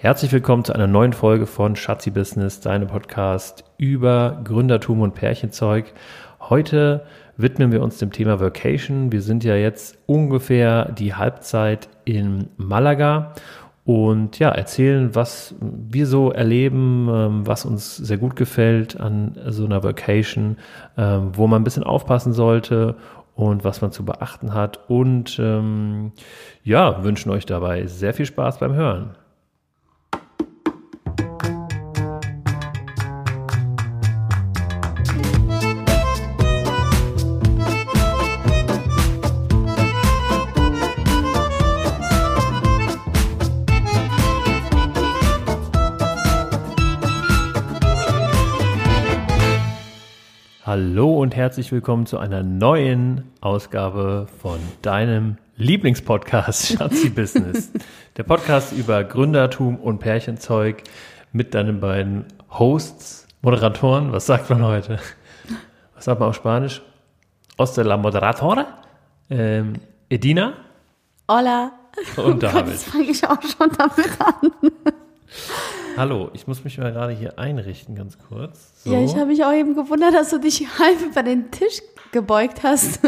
Herzlich 0.00 0.30
willkommen 0.30 0.62
zu 0.62 0.72
einer 0.72 0.86
neuen 0.86 1.12
Folge 1.12 1.44
von 1.44 1.74
Schatzi 1.74 2.12
Business, 2.12 2.60
deinem 2.60 2.86
Podcast 2.86 3.64
über 3.78 4.40
Gründertum 4.44 5.00
und 5.00 5.16
Pärchenzeug. 5.16 5.92
Heute 6.38 7.04
widmen 7.36 7.72
wir 7.72 7.82
uns 7.82 7.98
dem 7.98 8.12
Thema 8.12 8.38
Vacation. 8.38 9.10
Wir 9.10 9.22
sind 9.22 9.42
ja 9.42 9.56
jetzt 9.56 9.98
ungefähr 10.06 10.92
die 10.92 11.14
Halbzeit 11.14 11.88
in 12.04 12.48
Malaga 12.56 13.34
und 13.84 14.38
ja, 14.38 14.50
erzählen, 14.50 15.16
was 15.16 15.56
wir 15.60 16.06
so 16.06 16.30
erleben, 16.30 17.08
ähm, 17.12 17.44
was 17.48 17.64
uns 17.64 17.96
sehr 17.96 18.18
gut 18.18 18.36
gefällt 18.36 19.00
an 19.00 19.36
so 19.48 19.64
einer 19.64 19.82
Vacation, 19.82 20.58
ähm, 20.96 21.32
wo 21.32 21.48
man 21.48 21.62
ein 21.62 21.64
bisschen 21.64 21.82
aufpassen 21.82 22.32
sollte 22.32 22.94
und 23.34 23.64
was 23.64 23.80
man 23.82 23.90
zu 23.90 24.04
beachten 24.04 24.54
hat 24.54 24.78
und 24.88 25.40
ähm, 25.40 26.12
ja, 26.62 27.02
wünschen 27.02 27.32
euch 27.32 27.46
dabei 27.46 27.86
sehr 27.88 28.14
viel 28.14 28.26
Spaß 28.26 28.60
beim 28.60 28.74
Hören. 28.74 29.16
Hallo 51.18 51.24
und 51.24 51.34
herzlich 51.34 51.72
willkommen 51.72 52.06
zu 52.06 52.16
einer 52.18 52.44
neuen 52.44 53.24
Ausgabe 53.40 54.28
von 54.40 54.60
deinem 54.82 55.36
Lieblingspodcast 55.56 56.68
Schatzi 56.78 57.10
Business. 57.10 57.72
Der 58.16 58.22
Podcast 58.22 58.72
über 58.72 59.02
Gründertum 59.02 59.80
und 59.80 59.98
Pärchenzeug 59.98 60.84
mit 61.32 61.54
deinen 61.54 61.80
beiden 61.80 62.26
Hosts, 62.50 63.26
Moderatoren. 63.42 64.12
Was 64.12 64.26
sagt 64.26 64.48
man 64.48 64.62
heute? 64.62 65.00
Was 65.96 66.04
sagt 66.04 66.20
man 66.20 66.28
auf 66.28 66.36
Spanisch? 66.36 66.82
Oste 67.56 67.82
la 67.82 67.96
Moderatore. 67.96 68.66
Ähm, 69.28 69.72
Edina. 70.08 70.52
Hola. 71.28 71.72
Und 72.14 72.40
David. 72.44 72.74
Jetzt 72.74 72.90
fange 72.90 73.10
ich 73.10 73.26
auch 73.26 73.42
schon 73.42 73.72
damit 73.76 74.20
an. 74.20 74.70
Hallo, 75.98 76.30
ich 76.32 76.46
muss 76.46 76.62
mich 76.62 76.78
mal 76.78 76.92
gerade 76.92 77.12
hier 77.12 77.40
einrichten, 77.40 77.96
ganz 77.96 78.16
kurz. 78.28 78.84
So. 78.84 78.92
Ja, 78.92 79.00
ich 79.00 79.16
habe 79.16 79.26
mich 79.26 79.44
auch 79.44 79.52
eben 79.52 79.74
gewundert, 79.74 80.14
dass 80.14 80.30
du 80.30 80.38
dich 80.38 80.60
halb 80.78 81.02
über 81.04 81.24
den 81.24 81.50
Tisch 81.50 81.82
gebeugt 82.12 82.62
hast, 82.62 83.00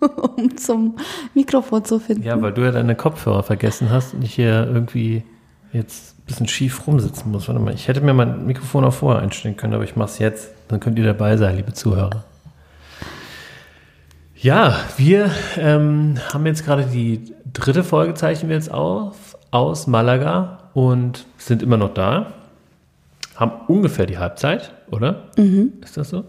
um 0.36 0.56
zum 0.56 0.94
Mikrofon 1.34 1.84
zu 1.84 1.98
finden. 1.98 2.22
Ja, 2.22 2.40
weil 2.40 2.52
du 2.52 2.62
ja 2.62 2.70
deine 2.70 2.94
Kopfhörer 2.94 3.42
vergessen 3.42 3.90
hast 3.90 4.14
und 4.14 4.22
ich 4.22 4.34
hier 4.36 4.68
irgendwie 4.72 5.24
jetzt 5.72 6.16
ein 6.16 6.26
bisschen 6.26 6.46
schief 6.46 6.86
rumsitzen 6.86 7.32
muss. 7.32 7.48
Warte 7.48 7.60
mal, 7.60 7.74
ich 7.74 7.88
hätte 7.88 8.02
mir 8.02 8.14
mein 8.14 8.46
Mikrofon 8.46 8.84
auch 8.84 8.94
vorher 8.94 9.20
einstellen 9.20 9.56
können, 9.56 9.74
aber 9.74 9.82
ich 9.82 9.96
mache 9.96 10.10
es 10.10 10.20
jetzt. 10.20 10.50
Dann 10.68 10.78
könnt 10.78 10.96
ihr 10.96 11.04
dabei 11.04 11.36
sein, 11.36 11.56
liebe 11.56 11.72
Zuhörer. 11.72 12.22
Ja, 14.36 14.76
wir 14.96 15.32
ähm, 15.56 16.18
haben 16.32 16.46
jetzt 16.46 16.64
gerade 16.64 16.84
die 16.84 17.34
dritte 17.52 17.82
Folge, 17.82 18.14
zeichnen 18.14 18.48
wir 18.48 18.56
jetzt 18.56 18.70
auf, 18.70 19.36
aus 19.50 19.88
Malaga 19.88 20.67
und 20.78 21.26
sind 21.38 21.60
immer 21.60 21.76
noch 21.76 21.92
da. 21.92 22.34
Haben 23.34 23.50
ungefähr 23.66 24.06
die 24.06 24.18
Halbzeit, 24.18 24.72
oder? 24.92 25.24
Mhm. 25.36 25.72
Ist 25.82 25.96
das 25.96 26.10
so? 26.10 26.24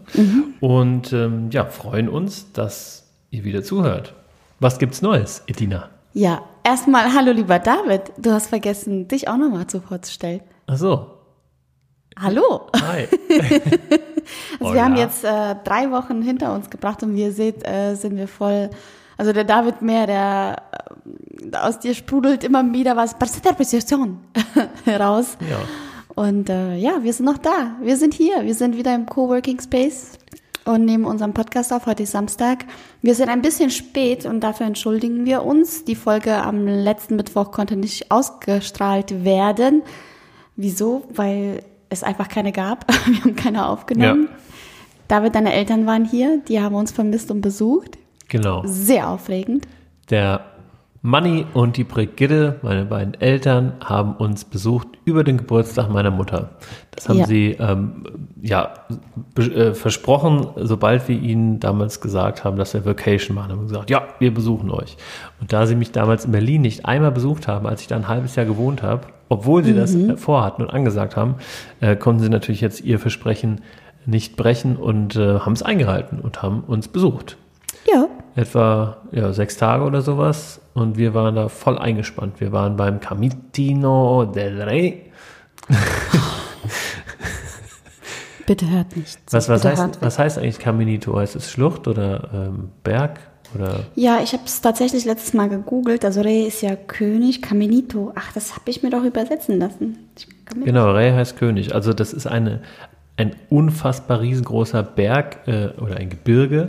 Und 0.60 1.14
ähm, 1.14 1.52
ja, 1.52 1.66
freuen 1.66 2.10
uns, 2.10 2.52
dass 2.52 3.12
ihr 3.30 3.44
wieder 3.44 3.62
zuhört. 3.62 4.16
Was 4.60 4.80
gibt's 4.80 5.04
Neues, 5.04 5.44
Edina? 5.46 5.90
Ja, 6.14 6.42
erstmal 6.64 7.14
hallo 7.14 7.32
lieber 7.32 7.60
David. 7.60 8.12
Du 8.18 8.32
hast 8.32 8.48
vergessen, 8.48 9.08
dich 9.08 9.28
auch 9.28 9.38
nochmal 9.38 9.68
zu 9.68 9.82
vorzustellen. 9.82 10.42
Ach 10.66 10.78
so. 10.78 11.12
Hallo. 12.20 12.72
Hi. 12.76 13.08
Also 14.60 14.74
wir 14.76 14.84
haben 14.84 14.94
Hola. 14.94 15.04
jetzt 15.04 15.24
äh, 15.24 15.56
drei 15.64 15.90
Wochen 15.90 16.22
hinter 16.22 16.54
uns 16.54 16.70
gebracht 16.70 17.02
und 17.02 17.16
wie 17.16 17.22
ihr 17.24 17.32
seht, 17.32 17.68
äh, 17.68 17.96
sind 17.96 18.16
wir 18.16 18.28
voll. 18.28 18.70
Also 19.20 19.34
der 19.34 19.44
David 19.44 19.82
mehr, 19.82 20.08
der 20.08 20.62
äh, 21.52 21.58
aus 21.58 21.78
dir 21.80 21.94
sprudelt 21.94 22.46
immer 22.46 22.64
wieder 22.72 22.96
was 22.96 23.16
Perception 23.20 24.22
raus. 24.88 25.38
Ja. 25.42 25.58
Und 26.16 26.50
äh, 26.50 26.78
ja, 26.78 27.04
wir 27.04 27.12
sind 27.12 27.26
noch 27.26 27.38
da. 27.38 27.76
Wir 27.82 27.98
sind 27.98 28.14
hier. 28.14 28.46
Wir 28.46 28.56
sind 28.56 28.78
wieder 28.78 28.96
im 28.96 29.08
Coworking 29.08 29.60
Space 29.60 30.14
und 30.64 30.86
nehmen 30.86 31.04
unseren 31.04 31.34
Podcast 31.34 31.74
auf. 31.74 31.86
Heute 31.86 32.04
ist 32.04 32.14
Samstag. 32.14 32.64
Wir 33.02 33.14
sind 33.14 33.28
ein 33.28 33.42
bisschen 33.42 33.72
spät 33.72 34.26
und 34.26 34.40
dafür 34.40 34.68
entschuldigen 34.68 35.26
wir 35.26 35.44
uns. 35.44 35.84
Die 35.84 35.96
Folge 35.96 36.36
am 36.36 36.66
letzten 36.66 37.18
Mittwoch 37.18 37.52
konnte 37.52 37.76
nicht 37.76 38.12
ausgestrahlt 38.12 39.26
werden. 39.26 39.82
Wieso? 40.56 41.04
Weil 41.14 41.64
es 41.90 42.04
einfach 42.04 42.30
keine 42.30 42.54
gab. 42.54 42.86
Wir 43.06 43.20
haben 43.20 43.36
keine 43.36 43.68
aufgenommen. 43.68 44.30
Ja. 44.32 44.38
David, 45.10 45.36
deine 45.36 45.52
Eltern 45.52 45.86
waren 45.86 46.06
hier. 46.06 46.38
Die 46.48 46.62
haben 46.62 46.76
uns 46.76 46.94
vermisst 46.94 47.32
und 47.32 47.42
besucht. 47.42 47.98
Genau. 48.30 48.64
Sehr 48.66 49.10
aufregend. 49.10 49.68
Der 50.10 50.42
Manni 51.02 51.46
und 51.54 51.78
die 51.78 51.86
Brigitte, 51.86 52.60
meine 52.62 52.84
beiden 52.86 53.14
Eltern, 53.22 53.74
haben 53.84 54.16
uns 54.16 54.44
besucht 54.44 54.88
über 55.06 55.24
den 55.24 55.38
Geburtstag 55.38 55.90
meiner 55.90 56.12
Mutter. 56.12 56.50
Das 56.92 57.08
haben 57.08 57.20
Ja. 57.20 57.26
sie 57.26 57.52
ähm, 57.60 58.04
ja 58.42 58.74
äh, 59.38 59.74
versprochen, 59.74 60.48
sobald 60.58 61.08
wir 61.08 61.18
ihnen 61.18 61.60
damals 61.62 62.02
gesagt 62.02 62.44
haben, 62.44 62.58
dass 62.58 62.74
wir 62.74 62.86
Vacation 62.86 63.34
machen. 63.36 63.52
Haben 63.54 63.68
gesagt, 63.68 63.90
ja, 63.90 64.08
wir 64.20 64.34
besuchen 64.34 64.70
euch. 64.72 64.98
Und 65.40 65.54
da 65.54 65.66
sie 65.68 65.76
mich 65.76 65.92
damals 65.94 66.26
in 66.26 66.32
Berlin 66.34 66.62
nicht 66.64 66.86
einmal 66.86 67.12
besucht 67.12 67.48
haben, 67.48 67.66
als 67.66 67.82
ich 67.82 67.88
da 67.88 67.96
ein 67.96 68.10
halbes 68.10 68.36
Jahr 68.36 68.46
gewohnt 68.46 68.84
habe, 68.84 69.08
obwohl 69.30 69.64
sie 69.64 69.74
das 69.74 69.96
äh, 69.96 70.18
vorhatten 70.18 70.64
und 70.64 70.70
angesagt 70.70 71.16
haben, 71.16 71.36
äh, 71.80 71.96
konnten 71.96 72.22
sie 72.24 72.30
natürlich 72.30 72.60
jetzt 72.62 72.82
ihr 72.82 73.00
Versprechen 73.00 73.62
nicht 74.06 74.36
brechen 74.36 74.76
und 74.76 75.16
äh, 75.16 75.40
haben 75.40 75.54
es 75.54 75.64
eingehalten 75.64 76.20
und 76.20 76.42
haben 76.42 76.62
uns 76.68 76.88
besucht 76.90 77.38
Ja. 77.90 78.08
Etwa 78.40 78.98
ja, 79.12 79.34
sechs 79.34 79.58
Tage 79.58 79.84
oder 79.84 80.02
sowas 80.02 80.62
und 80.74 80.98
wir 80.98 81.14
waren 81.14 81.36
da 81.36 81.50
voll 81.50 81.78
eingespannt. 81.78 82.40
Wir 82.40 82.52
waren 82.52 82.78
beim 82.78 83.00
Camitino 83.00 84.26
del 84.26 84.62
Rey. 84.62 85.12
Bitte 88.48 88.70
hört 88.70 88.96
nicht. 88.96 89.20
Was, 89.30 89.50
was, 89.50 89.62
Bitte 89.62 89.70
heißt, 89.70 89.82
hört 89.82 90.02
was 90.02 90.18
heißt 90.18 90.38
eigentlich 90.38 90.60
Caminito? 90.60 91.18
Heißt 91.18 91.36
es 91.36 91.52
Schlucht 91.52 91.88
oder 91.88 92.30
ähm, 92.34 92.72
Berg? 92.84 93.20
Oder 93.54 93.82
Ja, 93.96 94.22
ich 94.24 94.34
habe 94.34 94.44
es 94.46 94.62
tatsächlich 94.62 95.06
letztes 95.06 95.34
Mal 95.34 95.50
gegoogelt. 95.50 96.06
Also 96.06 96.22
Rey 96.22 96.48
ist 96.48 96.62
ja 96.62 96.76
König, 96.76 97.42
Caminito. 97.42 98.12
Ach, 98.16 98.32
das 98.34 98.56
habe 98.56 98.70
ich 98.70 98.82
mir 98.82 98.90
doch 98.90 99.04
übersetzen 99.04 99.60
lassen. 99.60 99.98
Genau, 100.64 100.92
Rey 100.92 101.12
heißt 101.12 101.38
König. 101.38 101.76
Also 101.76 101.94
das 101.94 102.14
ist 102.14 102.26
eine, 102.26 102.62
ein 103.20 103.36
unfassbar 103.50 104.22
riesengroßer 104.22 104.82
Berg 104.82 105.46
äh, 105.46 105.68
oder 105.82 105.98
ein 105.98 106.10
Gebirge, 106.10 106.68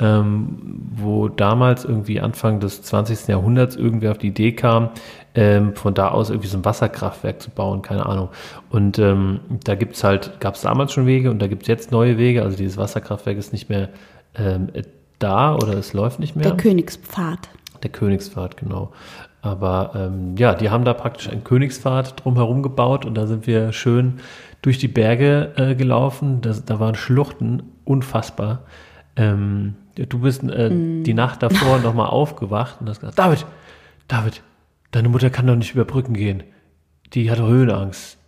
ähm, 0.00 0.80
wo 0.96 1.28
damals 1.28 1.84
irgendwie 1.84 2.20
Anfang 2.20 2.58
des 2.58 2.82
20. 2.82 3.28
Jahrhunderts 3.28 3.76
irgendwer 3.76 4.10
auf 4.10 4.18
die 4.18 4.28
Idee 4.28 4.50
kam, 4.50 4.90
ähm, 5.36 5.76
von 5.76 5.94
da 5.94 6.08
aus 6.08 6.30
irgendwie 6.30 6.48
so 6.48 6.58
ein 6.58 6.64
Wasserkraftwerk 6.64 7.40
zu 7.40 7.50
bauen, 7.50 7.82
keine 7.82 8.04
Ahnung. 8.06 8.30
Und 8.68 8.98
ähm, 8.98 9.40
da 9.62 9.76
gibt's 9.76 10.02
halt, 10.02 10.40
gab 10.40 10.56
es 10.56 10.62
damals 10.62 10.92
schon 10.92 11.06
Wege 11.06 11.30
und 11.30 11.38
da 11.40 11.46
gibt's 11.46 11.68
jetzt 11.68 11.92
neue 11.92 12.18
Wege. 12.18 12.42
Also 12.42 12.56
dieses 12.56 12.76
Wasserkraftwerk 12.76 13.38
ist 13.38 13.52
nicht 13.52 13.68
mehr 13.68 13.88
ähm, 14.34 14.70
da 15.20 15.54
oder 15.54 15.74
es 15.74 15.92
läuft 15.92 16.18
nicht 16.18 16.34
mehr. 16.34 16.48
Der 16.48 16.56
Königspfad. 16.56 17.48
Der 17.84 17.90
Königspfad, 17.90 18.56
genau. 18.56 18.90
Aber 19.40 19.92
ähm, 19.94 20.36
ja, 20.36 20.54
die 20.54 20.70
haben 20.70 20.84
da 20.84 20.94
praktisch 20.94 21.28
einen 21.28 21.44
Königspfad 21.44 22.24
drumherum 22.24 22.62
gebaut 22.62 23.04
und 23.04 23.14
da 23.14 23.28
sind 23.28 23.46
wir 23.46 23.72
schön 23.72 24.20
durch 24.62 24.78
die 24.78 24.88
Berge 24.88 25.52
äh, 25.56 25.74
gelaufen. 25.74 26.40
Das, 26.40 26.64
da 26.64 26.80
waren 26.80 26.94
Schluchten, 26.94 27.62
unfassbar. 27.84 28.62
Ähm, 29.16 29.74
du 29.96 30.20
bist 30.20 30.42
äh, 30.44 30.70
die 31.02 31.14
Nacht 31.14 31.42
davor 31.42 31.78
nochmal 31.78 32.08
aufgewacht 32.08 32.76
und 32.80 32.88
hast 32.88 33.00
gesagt, 33.00 33.18
David, 33.18 33.44
David, 34.08 34.42
deine 34.92 35.08
Mutter 35.08 35.30
kann 35.30 35.46
doch 35.46 35.56
nicht 35.56 35.74
über 35.74 35.84
Brücken 35.84 36.14
gehen. 36.14 36.44
Die 37.12 37.30
hat 37.30 37.40
Höhenangst. 37.40 38.18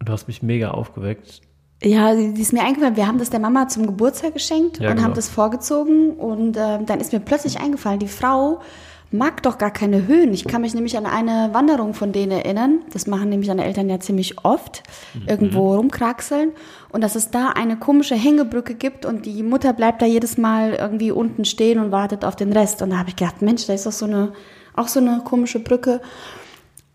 Und 0.00 0.08
du 0.08 0.12
hast 0.12 0.26
mich 0.26 0.42
mega 0.42 0.72
aufgeweckt. 0.72 1.40
Ja, 1.82 2.14
die 2.14 2.32
die 2.32 2.40
ist 2.40 2.52
mir 2.52 2.64
eingefallen. 2.64 2.96
Wir 2.96 3.06
haben 3.06 3.18
das 3.18 3.30
der 3.30 3.40
Mama 3.40 3.68
zum 3.68 3.86
Geburtstag 3.86 4.32
geschenkt 4.32 4.78
Ja, 4.78 4.88
und 4.90 4.96
genau. 4.96 5.08
haben 5.08 5.14
das 5.14 5.28
vorgezogen. 5.28 6.12
Und 6.12 6.56
ähm, 6.56 6.86
dann 6.86 7.00
ist 7.00 7.12
mir 7.12 7.20
plötzlich 7.20 7.60
eingefallen, 7.60 7.98
die 7.98 8.08
Frau 8.08 8.60
mag 9.12 9.42
doch 9.42 9.58
gar 9.58 9.70
keine 9.70 10.06
Höhen. 10.06 10.32
Ich 10.34 10.44
kann 10.44 10.62
mich 10.62 10.74
nämlich 10.74 10.96
an 10.96 11.06
eine 11.06 11.50
Wanderung 11.52 11.94
von 11.94 12.12
denen 12.12 12.32
erinnern. 12.32 12.80
Das 12.92 13.06
machen 13.06 13.28
nämlich 13.28 13.48
deine 13.48 13.64
Eltern 13.64 13.88
ja 13.88 14.00
ziemlich 14.00 14.44
oft. 14.44 14.82
Mhm. 15.14 15.28
Irgendwo 15.28 15.74
rumkraxeln. 15.76 16.52
Und 16.90 17.02
dass 17.02 17.14
es 17.14 17.30
da 17.30 17.50
eine 17.50 17.76
komische 17.76 18.14
Hängebrücke 18.14 18.74
gibt 18.74 19.06
und 19.06 19.26
die 19.26 19.42
Mutter 19.42 19.72
bleibt 19.72 20.02
da 20.02 20.06
jedes 20.06 20.38
Mal 20.38 20.74
irgendwie 20.74 21.12
unten 21.12 21.44
stehen 21.44 21.78
und 21.78 21.92
wartet 21.92 22.24
auf 22.24 22.36
den 22.36 22.52
Rest. 22.52 22.82
Und 22.82 22.90
da 22.90 22.98
habe 22.98 23.10
ich 23.10 23.16
gedacht, 23.16 23.42
Mensch, 23.42 23.66
da 23.66 23.74
ist 23.74 23.86
doch 23.86 23.92
so 23.92 24.06
eine, 24.06 24.32
auch 24.74 24.88
so 24.88 25.00
eine 25.00 25.20
komische 25.24 25.60
Brücke. 25.60 26.00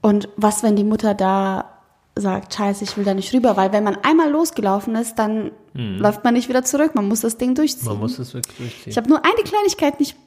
Und 0.02 0.28
was, 0.36 0.64
wenn 0.64 0.76
die 0.76 0.84
Mutter 0.84 1.14
da 1.14 1.78
sagt, 2.16 2.54
scheiße, 2.54 2.84
ich 2.84 2.98
will 2.98 3.06
da 3.06 3.14
nicht 3.14 3.34
rüber, 3.34 3.56
weil 3.56 3.72
wenn 3.72 3.84
man 3.84 3.98
einmal 4.04 4.30
losgelaufen 4.30 4.96
ist, 4.96 5.16
dann 5.16 5.52
läuft 5.74 6.26
man 6.26 6.34
nicht 6.34 6.50
wieder 6.50 6.64
zurück. 6.64 6.96
Man 6.96 7.08
muss 7.08 7.22
das 7.22 7.38
Ding 7.38 7.56
durchziehen. 7.56 7.86
Mhm. 7.86 7.94
Man 7.94 8.00
muss 8.02 8.20
es 8.20 8.34
wirklich 8.34 8.58
durchziehen. 8.58 8.92
ich 8.92 8.98
habe 8.98 9.08
nur 9.08 9.24
eine 9.24 9.44
Kleinigkeit 9.44 10.00
nicht 10.00 10.18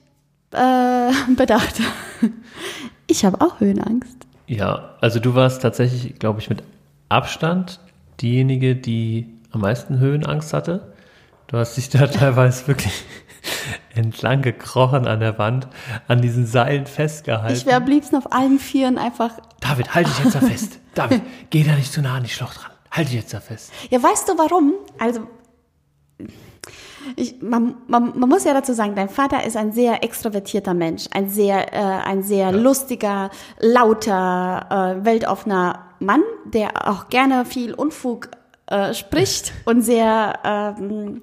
äh, 0.55 1.11
bedacht. 1.37 1.81
Ich 3.07 3.25
habe 3.25 3.41
auch 3.41 3.61
Höhenangst. 3.61 4.17
Ja, 4.47 4.95
also 5.01 5.21
du 5.21 5.35
warst 5.35 5.63
tatsächlich, 5.63 6.19
glaube 6.19 6.41
ich, 6.41 6.49
mit 6.49 6.63
Abstand 7.09 7.81
diejenige, 8.21 8.77
die 8.77 9.29
am 9.51 9.61
meisten 9.61 9.99
Höhenangst 9.99 10.53
hatte. 10.53 10.93
Du 11.47 11.57
hast 11.57 11.77
dich 11.77 11.89
da 11.89 12.07
teilweise 12.07 12.67
wirklich 12.67 13.05
entlang 13.95 14.43
gekrochen 14.43 15.07
an 15.07 15.21
der 15.21 15.39
Wand, 15.39 15.69
an 16.09 16.21
diesen 16.23 16.47
Seilen 16.47 16.87
festgehalten. 16.87 17.55
Ich 17.55 17.67
wäre 17.67 17.77
am 17.77 17.87
liebsten 17.87 18.17
auf 18.17 18.33
allen 18.33 18.59
Vieren 18.59 18.99
einfach. 18.99 19.33
David, 19.61 19.95
halt 19.95 20.09
dich 20.09 20.25
jetzt 20.25 20.35
da 20.35 20.41
fest. 20.41 20.79
David, 20.95 21.23
geh 21.51 21.65
da 21.65 21.75
nicht 21.75 21.93
zu 21.93 22.03
nah 22.03 22.17
an 22.17 22.23
die 22.25 22.31
Schlucht 22.31 22.65
ran. 22.65 22.73
Halt 22.91 23.09
dich 23.09 23.17
jetzt 23.17 23.35
da 23.35 23.41
fest. 23.41 23.73
Ja, 23.91 24.03
weißt 24.03 24.29
du 24.29 24.39
warum? 24.39 24.75
Also, 24.99 25.27
ich, 27.17 27.41
man, 27.43 27.77
man, 27.87 28.19
man 28.19 28.29
muss 28.29 28.45
ja 28.45 28.55
dazu 28.55 28.73
sagen, 28.73 28.95
dein 28.95 29.09
Vater 29.09 29.45
ist 29.45 29.57
ein 29.57 29.73
sehr 29.73 30.03
extrovertierter 30.05 30.75
Mensch, 30.75 31.05
ein 31.13 31.29
sehr, 31.29 31.73
äh, 31.73 31.79
ein 31.79 32.23
sehr 32.23 32.53
lustiger, 32.53 33.31
lauter, 33.61 34.97
äh, 35.01 35.05
weltoffener 35.05 35.81
Mann, 36.01 36.23
der 36.45 36.89
auch 36.89 37.09
gerne 37.09 37.45
viel 37.45 37.75
Unfug 37.75 38.29
äh, 38.67 38.95
spricht 38.95 39.53
und 39.65 39.83
sehr 39.83 40.39
ähm, 40.45 41.21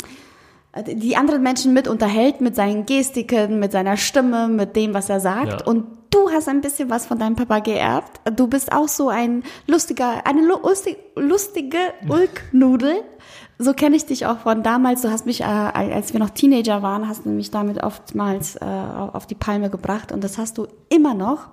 die 0.88 1.18
anderen 1.18 1.44
Menschen 1.44 1.74
mit 1.74 1.88
unterhält, 1.88 2.40
mit 2.40 2.56
seinen 2.56 2.86
Gestiken, 2.86 3.60
mit 3.60 3.72
seiner 3.74 3.98
Stimme, 3.98 4.48
mit 4.48 4.76
dem, 4.76 4.94
was 4.94 5.10
er 5.10 5.20
sagt. 5.20 5.48
Ja. 5.62 5.66
Und 5.66 5.86
du 6.12 6.30
hast 6.32 6.48
ein 6.48 6.62
bisschen 6.62 6.90
was 6.90 7.06
von 7.06 7.20
deinem 7.20 7.36
Papa 7.36 7.60
geerbt. 7.60 8.22
Du 8.38 8.48
bist 8.48 8.72
auch 8.72 8.88
so 8.88 9.10
ein 9.10 9.44
lustiger, 9.68 10.26
eine 10.26 10.42
lu- 10.46 10.62
lustig, 10.64 10.98
lustige 11.16 11.78
Ulknudel. 12.10 13.02
So 13.62 13.74
kenne 13.74 13.96
ich 13.96 14.08
dich 14.08 14.26
auch 14.26 14.40
von 14.40 14.64
damals. 14.64 15.04
Du 15.04 15.12
hast 15.12 15.28
mich, 15.28 15.42
äh, 15.42 15.44
als 15.44 16.14
wir 16.14 16.20
noch 16.20 16.32
Teenager 16.32 16.82
waren, 16.82 17.08
hast 17.08 17.26
du 17.26 17.30
mich 17.30 17.52
damit 17.52 17.84
oftmals 17.84 18.56
äh, 18.56 18.66
auf 18.66 19.28
die 19.28 19.36
Palme 19.36 19.70
gebracht. 19.70 20.12
Und 20.12 20.24
das 20.24 20.40
hast 20.40 20.58
du 20.58 20.68
immer 20.90 21.14
noch. 21.14 21.50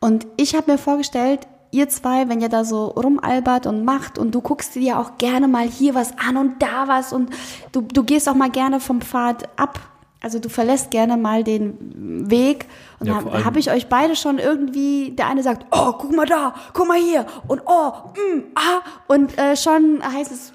Und 0.00 0.26
ich 0.38 0.54
habe 0.54 0.72
mir 0.72 0.78
vorgestellt, 0.78 1.46
ihr 1.72 1.90
zwei, 1.90 2.30
wenn 2.30 2.40
ihr 2.40 2.48
da 2.48 2.64
so 2.64 2.86
rumalbert 2.86 3.66
und 3.66 3.84
macht 3.84 4.16
und 4.16 4.34
du 4.34 4.40
guckst 4.40 4.74
dir 4.74 4.98
auch 4.98 5.18
gerne 5.18 5.46
mal 5.46 5.68
hier 5.68 5.94
was 5.94 6.16
an 6.18 6.38
und 6.38 6.62
da 6.62 6.88
was 6.88 7.12
und 7.12 7.28
du, 7.72 7.82
du 7.82 8.02
gehst 8.02 8.26
auch 8.26 8.34
mal 8.34 8.50
gerne 8.50 8.80
vom 8.80 9.02
Pfad 9.02 9.46
ab. 9.58 9.78
Also 10.22 10.38
du 10.38 10.48
verlässt 10.48 10.90
gerne 10.90 11.18
mal 11.18 11.44
den 11.44 12.30
Weg. 12.30 12.66
Und 12.98 13.08
Ja, 13.08 13.14
habe 13.16 13.44
hab 13.44 13.56
ich 13.56 13.70
euch 13.70 13.88
beide 13.88 14.16
schon 14.16 14.38
irgendwie, 14.38 15.12
der 15.12 15.28
eine 15.28 15.42
sagt, 15.42 15.66
oh, 15.70 15.92
guck 15.92 16.14
mal 16.14 16.26
da, 16.26 16.54
guck 16.72 16.88
mal 16.88 16.98
hier 16.98 17.26
und 17.46 17.62
oh, 17.66 17.90
mm, 18.14 18.42
ah, 18.54 18.80
und 19.06 19.36
äh, 19.38 19.56
schon 19.56 20.00
heißt 20.02 20.32
es, 20.32 20.52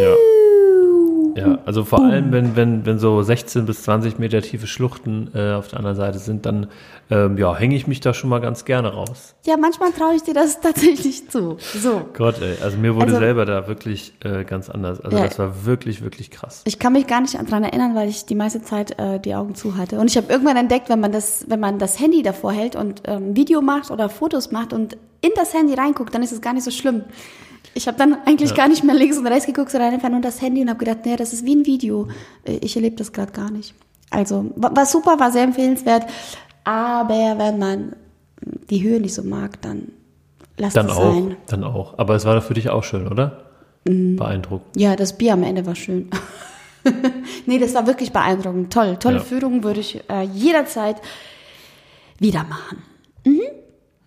Ja. 0.00 0.14
Ja, 1.36 1.58
also 1.66 1.84
vor 1.84 2.00
allem, 2.04 2.30
wenn, 2.30 2.54
wenn, 2.54 2.86
wenn 2.86 3.00
so 3.00 3.20
16 3.20 3.66
bis 3.66 3.82
20 3.82 4.20
Meter 4.20 4.40
tiefe 4.40 4.68
Schluchten 4.68 5.32
äh, 5.34 5.54
auf 5.54 5.66
der 5.66 5.78
anderen 5.80 5.96
Seite 5.96 6.20
sind, 6.20 6.46
dann 6.46 6.68
ähm, 7.10 7.36
ja, 7.38 7.56
hänge 7.56 7.74
ich 7.74 7.88
mich 7.88 7.98
da 7.98 8.14
schon 8.14 8.30
mal 8.30 8.40
ganz 8.40 8.64
gerne 8.64 8.92
raus. 8.92 9.34
Ja, 9.44 9.56
manchmal 9.56 9.90
traue 9.90 10.14
ich 10.14 10.22
dir 10.22 10.32
das 10.32 10.60
tatsächlich 10.60 11.28
zu. 11.28 11.56
So. 11.58 12.02
Gott, 12.16 12.40
ey, 12.40 12.54
also 12.62 12.76
mir 12.78 12.94
wurde 12.94 13.06
Also- 13.06 13.18
selber 13.18 13.46
da 13.46 13.66
wirklich 13.66 14.14
äh, 14.24 14.44
ganz 14.44 14.70
anders. 14.70 15.00
Also 15.00 15.16
Ja. 15.16 15.24
das 15.24 15.36
war 15.40 15.64
wirklich, 15.66 16.02
wirklich 16.04 16.30
krass. 16.30 16.62
Ich 16.66 16.78
kann 16.78 16.92
mich 16.92 17.08
gar 17.08 17.20
nicht 17.20 17.34
daran 17.34 17.64
erinnern, 17.64 17.96
weil 17.96 18.08
ich 18.08 18.26
die 18.26 18.36
meiste 18.36 18.62
Zeit 18.62 18.96
äh, 19.00 19.18
die 19.18 19.34
Augen 19.34 19.56
zu 19.56 19.76
hatte. 19.76 19.98
Und 19.98 20.08
ich 20.08 20.16
habe 20.16 20.32
irgendwann 20.32 20.56
entdeckt, 20.56 20.88
wenn 20.88 21.00
man 21.00 21.10
das, 21.10 21.46
wenn 21.48 21.58
man 21.58 21.80
das 21.80 21.98
Handy 21.98 22.22
davor 22.22 22.52
hält 22.52 22.76
und 22.76 23.02
ähm, 23.06 23.34
Video 23.34 23.60
macht 23.60 23.90
oder 23.90 24.08
Fotos 24.08 24.52
macht 24.52 24.72
und 24.72 24.96
in 25.20 25.30
das 25.34 25.52
Handy 25.52 25.74
reinguckt, 25.74 26.14
dann 26.14 26.22
ist 26.22 26.30
es 26.30 26.40
gar 26.40 26.52
nicht 26.52 26.64
so 26.64 26.70
schlimm. 26.70 27.02
Ich 27.72 27.88
habe 27.88 27.96
dann 27.98 28.16
eigentlich 28.26 28.50
Ja. 28.50 28.56
gar 28.56 28.68
nicht 28.68 28.84
mehr 28.84 28.94
links 28.94 29.16
und 29.18 29.26
rechts 29.26 29.46
geguckt, 29.46 29.70
sondern 29.70 29.92
einfach 29.94 30.10
nur 30.10 30.20
das 30.20 30.40
Handy 30.42 30.60
und 30.60 30.68
habe 30.68 30.78
gedacht, 30.84 30.98
nee, 31.06 31.16
das 31.16 31.32
ist 31.32 31.44
wie 31.44 31.56
ein 31.56 31.66
Video. 31.66 32.08
Äh, 32.44 32.58
Ich 32.62 32.76
erlebe 32.76 32.96
das 32.96 33.12
gerade 33.12 33.32
gar 33.32 33.50
nicht. 33.50 33.74
Also 34.10 34.52
wa- 34.56 34.70
war 34.74 34.86
super, 34.86 35.18
war 35.18 35.32
sehr 35.32 35.42
empfehlenswert. 35.44 36.06
Aber 36.64 37.34
wenn 37.38 37.58
man 37.58 37.96
die 38.70 38.82
Höhe 38.82 39.00
nicht 39.00 39.14
so 39.14 39.22
mag, 39.22 39.60
dann 39.62 39.88
lasst 40.58 40.76
Dann 40.76 40.86
es 40.86 40.92
auch, 40.92 41.12
sein. 41.14 41.36
dann 41.48 41.64
auch. 41.64 41.98
Aber 41.98 42.14
es 42.14 42.24
war 42.24 42.40
für 42.42 42.54
dich 42.54 42.68
auch 42.70 42.84
schön, 42.84 43.08
oder? 43.08 43.44
Mhm. 43.88 44.16
Beeindruckend. 44.16 44.76
Ja, 44.80 44.94
das 44.96 45.16
Bier 45.18 45.32
am 45.32 45.42
Ende 45.42 45.66
war 45.66 45.74
schön. 45.74 46.10
nee, 47.46 47.58
das 47.58 47.74
war 47.74 47.86
wirklich 47.86 48.12
beeindruckend. 48.12 48.72
Toll. 48.72 48.96
Tolle 49.00 49.16
Ja. 49.16 49.22
Führung 49.22 49.64
würde 49.64 49.80
ich 49.80 50.02
äh, 50.08 50.22
jederzeit 50.22 50.96
wieder 52.18 52.44
machen. 52.44 52.82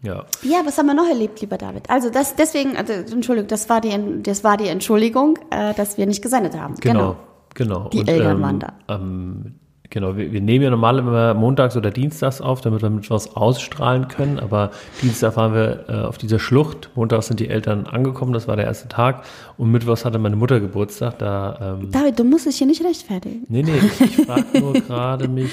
Ja. 0.08 0.26
Ja, 0.42 0.62
was 0.64 0.78
haben 0.78 0.86
wir 0.86 0.94
noch 0.94 1.08
erlebt, 1.08 1.42
lieber 1.42 1.58
David? 1.58 1.90
Also 1.90 2.10
das 2.10 2.36
deswegen, 2.36 2.78
also, 2.78 2.94
Entschuldigung, 2.94 3.50
das 3.50 3.68
war 3.70 3.82
die, 3.82 3.92
das 4.24 4.42
war 4.44 4.56
die 4.56 4.68
Entschuldigung, 4.68 5.38
äh, 5.50 5.74
dass 5.74 5.98
wir 5.98 6.06
nicht 6.06 6.22
gesendet 6.22 6.58
haben. 6.58 6.76
Genau, 6.76 7.18
genau. 7.54 7.90
Die 7.90 8.08
Eltern 8.08 8.42
waren 8.42 8.60
da. 8.60 8.74
Ähm, 8.88 9.56
genau, 9.90 10.16
wir, 10.16 10.32
wir 10.32 10.40
nehmen 10.40 10.64
ja 10.64 10.70
normal 10.70 11.00
immer 11.00 11.34
montags 11.34 11.76
oder 11.76 11.92
dienstags 11.92 12.40
auf, 12.40 12.62
damit 12.62 12.84
wir 12.84 12.90
mit 12.90 13.10
was 13.10 13.36
ausstrahlen 13.36 14.08
können. 14.08 14.40
Aber 14.40 14.72
Dienstag 15.02 15.36
waren 15.36 15.54
wir 15.54 15.90
äh, 15.90 16.06
auf 16.06 16.18
dieser 16.18 16.40
Schlucht. 16.40 16.90
Montags 16.96 17.28
sind 17.28 17.42
die 17.42 17.50
Eltern 17.50 17.86
angekommen, 17.86 18.32
das 18.32 18.48
war 18.48 18.56
der 18.56 18.64
erste 18.64 18.88
Tag. 18.88 19.26
Und 19.58 19.72
Mittwochs 19.72 20.06
hatte 20.06 20.20
meine 20.20 20.38
Mutter 20.38 20.62
Geburtstag. 20.62 21.20
Da, 21.20 21.80
ähm, 21.82 21.92
David, 21.92 22.18
du 22.18 22.24
musst 22.24 22.46
dich 22.46 22.56
hier 22.56 22.68
nicht 22.68 22.82
rechtfertigen. 22.82 23.44
nee, 23.50 23.62
nee, 23.62 23.76
ich, 23.76 24.20
ich 24.20 24.26
frage 24.26 24.58
nur 24.58 24.72
gerade 24.88 25.28
mich, 25.28 25.52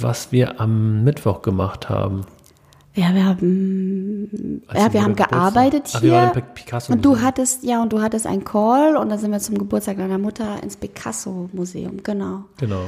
was 0.00 0.32
wir 0.32 0.60
am 0.60 1.04
Mittwoch 1.04 1.42
gemacht 1.42 1.88
haben. 1.88 2.22
Ja, 2.96 3.12
wir 3.12 3.24
haben, 3.26 4.62
Als 4.68 4.80
ja, 4.80 4.92
wir 4.92 5.02
haben 5.02 5.14
Geburtstag- 5.16 5.30
gearbeitet 5.30 5.92
Ach, 5.94 6.02
wir 6.02 6.12
waren 6.12 6.32
hier. 6.32 6.42
Pi- 6.42 6.48
Picasso 6.62 6.92
und 6.92 7.04
du 7.04 7.20
hattest, 7.20 7.64
ja, 7.64 7.82
und 7.82 7.92
du 7.92 8.00
hattest 8.00 8.24
einen 8.26 8.44
Call 8.44 8.96
und 8.96 9.08
dann 9.08 9.18
sind 9.18 9.32
wir 9.32 9.40
zum 9.40 9.58
Geburtstag 9.58 9.96
deiner 9.96 10.18
Mutter 10.18 10.62
ins 10.62 10.76
Picasso-Museum, 10.76 12.02
genau. 12.04 12.44
Genau. 12.58 12.82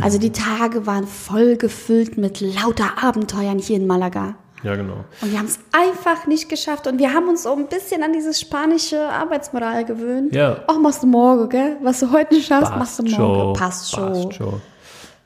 Also 0.00 0.18
die 0.18 0.30
Tage 0.30 0.86
waren 0.86 1.06
voll 1.08 1.56
gefüllt 1.56 2.18
mit 2.18 2.40
lauter 2.40 3.02
Abenteuern 3.02 3.58
hier 3.58 3.76
in 3.76 3.86
Malaga. 3.88 4.36
Ja, 4.62 4.76
genau. 4.76 5.04
Und 5.20 5.32
wir 5.32 5.38
haben 5.40 5.46
es 5.46 5.58
einfach 5.72 6.28
nicht 6.28 6.48
geschafft. 6.48 6.86
Und 6.86 7.00
wir 7.00 7.12
haben 7.12 7.26
uns 7.28 7.42
so 7.42 7.52
ein 7.52 7.66
bisschen 7.66 8.04
an 8.04 8.12
dieses 8.12 8.38
spanische 8.40 9.08
Arbeitsmoral 9.08 9.84
gewöhnt. 9.84 10.32
Ja. 10.32 10.58
Ach, 10.68 10.78
machst 10.78 11.02
du 11.02 11.08
morgen, 11.08 11.48
gell? 11.48 11.78
Was 11.82 11.98
du 11.98 12.12
heute 12.12 12.34
nicht 12.34 12.46
schaffst, 12.46 12.70
machst 12.70 12.96
du 13.00 13.02
morgen. 13.02 13.58
Passt 13.58 13.90
Passt 13.90 13.90
schon. 13.90 14.12
Passt 14.12 14.34
schon. 14.34 14.62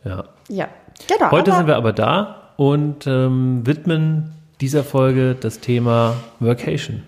Ja. 0.06 0.24
Ja, 0.48 0.68
genau. 1.06 1.30
Heute 1.32 1.52
sind 1.52 1.66
wir 1.66 1.76
aber 1.76 1.92
da 1.92 2.45
und 2.56 3.06
ähm, 3.06 3.66
widmen 3.66 4.32
dieser 4.60 4.84
Folge 4.84 5.36
das 5.38 5.60
Thema 5.60 6.14
Workation. 6.40 7.02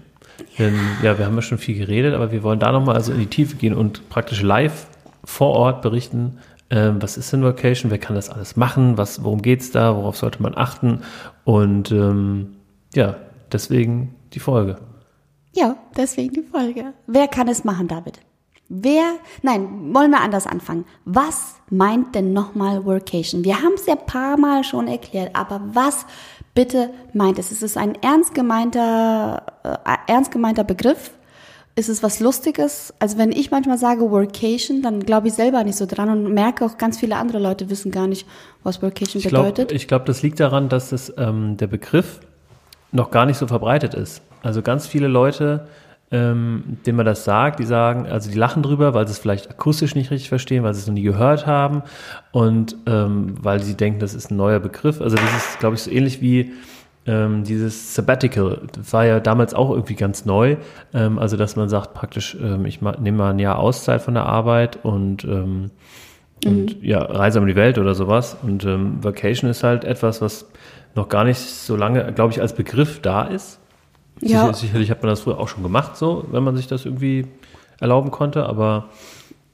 Denn 0.58 0.74
ja, 1.02 1.18
wir 1.18 1.26
haben 1.26 1.34
ja 1.34 1.42
schon 1.42 1.58
viel 1.58 1.76
geredet, 1.76 2.14
aber 2.14 2.30
wir 2.32 2.42
wollen 2.42 2.58
da 2.58 2.72
nochmal 2.72 2.94
also 2.94 3.12
in 3.12 3.20
die 3.20 3.26
Tiefe 3.26 3.56
gehen 3.56 3.74
und 3.74 4.08
praktisch 4.08 4.42
live 4.42 4.86
vor 5.24 5.50
Ort 5.50 5.82
berichten, 5.82 6.38
ähm, 6.70 7.00
was 7.00 7.16
ist 7.16 7.32
denn 7.32 7.42
Workation, 7.42 7.90
wer 7.90 7.98
kann 7.98 8.14
das 8.14 8.28
alles 8.28 8.56
machen, 8.56 8.98
was, 8.98 9.24
worum 9.24 9.42
geht's 9.42 9.70
da, 9.70 9.96
worauf 9.96 10.16
sollte 10.16 10.42
man 10.42 10.56
achten 10.56 11.02
und 11.44 11.90
ähm, 11.90 12.56
ja, 12.94 13.16
deswegen 13.50 14.14
die 14.34 14.40
Folge. 14.40 14.76
Ja, 15.54 15.76
deswegen 15.96 16.34
die 16.34 16.42
Folge. 16.42 16.92
Wer 17.06 17.26
kann 17.28 17.48
es 17.48 17.64
machen, 17.64 17.88
David? 17.88 18.20
Wer, 18.70 19.14
nein, 19.42 19.94
wollen 19.94 20.10
wir 20.10 20.20
anders 20.20 20.46
anfangen. 20.46 20.84
Was 21.06 21.56
meint 21.70 22.14
denn 22.14 22.34
nochmal 22.34 22.84
Workation? 22.84 23.42
Wir 23.42 23.62
haben 23.62 23.74
es 23.74 23.86
ja 23.86 23.94
ein 23.94 24.06
paar 24.06 24.36
Mal 24.36 24.62
schon 24.62 24.88
erklärt, 24.88 25.30
aber 25.34 25.62
was 25.72 26.04
bitte 26.54 26.90
meint 27.14 27.38
es? 27.38 27.50
Ist 27.50 27.62
es 27.62 27.78
ein 27.78 27.94
ernst 28.02 28.34
gemeinter, 28.34 29.42
äh, 29.64 30.12
ernst 30.12 30.30
gemeinter 30.30 30.64
Begriff? 30.64 31.12
Ist 31.76 31.88
es 31.88 32.02
was 32.02 32.20
Lustiges? 32.20 32.92
Also 32.98 33.16
wenn 33.16 33.32
ich 33.32 33.50
manchmal 33.50 33.78
sage 33.78 34.10
Workation, 34.10 34.82
dann 34.82 35.00
glaube 35.00 35.28
ich 35.28 35.34
selber 35.34 35.64
nicht 35.64 35.76
so 35.76 35.86
dran 35.86 36.10
und 36.10 36.34
merke 36.34 36.64
auch 36.66 36.76
ganz 36.76 36.98
viele 36.98 37.16
andere 37.16 37.38
Leute 37.38 37.70
wissen 37.70 37.90
gar 37.90 38.06
nicht, 38.06 38.26
was 38.64 38.82
Workation 38.82 39.22
Ich 39.22 39.28
glaube, 39.28 39.50
bedeutet. 39.50 39.72
ich 39.72 39.88
glaub, 39.88 40.04
das 40.04 40.22
liegt 40.22 40.40
daran, 40.40 40.68
dass 40.68 40.90
das, 40.90 41.14
ähm, 41.16 41.56
der 41.56 41.68
Begriff 41.68 42.20
noch 42.92 43.10
gar 43.10 43.24
nicht 43.24 43.38
so 43.38 43.46
verbreitet 43.46 43.94
ist. 43.94 44.20
Also 44.42 44.60
ganz 44.60 44.86
viele 44.86 45.08
Leute, 45.08 45.68
ähm, 46.10 46.78
denen 46.86 46.96
man 46.96 47.06
das 47.06 47.24
sagt, 47.24 47.58
die 47.58 47.64
sagen, 47.64 48.06
also 48.06 48.30
die 48.30 48.38
lachen 48.38 48.62
drüber, 48.62 48.94
weil 48.94 49.06
sie 49.06 49.12
es 49.12 49.18
vielleicht 49.18 49.50
akustisch 49.50 49.94
nicht 49.94 50.10
richtig 50.10 50.28
verstehen, 50.28 50.62
weil 50.62 50.72
sie 50.74 50.80
es 50.80 50.86
noch 50.86 50.94
nie 50.94 51.02
gehört 51.02 51.46
haben 51.46 51.82
und 52.32 52.76
ähm, 52.86 53.34
weil 53.42 53.62
sie 53.62 53.76
denken, 53.76 54.00
das 54.00 54.14
ist 54.14 54.30
ein 54.30 54.36
neuer 54.36 54.60
Begriff. 54.60 55.00
Also 55.00 55.16
das 55.16 55.36
ist, 55.36 55.58
glaube 55.60 55.76
ich, 55.76 55.82
so 55.82 55.90
ähnlich 55.90 56.22
wie 56.22 56.52
ähm, 57.06 57.44
dieses 57.44 57.94
Sabbatical. 57.94 58.62
Das 58.72 58.92
war 58.92 59.04
ja 59.04 59.20
damals 59.20 59.54
auch 59.54 59.70
irgendwie 59.70 59.94
ganz 59.94 60.24
neu. 60.24 60.56
Ähm, 60.94 61.18
also 61.18 61.36
dass 61.36 61.56
man 61.56 61.68
sagt 61.68 61.94
praktisch, 61.94 62.36
ähm, 62.40 62.64
ich 62.64 62.80
nehme 62.80 63.18
mal 63.18 63.30
ein 63.30 63.38
Jahr 63.38 63.58
Auszeit 63.58 64.00
von 64.00 64.14
der 64.14 64.26
Arbeit 64.26 64.78
und 64.82 65.24
ähm, 65.24 65.70
und 66.44 66.82
ja, 66.82 67.00
Reise 67.02 67.40
um 67.40 67.46
die 67.46 67.56
Welt 67.56 67.78
oder 67.78 67.94
sowas. 67.94 68.36
Und 68.42 68.64
ähm, 68.64 69.02
Vacation 69.02 69.50
ist 69.50 69.64
halt 69.64 69.84
etwas, 69.84 70.22
was 70.22 70.48
noch 70.94 71.08
gar 71.08 71.24
nicht 71.24 71.38
so 71.38 71.74
lange, 71.76 72.12
glaube 72.12 72.32
ich, 72.32 72.40
als 72.40 72.54
Begriff 72.54 73.00
da 73.00 73.22
ist. 73.24 73.60
Ja. 74.20 74.40
Sicher, 74.46 74.54
sicherlich 74.54 74.90
hat 74.90 75.02
man 75.02 75.10
das 75.10 75.20
früher 75.20 75.38
auch 75.38 75.48
schon 75.48 75.62
gemacht, 75.62 75.96
so, 75.96 76.24
wenn 76.30 76.42
man 76.44 76.56
sich 76.56 76.66
das 76.66 76.84
irgendwie 76.84 77.26
erlauben 77.80 78.10
konnte, 78.10 78.44
aber 78.46 78.86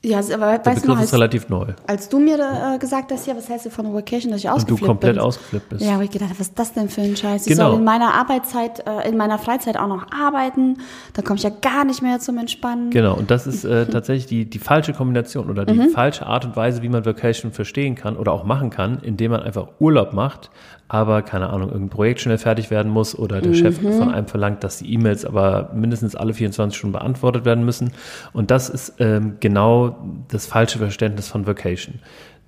Ja, 0.02 0.18
aber 0.18 0.28
Der 0.28 0.38
weißt 0.38 0.64
Begriff 0.64 0.84
noch, 0.84 0.94
ist 0.96 1.00
als, 1.00 1.12
relativ 1.14 1.48
neu. 1.48 1.66
als 1.86 2.08
du 2.10 2.18
mir 2.18 2.38
äh, 2.38 2.78
gesagt 2.78 3.10
hast, 3.10 3.26
ja, 3.26 3.34
was 3.36 3.48
hältst 3.48 3.64
du 3.64 3.70
von 3.70 3.92
Vacation, 3.94 4.32
dass 4.32 4.40
ich 4.40 4.46
Und 4.46 4.52
du 4.52 4.56
ausgeflippt 4.56 4.84
komplett 4.86 5.14
bin? 5.14 5.22
ausgeflippt 5.22 5.68
bist. 5.70 5.82
Ja, 5.84 5.96
wo 5.96 6.02
ich 6.02 6.10
gedacht 6.10 6.28
habe, 6.28 6.40
was 6.40 6.48
ist 6.48 6.58
das 6.58 6.72
denn 6.74 6.90
für 6.90 7.00
ein 7.00 7.16
Scheiß? 7.16 7.46
Ich 7.46 7.52
Genau. 7.54 7.70
soll 7.70 7.78
in 7.78 7.84
meiner 7.84 8.12
Arbeitszeit, 8.12 8.86
äh, 8.86 9.08
in 9.08 9.16
meiner 9.16 9.38
Freizeit 9.38 9.78
auch 9.78 9.86
noch 9.88 10.06
arbeiten. 10.12 10.76
Da 11.14 11.22
komme 11.22 11.36
ich 11.38 11.42
ja 11.42 11.50
gar 11.50 11.86
nicht 11.86 12.02
mehr 12.02 12.18
zum 12.20 12.36
Entspannen. 12.36 12.90
Genau, 12.90 13.14
und 13.14 13.30
das 13.30 13.46
ist 13.46 13.64
äh, 13.64 13.86
tatsächlich 13.90 14.26
die, 14.26 14.44
die 14.44 14.58
falsche 14.58 14.92
Kombination 14.92 15.48
oder 15.48 15.64
die 15.64 15.88
falsche 15.88 16.26
Art 16.26 16.44
und 16.44 16.54
Weise, 16.54 16.82
wie 16.82 16.90
man 16.90 17.06
Vacation 17.06 17.50
verstehen 17.52 17.94
kann 17.94 18.16
oder 18.18 18.32
auch 18.32 18.44
machen 18.44 18.68
kann, 18.68 18.98
indem 19.02 19.30
man 19.30 19.42
einfach 19.42 19.68
Urlaub 19.80 20.12
macht, 20.12 20.50
aber 20.94 21.22
keine 21.22 21.50
Ahnung, 21.50 21.70
irgendein 21.70 21.90
Projekt 21.90 22.20
schnell 22.20 22.38
fertig 22.38 22.70
werden 22.70 22.92
muss 22.92 23.18
oder 23.18 23.40
der 23.40 23.52
Chef 23.54 23.80
von 23.80 24.14
einem 24.14 24.28
verlangt, 24.28 24.62
dass 24.62 24.78
die 24.78 24.94
E-Mails 24.94 25.24
aber 25.24 25.72
mindestens 25.74 26.14
alle 26.14 26.32
24 26.32 26.78
Stunden 26.78 26.92
beantwortet 26.92 27.44
werden 27.44 27.64
müssen. 27.64 27.90
Und 28.32 28.52
das 28.52 28.68
ist 28.68 28.94
ähm, 29.00 29.38
genau 29.40 29.96
das 30.28 30.46
falsche 30.46 30.78
Verständnis 30.78 31.26
von 31.26 31.48
Vacation. 31.48 31.96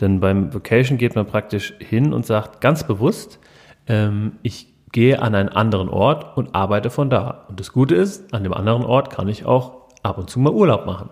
Denn 0.00 0.20
beim 0.20 0.54
Vacation 0.54 0.96
geht 0.96 1.16
man 1.16 1.26
praktisch 1.26 1.74
hin 1.80 2.12
und 2.12 2.24
sagt 2.24 2.60
ganz 2.60 2.84
bewusst, 2.84 3.40
ähm, 3.88 4.34
ich 4.42 4.72
gehe 4.92 5.20
an 5.20 5.34
einen 5.34 5.48
anderen 5.48 5.88
Ort 5.88 6.36
und 6.36 6.54
arbeite 6.54 6.90
von 6.90 7.10
da. 7.10 7.46
Und 7.48 7.58
das 7.58 7.72
Gute 7.72 7.96
ist, 7.96 8.32
an 8.32 8.44
dem 8.44 8.54
anderen 8.54 8.84
Ort 8.84 9.10
kann 9.10 9.26
ich 9.26 9.44
auch 9.44 9.88
ab 10.04 10.18
und 10.18 10.30
zu 10.30 10.38
mal 10.38 10.52
Urlaub 10.52 10.86
machen. 10.86 11.10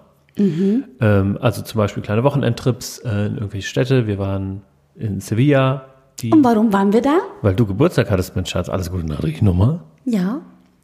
Ähm, 1.00 1.36
also 1.40 1.62
zum 1.62 1.78
Beispiel 1.78 2.04
kleine 2.04 2.22
Wochenendtrips 2.22 2.98
äh, 2.98 3.26
in 3.26 3.34
irgendwelche 3.34 3.66
Städte. 3.66 4.06
Wir 4.06 4.18
waren 4.18 4.62
in 4.94 5.18
Sevilla, 5.18 5.93
die, 6.24 6.32
Und 6.32 6.42
warum 6.44 6.72
waren 6.72 6.92
wir 6.92 7.02
da? 7.02 7.18
weil 7.42 7.54
du 7.54 7.66
Geburtstag 7.66 8.10
hattest, 8.10 8.34
mein 8.36 8.46
Schatz. 8.46 8.68
Alles 8.68 8.90
Gute 8.90 9.06
Nachricht 9.06 9.42
nochmal. 9.42 9.80
Ja, 10.04 10.40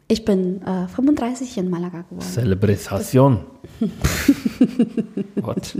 ich 0.07 0.23
bin 0.25 0.61
äh, 0.63 0.87
35 0.87 1.57
in 1.57 1.69
Malaga 1.69 2.01
geworden. 2.01 2.21
Celebration. 2.21 3.39
What? 5.35 5.77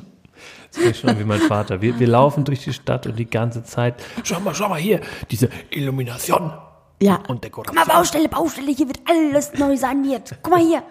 Das 0.73 0.83
ist 0.83 0.99
schon 0.99 1.19
wie 1.19 1.23
mein 1.25 1.39
Vater. 1.41 1.81
Wir, 1.81 1.99
wir 1.99 2.07
laufen 2.07 2.43
durch 2.45 2.63
die 2.63 2.73
Stadt 2.73 3.05
und 3.05 3.17
die 3.19 3.29
ganze 3.29 3.63
Zeit. 3.63 3.95
Schau 4.23 4.39
mal, 4.39 4.55
schau 4.55 4.69
mal 4.69 4.79
hier, 4.79 5.01
diese 5.29 5.49
Illumination 5.69 6.51
Ja. 7.01 7.15
und 7.15 7.27
Guck 7.27 7.41
Dekoration. 7.41 7.75
mal, 7.75 7.85
Baustelle, 7.85 8.29
Baustelle, 8.29 8.71
hier 8.71 8.87
wird 8.87 8.99
alles 9.07 9.51
neu 9.57 9.75
saniert. 9.75 10.35
Guck 10.41 10.53
mal 10.53 10.61
hier. 10.65 10.81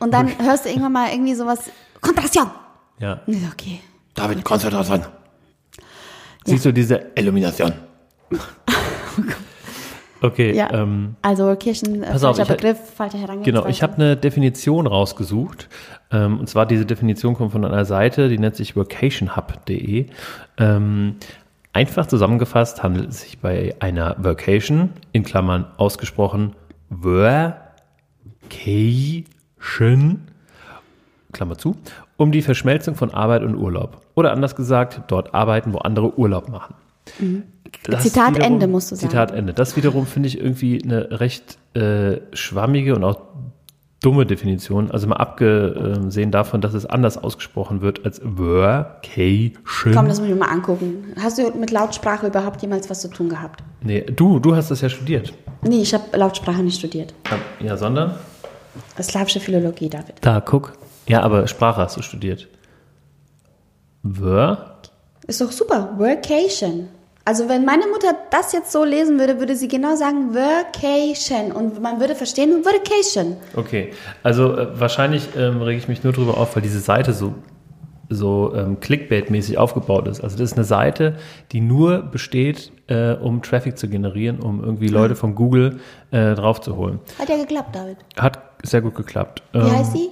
Und 0.00 0.12
dann 0.12 0.28
hörst 0.42 0.64
du 0.64 0.70
irgendwann 0.70 0.92
mal 0.92 1.10
irgendwie 1.10 1.34
sowas, 1.34 1.70
Kontraktion. 2.00 2.50
Ja. 2.98 3.20
Okay. 3.52 3.80
David, 4.14 4.44
Konzentration. 4.44 5.02
Siehst 6.44 6.64
du 6.64 6.72
diese 6.72 7.06
Illumination? 7.16 7.72
Okay, 10.20 10.54
Ja. 10.56 10.72
ähm, 10.72 11.16
Also 11.20 11.54
Kirchen, 11.56 12.02
äh, 12.02 12.06
Pass 12.06 12.24
auf, 12.24 12.36
falscher 12.36 12.54
ich- 12.54 12.60
Begriff, 12.60 12.78
falsche 12.94 13.18
Herangehensweise. 13.18 13.52
Genau, 13.62 13.66
ich 13.66 13.82
habe 13.82 13.94
eine 13.96 14.16
Definition 14.16 14.86
rausgesucht. 14.86 15.68
Ähm, 16.10 16.40
und 16.40 16.48
zwar 16.48 16.64
diese 16.64 16.86
Definition 16.86 17.34
kommt 17.34 17.52
von 17.52 17.62
einer 17.62 17.84
Seite, 17.84 18.30
die 18.30 18.38
nennt 18.38 18.56
sich 18.56 18.74
vacationhub.de. 18.74 20.06
Ähm, 20.56 21.16
einfach 21.74 22.06
zusammengefasst 22.06 22.82
handelt 22.82 23.10
es 23.10 23.20
sich 23.20 23.38
bei 23.40 23.74
einer 23.80 24.16
Vacation, 24.18 24.90
in 25.12 25.24
Klammern 25.24 25.66
ausgesprochen, 25.76 26.54
Vacation, 26.88 27.68
Klammer 31.32 31.58
zu, 31.58 31.76
um 32.16 32.32
die 32.32 32.42
Verschmelzung 32.42 32.94
von 32.94 33.12
Arbeit 33.12 33.42
und 33.42 33.56
Urlaub. 33.56 34.00
Oder 34.14 34.32
anders 34.32 34.54
gesagt, 34.56 35.02
dort 35.08 35.34
arbeiten, 35.34 35.72
wo 35.72 35.78
andere 35.78 36.18
Urlaub 36.18 36.48
machen. 36.48 36.74
Das 37.84 38.02
Zitat 38.02 38.36
wiederum- 38.36 38.52
Ende, 38.54 38.66
musst 38.68 38.90
du 38.92 38.96
sagen. 38.96 39.10
Zitat 39.10 39.32
Ende. 39.32 39.52
Das 39.52 39.76
wiederum 39.76 40.06
finde 40.06 40.28
ich 40.28 40.38
irgendwie 40.38 40.80
eine 40.82 41.20
recht 41.20 41.58
äh, 41.74 42.18
schwammige 42.32 42.94
und 42.94 43.04
auch 43.04 43.18
dumme 44.00 44.26
Definition. 44.26 44.90
Also 44.90 45.06
mal 45.08 45.16
abgesehen 45.16 46.30
davon, 46.30 46.60
dass 46.60 46.74
es 46.74 46.86
anders 46.86 47.18
ausgesprochen 47.18 47.80
wird 47.80 48.04
als 48.04 48.20
Vacation. 48.22 49.94
Komm, 49.94 50.08
das 50.08 50.18
muss 50.20 50.28
ich 50.28 50.34
mir 50.34 50.40
mal 50.40 50.50
angucken. 50.50 51.12
Hast 51.20 51.38
du 51.38 51.50
mit 51.58 51.70
Lautsprache 51.70 52.26
überhaupt 52.26 52.60
jemals 52.62 52.88
was 52.90 53.00
zu 53.00 53.08
tun 53.08 53.28
gehabt? 53.28 53.62
nee, 53.82 54.00
du, 54.02 54.38
du 54.38 54.54
hast 54.56 54.70
das 54.70 54.80
ja 54.80 54.88
studiert. 54.88 55.32
Nee, 55.62 55.82
ich 55.82 55.92
habe 55.94 56.04
Lautsprache 56.16 56.62
nicht 56.62 56.78
studiert. 56.78 57.14
Ja, 57.60 57.76
sondern? 57.76 58.14
Slawische 59.00 59.40
Philologie, 59.40 59.88
David. 59.88 60.14
Da, 60.20 60.40
guck. 60.40 60.72
Ja, 61.06 61.22
aber 61.22 61.46
Sprache 61.46 61.80
hast 61.80 61.96
du 61.96 62.02
studiert. 62.02 62.48
Ver? 64.04 64.76
Ist 65.26 65.40
doch 65.40 65.52
super. 65.52 65.94
Workation. 65.98 66.88
Also 67.26 67.48
wenn 67.48 67.64
meine 67.64 67.86
Mutter 67.86 68.14
das 68.30 68.52
jetzt 68.52 68.70
so 68.70 68.84
lesen 68.84 69.18
würde, 69.18 69.38
würde 69.38 69.56
sie 69.56 69.68
genau 69.68 69.96
sagen 69.96 70.34
Workation. 70.34 71.52
Und 71.52 71.80
man 71.80 71.98
würde 72.00 72.14
verstehen 72.14 72.64
Workation. 72.64 73.36
Okay, 73.56 73.92
also 74.22 74.54
äh, 74.56 74.78
wahrscheinlich 74.78 75.28
ähm, 75.36 75.62
rege 75.62 75.78
ich 75.78 75.88
mich 75.88 76.04
nur 76.04 76.12
drüber 76.12 76.36
auf, 76.36 76.54
weil 76.54 76.62
diese 76.62 76.80
Seite 76.80 77.14
so, 77.14 77.34
so 78.10 78.52
ähm, 78.54 78.78
Clickbait-mäßig 78.78 79.56
aufgebaut 79.56 80.06
ist. 80.06 80.20
Also 80.20 80.36
das 80.36 80.50
ist 80.50 80.58
eine 80.58 80.66
Seite, 80.66 81.16
die 81.52 81.62
nur 81.62 82.02
besteht, 82.02 82.72
äh, 82.88 83.12
um 83.14 83.40
Traffic 83.40 83.78
zu 83.78 83.88
generieren, 83.88 84.40
um 84.40 84.62
irgendwie 84.62 84.88
Leute 84.88 85.16
von 85.16 85.34
Google 85.34 85.80
äh, 86.10 86.34
draufzuholen. 86.34 87.00
Hat 87.18 87.30
ja 87.30 87.38
geklappt, 87.38 87.74
David. 87.74 87.96
Hat 88.18 88.38
sehr 88.62 88.82
gut 88.82 88.94
geklappt. 88.94 89.42
Wie 89.52 89.60
Ähm, 89.60 89.72
heißt 89.72 89.92
sie? 89.92 90.10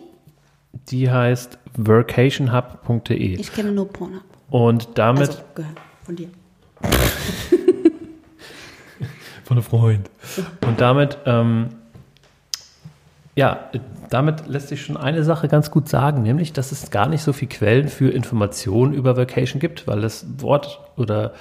Die 0.89 1.11
heißt 1.11 1.59
workationhub.de 1.77 3.39
Ich 3.39 3.53
kenne 3.53 3.73
nur 3.73 3.89
Pornhub. 3.89 4.23
und 4.51 4.89
damit 4.97 5.29
Also 5.29 5.43
gehört 5.55 5.77
von 6.05 6.17
dir. 6.17 6.29
von 9.45 9.57
einem 9.57 9.63
Freund. 9.65 10.11
Und 10.67 10.81
damit, 10.81 11.19
ähm, 11.27 11.69
ja, 13.35 13.71
damit 14.11 14.47
lässt 14.47 14.69
sich 14.69 14.83
schon 14.85 14.97
eine 14.97 15.25
Sache 15.25 15.49
ganz 15.49 15.71
gut 15.71 15.89
sagen, 15.89 16.23
nämlich, 16.23 16.53
dass 16.53 16.73
es 16.73 16.91
gar 16.91 17.09
nicht 17.09 17.23
so 17.23 17.33
viel 17.33 17.49
Quellen 17.49 17.89
für 17.89 18.11
Informationen 18.11 18.93
über 18.95 19.17
Vacation 19.17 19.61
gibt, 19.61 19.87
weil 19.87 20.01
das 20.01 20.27
Wort 20.39 20.81
oder 20.97 21.33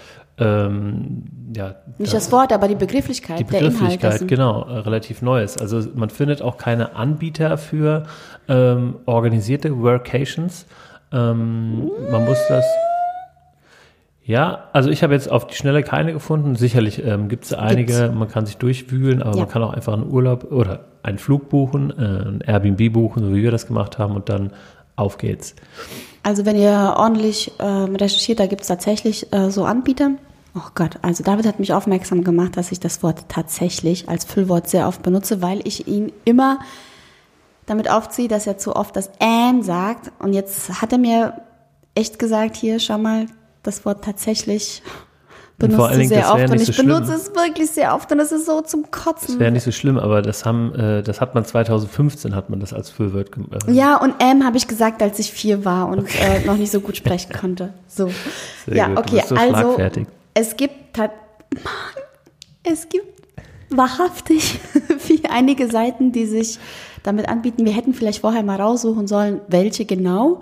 ähm, 0.41 1.23
ja, 1.55 1.75
Nicht 1.97 2.13
das 2.13 2.31
Wort, 2.31 2.51
aber 2.53 2.67
die 2.67 2.75
Begrifflichkeit, 2.75 3.39
die 3.39 3.43
Begrifflichkeit, 3.43 4.27
genau, 4.27 4.63
äh, 4.63 4.79
relativ 4.79 5.21
neu 5.21 5.43
ist. 5.43 5.61
Also 5.61 5.81
man 5.95 6.09
findet 6.09 6.41
auch 6.41 6.57
keine 6.57 6.95
Anbieter 6.95 7.57
für 7.57 8.03
ähm, 8.47 8.95
organisierte 9.05 9.77
Workations. 9.79 10.65
Ähm, 11.11 11.91
man 12.09 12.25
muss 12.25 12.39
das. 12.49 12.65
Ja, 14.23 14.69
also 14.71 14.89
ich 14.89 15.03
habe 15.03 15.13
jetzt 15.13 15.29
auf 15.29 15.47
die 15.47 15.55
Schnelle 15.55 15.83
keine 15.83 16.13
gefunden. 16.13 16.55
Sicherlich 16.55 17.03
ähm, 17.03 17.27
gibt 17.27 17.45
es 17.45 17.53
einige, 17.53 18.11
man 18.15 18.27
kann 18.29 18.45
sich 18.45 18.57
durchwühlen, 18.57 19.21
aber 19.21 19.35
Ja. 19.35 19.41
man 19.43 19.49
kann 19.49 19.63
auch 19.63 19.73
einfach 19.73 19.93
einen 19.93 20.09
Urlaub 20.09 20.51
oder 20.51 20.85
einen 21.03 21.17
Flug 21.17 21.49
buchen, 21.49 21.91
äh, 21.91 22.29
ein 22.29 22.41
Airbnb 22.45 22.93
buchen, 22.93 23.23
so 23.25 23.33
wie 23.33 23.43
wir 23.43 23.51
das 23.51 23.67
gemacht 23.67 23.97
haben, 23.97 24.15
und 24.15 24.29
dann 24.29 24.51
auf 24.95 25.17
geht's. 25.17 25.55
Also 26.23 26.45
wenn 26.45 26.55
ihr 26.55 26.93
ordentlich 26.97 27.51
ähm, 27.59 27.95
recherchiert, 27.95 28.39
da 28.39 28.45
gibt 28.45 28.61
es 28.61 28.67
tatsächlich 28.67 29.33
äh, 29.33 29.49
so 29.49 29.65
Anbieter. 29.65 30.11
Oh 30.53 30.69
Gott, 30.75 30.99
also 31.01 31.23
David 31.23 31.45
hat 31.45 31.59
mich 31.59 31.73
aufmerksam 31.73 32.23
gemacht, 32.23 32.57
dass 32.57 32.71
ich 32.71 32.79
das 32.79 33.03
Wort 33.03 33.25
tatsächlich 33.29 34.09
als 34.09 34.25
Füllwort 34.25 34.69
sehr 34.69 34.87
oft 34.87 35.01
benutze, 35.01 35.41
weil 35.41 35.65
ich 35.65 35.87
ihn 35.87 36.11
immer 36.25 36.59
damit 37.65 37.89
aufziehe, 37.89 38.27
dass 38.27 38.47
er 38.47 38.57
zu 38.57 38.75
oft 38.75 38.95
das 38.95 39.11
ähm 39.19 39.63
sagt. 39.63 40.11
Und 40.19 40.33
jetzt 40.33 40.81
hat 40.81 40.91
er 40.91 40.97
mir 40.97 41.41
echt 41.95 42.19
gesagt, 42.19 42.57
hier, 42.57 42.79
schau 42.79 42.97
mal, 42.97 43.27
das 43.63 43.85
Wort 43.85 44.03
tatsächlich 44.03 44.83
benutzt 45.57 45.95
du 45.95 46.05
sehr 46.05 46.21
das 46.21 46.31
oft. 46.31 46.49
Und 46.49 46.55
ich 46.55 46.65
so 46.65 46.73
schlimm. 46.73 46.87
benutze 46.87 47.13
es 47.13 47.33
wirklich 47.33 47.71
sehr 47.71 47.95
oft 47.95 48.11
und 48.11 48.19
es 48.19 48.31
ist 48.31 48.45
so 48.45 48.61
zum 48.61 48.83
Das 48.83 48.91
Kotzen. 48.91 49.39
wäre 49.39 49.51
nicht 49.51 49.63
so 49.63 49.71
schlimm, 49.71 49.97
aber 49.97 50.21
das 50.21 50.43
haben, 50.45 50.73
äh, 50.75 51.03
das 51.03 51.21
hat 51.21 51.35
man 51.35 51.45
2015 51.45 52.35
hat 52.35 52.49
man 52.49 52.59
das 52.59 52.73
als 52.73 52.89
Füllwort 52.89 53.31
gemacht. 53.31 53.63
Ja, 53.67 53.97
und 53.97 54.15
M 54.19 54.43
habe 54.43 54.57
ich 54.57 54.67
gesagt, 54.67 55.01
als 55.01 55.19
ich 55.19 55.31
vier 55.31 55.63
war 55.63 55.87
und 55.87 56.09
äh, 56.19 56.45
noch 56.45 56.57
nicht 56.57 56.71
so 56.71 56.81
gut 56.81 56.97
sprechen 56.97 57.31
konnte. 57.31 57.73
So. 57.87 58.09
Sehr 58.65 58.75
ja, 58.75 58.87
gut, 58.87 58.97
du 58.97 59.01
okay, 59.01 59.15
bist 59.17 59.29
so 59.29 59.35
also. 59.35 59.77
Es 60.33 60.55
gibt 60.57 60.97
es 62.63 62.89
gibt 62.89 63.21
wahrhaftig 63.69 64.59
wie 65.07 65.23
einige 65.29 65.67
Seiten, 65.69 66.11
die 66.11 66.25
sich 66.25 66.59
damit 67.03 67.29
anbieten. 67.29 67.65
Wir 67.65 67.73
hätten 67.73 67.93
vielleicht 67.93 68.21
vorher 68.21 68.43
mal 68.43 68.59
raussuchen 68.59 69.07
sollen, 69.07 69.41
welche 69.47 69.85
genau. 69.85 70.41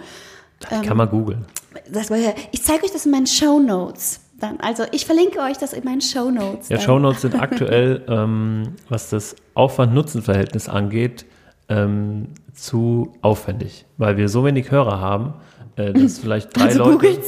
Ähm, 0.70 0.82
Kann 0.82 0.98
man 0.98 1.10
googeln. 1.10 1.46
Das 1.92 2.10
ich 2.52 2.64
zeige 2.64 2.84
euch 2.84 2.92
das 2.92 3.06
in 3.06 3.12
meinen 3.12 3.28
Show 3.28 3.60
Notes. 3.60 4.22
Dann, 4.40 4.60
also 4.60 4.84
ich 4.92 5.06
verlinke 5.06 5.40
euch 5.40 5.58
das 5.58 5.74
in 5.74 5.84
meinen 5.84 6.02
Show 6.02 6.32
Notes. 6.32 6.70
Ja, 6.70 6.80
Shownotes 6.80 7.22
sind 7.22 7.40
aktuell, 7.40 8.04
ähm, 8.10 8.76
was 8.88 9.10
das 9.10 9.36
Aufwand-Nutzen-Verhältnis 9.54 10.70
angeht, 10.70 11.26
ähm, 11.68 12.30
zu 12.54 13.14
aufwendig, 13.22 13.86
weil 13.98 14.18
wir 14.18 14.28
so 14.30 14.44
wenig 14.44 14.72
Hörer 14.72 15.00
haben, 15.00 15.34
äh, 15.80 15.94
dass 15.94 16.20
vielleicht 16.20 16.56
drei, 16.56 16.66
also 16.66 16.84
Leute, 16.92 17.20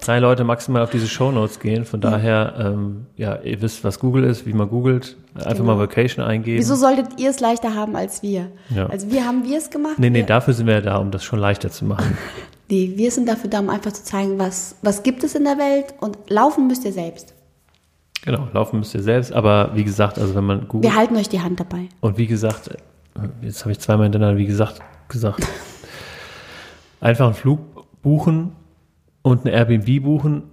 drei 0.00 0.18
Leute 0.18 0.44
maximal 0.44 0.82
auf 0.82 0.90
diese 0.90 1.06
Shownotes 1.06 1.60
gehen. 1.60 1.84
Von 1.84 2.00
daher, 2.00 2.54
ähm, 2.58 3.06
ja, 3.16 3.36
ihr 3.42 3.60
wisst, 3.60 3.84
was 3.84 4.00
Google 4.00 4.24
ist, 4.24 4.46
wie 4.46 4.52
man 4.52 4.68
googelt. 4.68 5.16
Einfach 5.34 5.52
Genau. 5.58 5.64
mal 5.74 5.78
Vacation 5.78 6.24
eingeben. 6.24 6.58
Wieso 6.58 6.74
solltet 6.74 7.20
ihr 7.20 7.30
es 7.30 7.40
leichter 7.40 7.74
haben 7.74 7.94
als 7.94 8.22
wir? 8.22 8.48
Ja. 8.70 8.86
Also 8.86 9.10
wir 9.12 9.24
haben 9.24 9.44
wir 9.44 9.58
es 9.58 9.70
gemacht. 9.70 9.98
Nee, 9.98 10.10
nee, 10.10 10.22
dafür 10.22 10.54
sind 10.54 10.66
wir 10.66 10.74
ja 10.74 10.80
da, 10.80 10.96
um 10.96 11.10
das 11.10 11.22
schon 11.24 11.38
leichter 11.38 11.70
zu 11.70 11.84
machen. 11.84 12.16
nee, 12.70 12.92
wir 12.96 13.10
sind 13.10 13.28
dafür 13.28 13.50
da, 13.50 13.60
um 13.60 13.70
einfach 13.70 13.92
zu 13.92 14.02
zeigen, 14.02 14.38
was, 14.38 14.76
was 14.82 15.02
gibt 15.02 15.22
es 15.22 15.34
in 15.34 15.44
der 15.44 15.58
Welt 15.58 15.94
und 16.00 16.18
laufen 16.28 16.66
müsst 16.66 16.84
ihr 16.84 16.92
selbst. 16.92 17.34
Genau, 18.24 18.48
laufen 18.52 18.80
müsst 18.80 18.94
ihr 18.94 19.02
selbst, 19.02 19.32
aber 19.32 19.70
wie 19.74 19.84
gesagt, 19.84 20.18
also 20.18 20.34
wenn 20.34 20.44
man 20.44 20.66
googelt, 20.66 20.84
Wir 20.92 20.98
halten 20.98 21.16
euch 21.16 21.28
die 21.28 21.40
Hand 21.40 21.60
dabei. 21.60 21.88
Und 22.00 22.18
wie 22.18 22.26
gesagt, 22.26 22.68
äh, 22.68 22.74
jetzt 23.42 23.60
habe 23.60 23.72
ich 23.72 23.78
zweimal 23.78 24.06
hintereinander, 24.06 24.38
wie 24.38 24.46
gesagt, 24.46 24.80
gesagt. 25.08 25.46
einfach 27.00 27.26
einen 27.26 27.34
Flug 27.34 27.60
buchen 28.02 28.52
und 29.22 29.46
eine 29.46 29.54
Airbnb 29.54 30.02
buchen, 30.02 30.44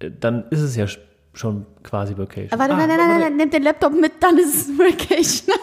äh, 0.00 0.10
dann 0.18 0.44
ist 0.50 0.60
es 0.60 0.76
ja 0.76 0.84
sch- 0.84 0.98
schon 1.34 1.66
quasi 1.84 2.16
Vacation. 2.18 2.50
Aber 2.52 2.68
warte, 2.68 2.74
Ah, 2.74 2.76
nein, 2.86 2.88
nein, 2.88 2.98
nein, 3.08 3.20
nein, 3.20 3.36
nimm 3.36 3.50
den 3.50 3.62
Laptop 3.62 3.92
mit, 3.92 4.12
dann 4.20 4.36
ist 4.38 4.54
es 4.54 4.68
Vacation. 4.78 5.54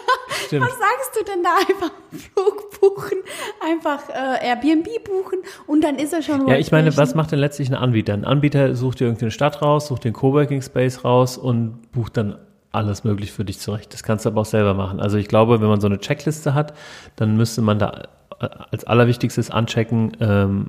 Stimmt. 0.48 0.66
Was 0.66 0.72
sagst 0.78 1.12
du 1.20 1.24
denn 1.26 1.44
da? 1.44 1.50
Einfach 1.58 1.92
einen 2.12 2.20
Flug 2.20 2.80
buchen, 2.80 3.18
einfach 3.62 4.10
äh, 4.10 4.48
Airbnb 4.48 4.88
buchen 5.04 5.40
und 5.68 5.84
dann 5.84 5.96
ist 5.98 6.14
er 6.14 6.22
schon 6.22 6.48
Ja, 6.48 6.56
ich 6.58 6.72
meine, 6.72 6.88
Vacation. 6.88 7.04
was 7.04 7.16
macht 7.16 7.32
denn 7.32 7.40
letztlich 7.40 7.70
ein 7.70 7.76
Anbieter? 7.76 8.14
Ein 8.14 8.26
Anbieter 8.26 8.76
sucht 8.76 9.00
dir 9.00 9.06
irgendeine 9.06 9.32
Stadt 9.32 9.62
raus, 9.62 9.88
sucht 9.88 10.04
den 10.06 10.14
Coworking 10.14 10.62
Space 10.62 11.04
raus 11.04 11.38
und 11.38 11.92
bucht 11.92 12.16
dann 12.18 12.38
alles 12.72 13.04
möglich 13.04 13.32
für 13.32 13.44
dich 13.46 13.60
zurecht. 13.60 13.94
Das 13.94 14.04
kannst 14.04 14.26
du 14.26 14.30
aber 14.30 14.42
auch 14.42 14.46
selber 14.46 14.74
machen. 14.74 15.00
Also 15.00 15.18
ich 15.18 15.28
glaube, 15.28 15.62
wenn 15.62 15.68
man 15.70 15.80
so 15.82 15.88
eine 15.88 15.98
Checkliste 16.00 16.54
hat, 16.54 16.74
dann 17.16 17.36
müsste 17.38 17.62
man 17.62 17.80
da 17.80 18.04
als 18.46 18.84
allerwichtigstes 18.86 19.52
anchecken, 19.52 20.18
ähm, 20.20 20.68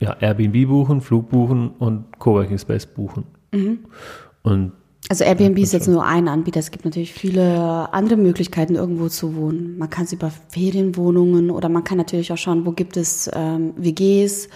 ja, 0.00 0.16
Airbnb 0.20 0.68
buchen, 0.68 1.00
Flug 1.00 1.30
buchen 1.30 1.70
und 1.70 2.18
Coworking 2.18 2.58
Space 2.58 2.86
buchen. 2.86 3.24
Mhm. 3.52 3.78
Und 4.42 4.72
Also 5.08 5.24
Airbnb 5.24 5.58
ist 5.58 5.72
jetzt 5.72 5.88
nur 5.88 6.04
ein 6.04 6.28
Anbieter. 6.28 6.60
Es 6.60 6.70
gibt 6.70 6.84
natürlich 6.84 7.12
viele 7.12 7.92
andere 7.92 8.16
Möglichkeiten, 8.16 8.74
irgendwo 8.74 9.08
zu 9.08 9.36
wohnen. 9.36 9.78
Man 9.78 9.88
kann 9.88 10.04
es 10.04 10.12
über 10.12 10.30
Ferienwohnungen 10.48 11.50
oder 11.50 11.68
man 11.68 11.84
kann 11.84 11.98
natürlich 11.98 12.32
auch 12.32 12.38
schauen, 12.38 12.66
wo 12.66 12.72
gibt 12.72 12.96
es 12.96 13.30
ähm, 13.32 13.72
WGs. 13.76 14.48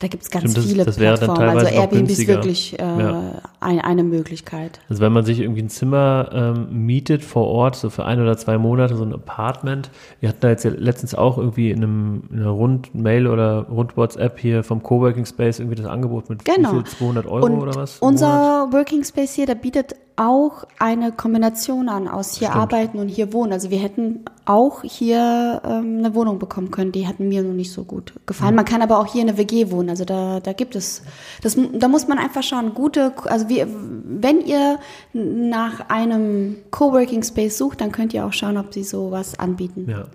Da 0.00 0.08
gibt 0.08 0.24
es 0.24 0.30
ganz 0.30 0.42
Stimmt, 0.50 0.56
das- 0.58 0.66
viele 0.66 0.84
das 0.84 0.96
Plattformen. 0.96 1.40
Also 1.56 1.66
Airbnb 1.66 2.10
ist 2.10 2.26
wirklich 2.26 2.78
äh, 2.78 2.82
Ja. 2.82 3.22
ein, 3.60 3.80
eine 3.80 4.02
Möglichkeit. 4.02 4.80
Also 4.88 5.00
wenn 5.02 5.12
man 5.12 5.24
sich 5.24 5.38
irgendwie 5.40 5.62
ein 5.62 5.68
Zimmer 5.68 6.30
ähm, 6.32 6.66
mietet 6.86 7.22
vor 7.22 7.46
Ort, 7.46 7.76
so 7.76 7.90
für 7.90 8.04
ein 8.04 8.20
oder 8.20 8.36
zwei 8.36 8.58
Monate, 8.58 8.96
so 8.96 9.04
ein 9.04 9.12
Apartment. 9.12 9.90
Wir 10.20 10.30
hatten 10.30 10.40
da 10.40 10.48
jetzt 10.48 10.64
ja 10.64 10.72
letztens 10.76 11.14
auch 11.14 11.38
irgendwie 11.38 11.70
in, 11.70 11.78
einem, 11.84 12.22
in 12.32 12.40
einer 12.40 12.50
Rund-Mail 12.50 13.28
oder 13.28 13.66
Rund-WhatsApp 13.70 14.38
hier 14.40 14.64
vom 14.64 14.82
Coworking 14.82 15.26
Space 15.26 15.60
irgendwie 15.60 15.76
das 15.76 15.86
Angebot 15.86 16.28
mit 16.28 16.44
Genau. 16.44 16.72
wie 16.72 16.76
viel, 16.76 16.84
200 16.84 17.26
Euro 17.26 17.46
Und 17.46 17.52
oder 17.60 17.74
was? 17.76 17.98
unser 18.00 18.68
Working 18.72 19.04
Space 19.04 19.34
hier, 19.34 19.46
der 19.46 19.54
bietet 19.54 19.94
auch 20.16 20.64
eine 20.78 21.10
Kombination 21.10 21.88
an 21.88 22.06
aus 22.06 22.36
hier 22.36 22.48
Stimmt. 22.48 22.62
arbeiten 22.62 22.98
und 22.98 23.08
hier 23.08 23.32
wohnen. 23.32 23.52
Also 23.52 23.70
wir 23.70 23.78
hätten 23.78 24.20
auch 24.44 24.82
hier 24.82 25.60
ähm, 25.64 25.98
eine 25.98 26.14
Wohnung 26.14 26.38
bekommen 26.38 26.70
können, 26.70 26.92
die 26.92 27.08
hat 27.08 27.18
mir 27.18 27.42
noch 27.42 27.54
nicht 27.54 27.72
so 27.72 27.84
gut 27.84 28.12
gefallen. 28.26 28.54
Man 28.54 28.64
kann 28.64 28.82
aber 28.82 28.98
auch 28.98 29.06
hier 29.06 29.22
in 29.22 29.28
eine 29.28 29.38
WG 29.38 29.70
wohnen. 29.70 29.90
Also 29.90 30.04
da, 30.04 30.40
da 30.40 30.52
gibt 30.52 30.76
es, 30.76 31.02
das, 31.42 31.58
da 31.72 31.88
muss 31.88 32.06
man 32.06 32.18
einfach 32.18 32.42
schauen, 32.42 32.74
gute, 32.74 33.12
also 33.24 33.48
wir, 33.48 33.66
wenn 34.04 34.40
ihr 34.40 34.78
nach 35.12 35.88
einem 35.88 36.56
Coworking 36.70 37.22
Space 37.22 37.58
sucht, 37.58 37.80
dann 37.80 37.90
könnt 37.90 38.14
ihr 38.14 38.24
auch 38.24 38.32
schauen, 38.32 38.56
ob 38.56 38.72
sie 38.72 38.84
sowas 38.84 39.38
anbieten. 39.38 39.86
Ja. 39.88 40.06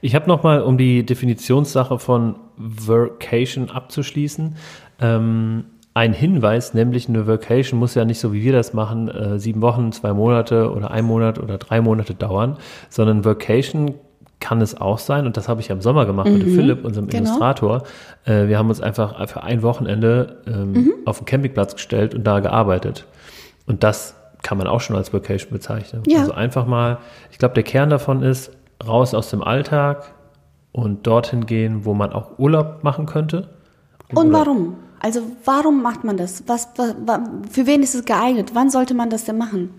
Ich 0.00 0.14
habe 0.14 0.26
nochmal, 0.26 0.62
um 0.62 0.78
die 0.78 1.04
Definitionssache 1.04 1.98
von 1.98 2.36
Workation 2.56 3.70
abzuschließen, 3.70 4.56
ähm, 5.00 5.64
ein 5.96 6.12
Hinweis, 6.12 6.74
nämlich 6.74 7.08
eine 7.08 7.26
Workation 7.26 7.80
muss 7.80 7.94
ja 7.94 8.04
nicht 8.04 8.20
so 8.20 8.34
wie 8.34 8.42
wir 8.42 8.52
das 8.52 8.74
machen, 8.74 9.08
äh, 9.08 9.38
sieben 9.38 9.62
Wochen, 9.62 9.92
zwei 9.92 10.12
Monate 10.12 10.70
oder 10.70 10.90
ein 10.90 11.06
Monat 11.06 11.38
oder 11.38 11.56
drei 11.56 11.80
Monate 11.80 12.12
dauern, 12.12 12.58
sondern 12.90 13.24
Workation 13.24 13.94
kann 14.38 14.60
es 14.60 14.78
auch 14.78 14.98
sein, 14.98 15.24
und 15.24 15.38
das 15.38 15.48
habe 15.48 15.62
ich 15.62 15.68
ja 15.68 15.74
im 15.74 15.80
Sommer 15.80 16.04
gemacht 16.04 16.28
mit 16.28 16.42
dem 16.42 16.54
Philipp, 16.54 16.84
unserem 16.84 17.08
genau. 17.08 17.22
Illustrator. 17.24 17.84
Äh, 18.26 18.46
wir 18.46 18.58
haben 18.58 18.68
uns 18.68 18.82
einfach 18.82 19.26
für 19.26 19.42
ein 19.42 19.62
Wochenende 19.62 20.36
ähm, 20.46 20.92
auf 21.06 21.16
den 21.16 21.24
Campingplatz 21.24 21.74
gestellt 21.74 22.14
und 22.14 22.24
da 22.24 22.40
gearbeitet. 22.40 23.06
Und 23.66 23.82
das 23.82 24.16
kann 24.42 24.58
man 24.58 24.66
auch 24.66 24.82
schon 24.82 24.96
als 24.96 25.14
Vacation 25.14 25.50
bezeichnen. 25.50 26.02
Ja. 26.06 26.20
Also 26.20 26.32
einfach 26.32 26.66
mal, 26.66 26.98
ich 27.30 27.38
glaube, 27.38 27.54
der 27.54 27.62
Kern 27.62 27.88
davon 27.88 28.22
ist, 28.22 28.52
raus 28.86 29.14
aus 29.14 29.30
dem 29.30 29.42
Alltag 29.42 30.12
und 30.72 31.06
dorthin 31.06 31.46
gehen, 31.46 31.86
wo 31.86 31.94
man 31.94 32.12
auch 32.12 32.38
Urlaub 32.38 32.84
machen 32.84 33.06
könnte. 33.06 33.48
Und 34.14 34.28
Oder- 34.28 34.40
warum? 34.40 34.74
Also 35.00 35.22
warum 35.44 35.82
macht 35.82 36.04
man 36.04 36.16
das? 36.16 36.44
Was, 36.46 36.68
wa- 36.76 36.94
wa- 37.04 37.24
für 37.50 37.66
wen 37.66 37.82
ist 37.82 37.94
es 37.94 38.04
geeignet? 38.04 38.50
Wann 38.54 38.70
sollte 38.70 38.94
man 38.94 39.10
das 39.10 39.24
denn 39.24 39.38
machen? 39.38 39.70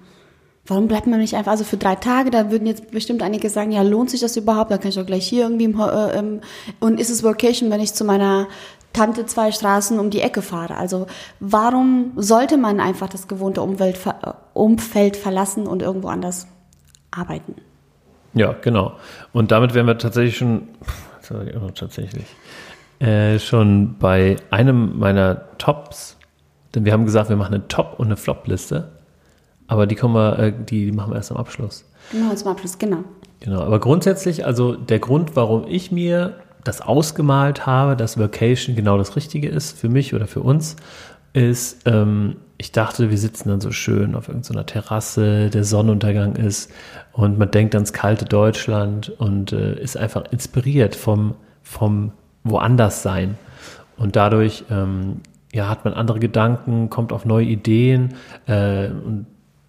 Warum 0.65 0.87
bleibt 0.87 1.07
man 1.07 1.19
nicht 1.19 1.33
einfach, 1.35 1.51
also 1.51 1.63
für 1.63 1.77
drei 1.77 1.95
Tage, 1.95 2.29
da 2.29 2.51
würden 2.51 2.67
jetzt 2.67 2.91
bestimmt 2.91 3.23
einige 3.23 3.49
sagen, 3.49 3.71
ja, 3.71 3.83
lohnt 3.83 4.09
sich 4.09 4.19
das 4.19 4.35
überhaupt? 4.35 4.69
Da 4.69 4.77
kann 4.77 4.89
ich 4.89 4.95
doch 4.95 5.05
gleich 5.05 5.25
hier 5.25 5.43
irgendwie, 5.43 5.63
im, 5.65 5.79
äh, 5.79 6.17
ähm, 6.17 6.41
und 6.81 6.99
ist 6.99 7.09
es 7.09 7.23
Vacation, 7.23 7.69
wenn 7.71 7.79
ich 7.79 7.93
zu 7.93 8.03
meiner 8.03 8.47
Tante 8.91 9.25
zwei 9.25 9.51
Straßen 9.53 9.97
um 9.97 10.09
die 10.09 10.19
Ecke 10.21 10.41
fahre? 10.41 10.75
Also 10.75 11.07
warum 11.39 12.11
sollte 12.17 12.57
man 12.57 12.81
einfach 12.81 13.07
das 13.07 13.29
gewohnte 13.29 13.61
Umwelt, 13.61 13.97
äh, 14.05 14.31
Umfeld 14.53 15.15
verlassen 15.15 15.67
und 15.67 15.81
irgendwo 15.81 16.09
anders 16.09 16.47
arbeiten? 17.11 17.55
Ja, 18.33 18.53
genau. 18.61 18.91
Und 19.31 19.51
damit 19.51 19.73
wären 19.73 19.87
wir 19.87 19.97
tatsächlich 19.97 20.35
schon, 20.37 20.67
tatsächlich, 21.75 22.25
äh, 22.99 23.39
schon 23.39 23.95
bei 23.99 24.37
einem 24.49 24.97
meiner 24.97 25.57
Tops. 25.57 26.17
Denn 26.73 26.85
wir 26.85 26.93
haben 26.93 27.05
gesagt, 27.05 27.29
wir 27.29 27.35
machen 27.35 27.53
eine 27.53 27.67
Top- 27.67 27.99
und 27.99 28.07
eine 28.07 28.17
Flop-Liste. 28.17 28.89
Aber 29.67 29.85
die 29.85 29.95
kommen 29.95 30.15
wir, 30.15 30.39
äh, 30.39 30.53
die, 30.53 30.85
die 30.85 30.91
machen 30.91 31.11
wir 31.11 31.17
erst 31.17 31.31
am 31.31 31.37
Abschluss. 31.37 31.85
Genau, 32.11 32.33
zum 32.33 32.51
Abschluss, 32.51 32.77
genau. 32.77 33.03
Genau, 33.39 33.61
aber 33.61 33.79
grundsätzlich, 33.79 34.45
also 34.45 34.75
der 34.75 34.99
Grund, 34.99 35.35
warum 35.35 35.65
ich 35.67 35.91
mir 35.91 36.35
das 36.63 36.81
ausgemalt 36.81 37.65
habe, 37.65 37.95
dass 37.95 38.17
Vacation 38.17 38.75
genau 38.75 38.97
das 38.97 39.15
Richtige 39.15 39.47
ist 39.47 39.77
für 39.77 39.89
mich 39.89 40.13
oder 40.13 40.27
für 40.27 40.41
uns, 40.41 40.75
ist, 41.33 41.81
ähm, 41.85 42.37
ich 42.57 42.71
dachte, 42.71 43.11
wir 43.11 43.17
sitzen 43.17 43.49
dann 43.49 43.61
so 43.61 43.71
schön 43.71 44.15
auf 44.15 44.27
irgendeiner 44.27 44.65
Terrasse, 44.65 45.49
der 45.49 45.63
Sonnenuntergang 45.63 46.35
ist 46.35 46.71
und 47.11 47.37
man 47.37 47.51
denkt 47.51 47.75
ans 47.75 47.93
kalte 47.93 48.25
Deutschland 48.25 49.09
und 49.19 49.51
äh, 49.51 49.79
ist 49.79 49.97
einfach 49.97 50.25
inspiriert 50.31 50.95
vom, 50.95 51.35
vom 51.61 52.11
woanders 52.49 53.01
sein. 53.03 53.37
Und 53.97 54.15
dadurch 54.15 54.63
ähm, 54.69 55.21
ja, 55.53 55.69
hat 55.69 55.85
man 55.85 55.93
andere 55.93 56.19
Gedanken, 56.19 56.89
kommt 56.89 57.11
auf 57.11 57.25
neue 57.25 57.45
Ideen 57.45 58.15
äh, 58.47 58.87
und 58.89 59.25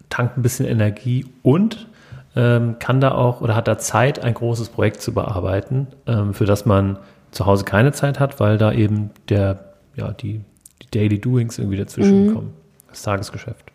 tankt 0.09 0.37
ein 0.37 0.41
bisschen 0.41 0.65
Energie 0.65 1.25
und 1.43 1.87
ähm, 2.35 2.77
kann 2.79 3.01
da 3.01 3.11
auch 3.13 3.41
oder 3.41 3.55
hat 3.55 3.67
da 3.67 3.77
Zeit, 3.77 4.19
ein 4.19 4.33
großes 4.33 4.69
Projekt 4.69 5.01
zu 5.01 5.13
bearbeiten, 5.13 5.87
ähm, 6.05 6.33
für 6.33 6.45
das 6.45 6.65
man 6.65 6.97
zu 7.31 7.45
Hause 7.45 7.63
keine 7.63 7.91
Zeit 7.91 8.19
hat, 8.19 8.39
weil 8.39 8.57
da 8.57 8.71
eben 8.71 9.09
der, 9.29 9.73
ja, 9.95 10.11
die, 10.11 10.41
die 10.81 10.87
Daily 10.91 11.19
Doings 11.19 11.57
irgendwie 11.57 11.77
dazwischen 11.77 12.33
kommen. 12.33 12.53
Das 12.87 13.01
Tagesgeschäft. 13.03 13.71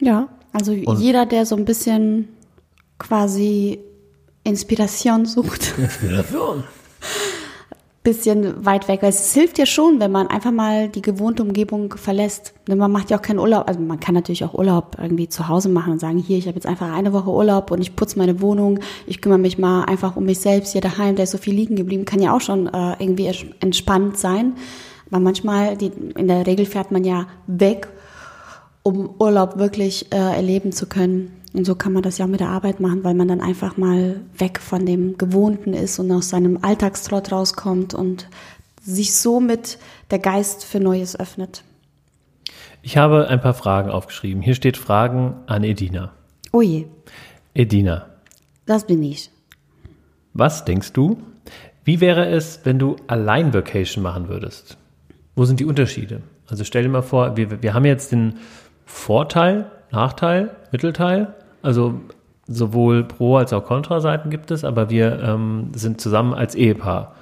Ja, 0.00 0.28
also 0.52 0.72
Und- 0.72 1.00
jeder, 1.00 1.26
der 1.26 1.46
so 1.46 1.56
ein 1.56 1.64
bisschen 1.64 2.28
quasi 2.98 3.80
Inspiration 4.44 5.26
sucht, 5.26 5.74
bisschen 8.06 8.64
weit 8.64 8.88
weg. 8.88 9.02
Weil 9.02 9.10
Es 9.10 9.34
hilft 9.34 9.58
ja 9.58 9.66
schon, 9.66 10.00
wenn 10.00 10.12
man 10.12 10.28
einfach 10.28 10.52
mal 10.52 10.88
die 10.88 11.02
gewohnte 11.02 11.42
Umgebung 11.42 11.92
verlässt. 11.96 12.54
Man 12.68 12.90
macht 12.90 13.10
ja 13.10 13.18
auch 13.18 13.22
keinen 13.22 13.38
Urlaub. 13.40 13.68
Also 13.68 13.80
man 13.80 14.00
kann 14.00 14.14
natürlich 14.14 14.44
auch 14.44 14.54
Urlaub 14.54 14.96
irgendwie 15.00 15.28
zu 15.28 15.48
Hause 15.48 15.68
machen 15.68 15.92
und 15.92 15.98
sagen, 16.00 16.18
hier, 16.18 16.38
ich 16.38 16.46
habe 16.46 16.54
jetzt 16.54 16.66
einfach 16.66 16.92
eine 16.92 17.12
Woche 17.12 17.30
Urlaub 17.30 17.70
und 17.70 17.80
ich 17.80 17.96
putze 17.96 18.18
meine 18.18 18.40
Wohnung. 18.40 18.78
Ich 19.06 19.20
kümmere 19.20 19.38
mich 19.38 19.58
mal 19.58 19.84
einfach 19.84 20.16
um 20.16 20.24
mich 20.24 20.38
selbst 20.38 20.72
hier 20.72 20.80
daheim. 20.80 21.16
Da 21.16 21.24
ist 21.24 21.32
so 21.32 21.38
viel 21.38 21.54
liegen 21.54 21.76
geblieben. 21.76 22.04
Kann 22.04 22.22
ja 22.22 22.34
auch 22.34 22.40
schon 22.40 22.68
äh, 22.68 22.94
irgendwie 22.98 23.28
ents- 23.28 23.52
entspannt 23.60 24.16
sein. 24.16 24.54
Aber 25.10 25.20
manchmal, 25.20 25.76
die, 25.76 25.90
in 26.16 26.28
der 26.28 26.46
Regel 26.46 26.64
fährt 26.64 26.92
man 26.92 27.04
ja 27.04 27.26
weg 27.46 27.88
um 28.82 29.10
Urlaub 29.18 29.58
wirklich 29.58 30.12
äh, 30.12 30.16
erleben 30.16 30.70
zu 30.70 30.86
können. 30.86 31.32
Und 31.56 31.64
so 31.64 31.74
kann 31.74 31.92
man 31.92 32.02
das 32.02 32.18
ja 32.18 32.26
auch 32.26 32.30
mit 32.30 32.40
der 32.40 32.50
Arbeit 32.50 32.80
machen, 32.80 33.02
weil 33.02 33.14
man 33.14 33.28
dann 33.28 33.40
einfach 33.40 33.76
mal 33.76 34.20
weg 34.36 34.60
von 34.60 34.84
dem 34.84 35.16
Gewohnten 35.16 35.72
ist 35.72 35.98
und 35.98 36.12
aus 36.12 36.28
seinem 36.28 36.58
Alltagstrott 36.60 37.32
rauskommt 37.32 37.94
und 37.94 38.28
sich 38.82 39.16
somit 39.16 39.78
der 40.10 40.18
Geist 40.18 40.64
für 40.64 40.80
Neues 40.80 41.18
öffnet. 41.18 41.64
Ich 42.82 42.96
habe 42.98 43.28
ein 43.28 43.40
paar 43.40 43.54
Fragen 43.54 43.90
aufgeschrieben. 43.90 44.42
Hier 44.42 44.54
steht 44.54 44.76
Fragen 44.76 45.34
an 45.46 45.64
Edina. 45.64 46.12
Oh 46.52 46.60
je, 46.60 46.86
Edina, 47.54 48.06
das 48.66 48.86
bin 48.86 49.02
ich. 49.02 49.30
was 50.34 50.66
denkst 50.66 50.92
du, 50.92 51.16
wie 51.84 52.00
wäre 52.00 52.26
es, 52.26 52.60
wenn 52.64 52.78
du 52.78 52.96
allein 53.06 53.54
Vacation 53.54 54.02
machen 54.02 54.28
würdest? 54.28 54.76
Wo 55.34 55.46
sind 55.46 55.58
die 55.58 55.64
Unterschiede? 55.64 56.20
Also 56.46 56.64
stell 56.64 56.82
dir 56.82 56.90
mal 56.90 57.02
vor, 57.02 57.36
wir, 57.36 57.62
wir 57.62 57.72
haben 57.72 57.86
jetzt 57.86 58.12
den 58.12 58.34
Vorteil, 58.84 59.70
Nachteil, 59.90 60.54
Mittelteil. 60.70 61.34
Also 61.66 61.94
sowohl 62.46 63.04
Pro- 63.04 63.36
als 63.38 63.52
auch 63.52 63.64
Kontra-Seiten 63.64 64.30
gibt 64.30 64.50
es, 64.52 64.64
aber 64.64 64.88
wir 64.88 65.20
ähm, 65.20 65.72
sind 65.74 66.00
zusammen 66.00 66.32
als 66.32 66.54
Ehepaar 66.54 67.16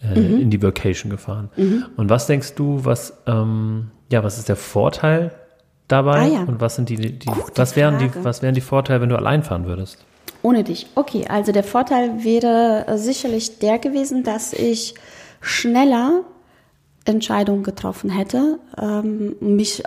äh, 0.00 0.18
in 0.18 0.50
die 0.50 0.62
Vacation 0.62 1.10
gefahren. 1.10 1.50
Und 1.96 2.08
was 2.08 2.26
denkst 2.28 2.54
du, 2.54 2.84
was, 2.84 3.12
ähm, 3.26 3.90
ja, 4.12 4.22
was 4.22 4.38
ist 4.38 4.48
der 4.48 4.56
Vorteil 4.56 5.32
dabei? 5.88 6.20
Ah, 6.20 6.26
ja. 6.26 6.42
Und 6.44 6.60
was 6.60 6.76
sind 6.76 6.88
die, 6.88 7.18
die 7.18 7.28
was 7.56 7.74
wären 7.74 7.98
die, 7.98 8.10
was 8.22 8.40
wären 8.40 8.54
die 8.54 8.60
Vorteile, 8.60 9.00
wenn 9.00 9.08
du 9.08 9.16
allein 9.16 9.42
fahren 9.42 9.66
würdest? 9.66 10.04
Ohne 10.42 10.62
dich. 10.62 10.86
Okay, 10.94 11.24
also 11.28 11.50
der 11.50 11.64
Vorteil 11.64 12.22
wäre 12.22 12.84
äh, 12.86 12.98
sicherlich 12.98 13.58
der 13.58 13.80
gewesen, 13.80 14.22
dass 14.22 14.52
ich 14.52 14.94
schneller 15.40 16.20
Entscheidungen 17.04 17.64
getroffen 17.64 18.10
hätte, 18.10 18.60
ähm, 18.80 19.34
mich 19.40 19.82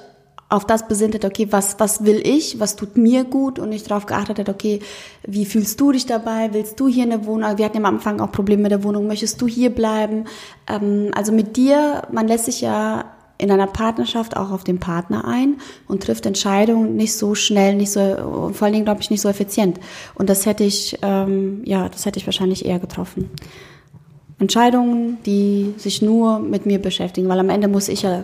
auf 0.51 0.65
das 0.65 0.87
besinnt 0.87 1.15
hat, 1.15 1.23
okay, 1.23 1.47
was, 1.49 1.79
was 1.79 2.03
will 2.03 2.21
ich, 2.23 2.59
was 2.59 2.75
tut 2.75 2.97
mir 2.97 3.23
gut 3.23 3.57
und 3.57 3.69
nicht 3.69 3.89
darauf 3.89 4.05
geachtet 4.05 4.37
hat, 4.37 4.49
okay, 4.49 4.79
wie 5.25 5.45
fühlst 5.45 5.79
du 5.79 5.93
dich 5.93 6.05
dabei, 6.05 6.49
willst 6.51 6.77
du 6.79 6.89
hier 6.89 7.05
in 7.05 7.11
der 7.11 7.25
Wohnung, 7.25 7.57
wir 7.57 7.63
hatten 7.63 7.77
am 7.77 7.85
Anfang 7.85 8.19
auch 8.19 8.33
Probleme 8.33 8.63
mit 8.63 8.71
der 8.71 8.83
Wohnung, 8.83 9.07
möchtest 9.07 9.41
du 9.41 9.47
hier 9.47 9.69
bleiben? 9.69 10.25
Ähm, 10.67 11.11
also 11.15 11.31
mit 11.31 11.55
dir, 11.55 12.01
man 12.11 12.27
lässt 12.27 12.45
sich 12.45 12.59
ja 12.59 13.05
in 13.37 13.49
einer 13.49 13.65
Partnerschaft 13.65 14.35
auch 14.35 14.51
auf 14.51 14.65
den 14.65 14.79
Partner 14.79 15.25
ein 15.25 15.55
und 15.87 16.03
trifft 16.03 16.25
Entscheidungen 16.25 16.97
nicht 16.97 17.15
so 17.15 17.33
schnell, 17.33 17.75
nicht 17.75 17.91
so, 17.91 18.01
und 18.01 18.55
vor 18.55 18.65
allen 18.65 18.73
Dingen, 18.73 18.85
glaube 18.85 19.01
ich, 19.01 19.09
nicht 19.09 19.21
so 19.21 19.29
effizient. 19.29 19.79
Und 20.15 20.29
das 20.29 20.45
hätte 20.45 20.65
ich, 20.65 20.99
ähm, 21.01 21.63
ja, 21.65 21.87
das 21.87 22.05
hätte 22.05 22.19
ich 22.19 22.27
wahrscheinlich 22.27 22.65
eher 22.65 22.77
getroffen. 22.77 23.31
Entscheidungen, 24.41 25.19
die 25.23 25.75
sich 25.77 26.01
nur 26.01 26.39
mit 26.39 26.65
mir 26.65 26.79
beschäftigen, 26.81 27.29
weil 27.29 27.39
am 27.39 27.49
Ende 27.49 27.67
muss 27.67 27.87
ich 27.87 28.01
ja 28.01 28.23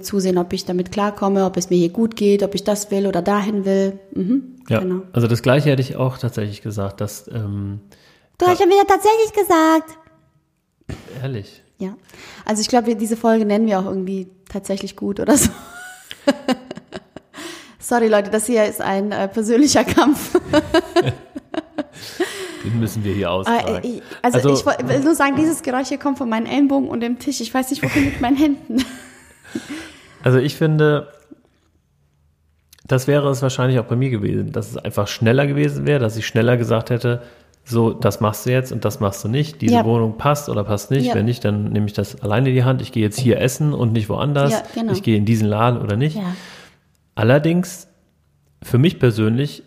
zusehen, 0.00 0.38
ob 0.38 0.52
ich 0.54 0.64
damit 0.64 0.90
klarkomme, 0.90 1.44
ob 1.44 1.58
es 1.58 1.68
mir 1.68 1.76
hier 1.76 1.90
gut 1.90 2.16
geht, 2.16 2.42
ob 2.42 2.54
ich 2.54 2.64
das 2.64 2.90
will 2.90 3.06
oder 3.06 3.20
dahin 3.20 3.66
will. 3.66 3.98
Mhm, 4.14 4.56
ja, 4.68 4.80
genau. 4.80 5.02
also 5.12 5.28
das 5.28 5.42
Gleiche 5.42 5.70
hätte 5.70 5.82
ich 5.82 5.96
auch 5.96 6.16
tatsächlich 6.16 6.62
gesagt, 6.62 7.02
dass 7.02 7.28
ähm, 7.28 7.80
du 8.38 8.46
hast 8.46 8.58
schon 8.58 8.70
wieder 8.70 8.86
tatsächlich 8.86 9.32
gesagt. 9.34 9.98
Ehrlich. 11.22 11.62
Ja, 11.78 11.94
also 12.46 12.62
ich 12.62 12.68
glaube, 12.68 12.96
diese 12.96 13.16
Folge 13.16 13.44
nennen 13.44 13.66
wir 13.66 13.78
auch 13.78 13.84
irgendwie 13.86 14.28
tatsächlich 14.48 14.96
gut 14.96 15.20
oder 15.20 15.36
so. 15.36 15.50
Sorry 17.78 18.08
Leute, 18.08 18.30
das 18.30 18.46
hier 18.46 18.64
ist 18.64 18.80
ein 18.80 19.12
äh, 19.12 19.28
persönlicher 19.28 19.84
Kampf. 19.84 20.40
Den 22.68 22.80
müssen 22.80 23.04
wir 23.04 23.14
hier 23.14 23.30
austragen. 23.30 23.84
Äh, 23.84 24.00
also, 24.22 24.48
also, 24.48 24.54
ich 24.54 24.88
will 24.88 25.00
nur 25.00 25.14
sagen, 25.14 25.36
dieses 25.36 25.62
Geräusch 25.62 25.88
hier 25.88 25.98
kommt 25.98 26.18
von 26.18 26.28
meinen 26.28 26.46
Ellenbogen 26.46 26.88
und 26.88 27.00
dem 27.00 27.18
Tisch. 27.18 27.40
Ich 27.40 27.52
weiß 27.52 27.70
nicht, 27.70 27.82
wohin 27.82 28.04
mit 28.06 28.20
meinen 28.20 28.36
Händen. 28.36 28.84
Also 30.20 30.38
ich 30.40 30.56
finde, 30.56 31.12
das 32.84 33.06
wäre 33.06 33.30
es 33.30 33.40
wahrscheinlich 33.40 33.78
auch 33.78 33.84
bei 33.84 33.94
mir 33.94 34.10
gewesen, 34.10 34.50
dass 34.50 34.70
es 34.70 34.76
einfach 34.76 35.06
schneller 35.06 35.46
gewesen 35.46 35.86
wäre, 35.86 36.00
dass 36.00 36.16
ich 36.16 36.26
schneller 36.26 36.56
gesagt 36.56 36.90
hätte, 36.90 37.22
so, 37.64 37.92
das 37.92 38.20
machst 38.20 38.46
du 38.46 38.50
jetzt 38.50 38.72
und 38.72 38.84
das 38.84 38.98
machst 38.98 39.22
du 39.24 39.28
nicht. 39.28 39.60
Diese 39.60 39.74
ja. 39.74 39.84
Wohnung 39.84 40.16
passt 40.16 40.48
oder 40.48 40.64
passt 40.64 40.90
nicht. 40.90 41.06
Ja. 41.06 41.14
Wenn 41.14 41.26
nicht, 41.26 41.44
dann 41.44 41.64
nehme 41.64 41.86
ich 41.86 41.92
das 41.92 42.20
alleine 42.22 42.48
in 42.48 42.54
die 42.54 42.64
Hand. 42.64 42.80
Ich 42.80 42.92
gehe 42.92 43.02
jetzt 43.02 43.18
hier 43.18 43.40
essen 43.40 43.74
und 43.74 43.92
nicht 43.92 44.08
woanders. 44.08 44.52
Ja, 44.52 44.62
genau. 44.74 44.92
Ich 44.92 45.02
gehe 45.02 45.16
in 45.16 45.26
diesen 45.26 45.46
Laden 45.46 45.80
oder 45.80 45.96
nicht. 45.96 46.18
Allerdings, 47.14 47.88
für 48.62 48.78
mich 48.78 48.98
persönlich 48.98 49.62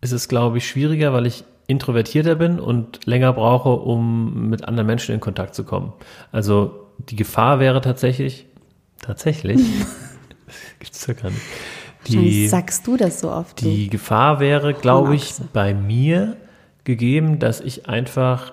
ist 0.00 0.12
es, 0.12 0.28
glaube 0.28 0.58
ich, 0.58 0.66
schwieriger, 0.66 1.12
weil 1.12 1.26
ich 1.26 1.44
introvertierter 1.66 2.34
bin 2.34 2.60
und 2.60 3.06
länger 3.06 3.32
brauche, 3.32 3.70
um 3.70 4.48
mit 4.48 4.64
anderen 4.64 4.86
Menschen 4.86 5.14
in 5.14 5.20
Kontakt 5.20 5.54
zu 5.54 5.64
kommen. 5.64 5.92
Also 6.30 6.88
die 6.98 7.16
Gefahr 7.16 7.60
wäre 7.60 7.80
tatsächlich, 7.80 8.46
tatsächlich, 9.00 9.60
gibt's 10.78 11.06
ja 11.06 11.14
gar 11.14 11.30
nicht. 11.30 11.42
Die, 12.08 12.48
sagst 12.48 12.86
du 12.86 12.96
das 12.96 13.20
so 13.20 13.30
oft. 13.30 13.60
Die 13.60 13.88
Gefahr 13.88 14.40
wäre, 14.40 14.74
glaube 14.74 15.14
ich, 15.14 15.34
bei 15.52 15.72
mir 15.72 16.36
gegeben, 16.84 17.38
dass 17.38 17.60
ich 17.60 17.88
einfach 17.88 18.52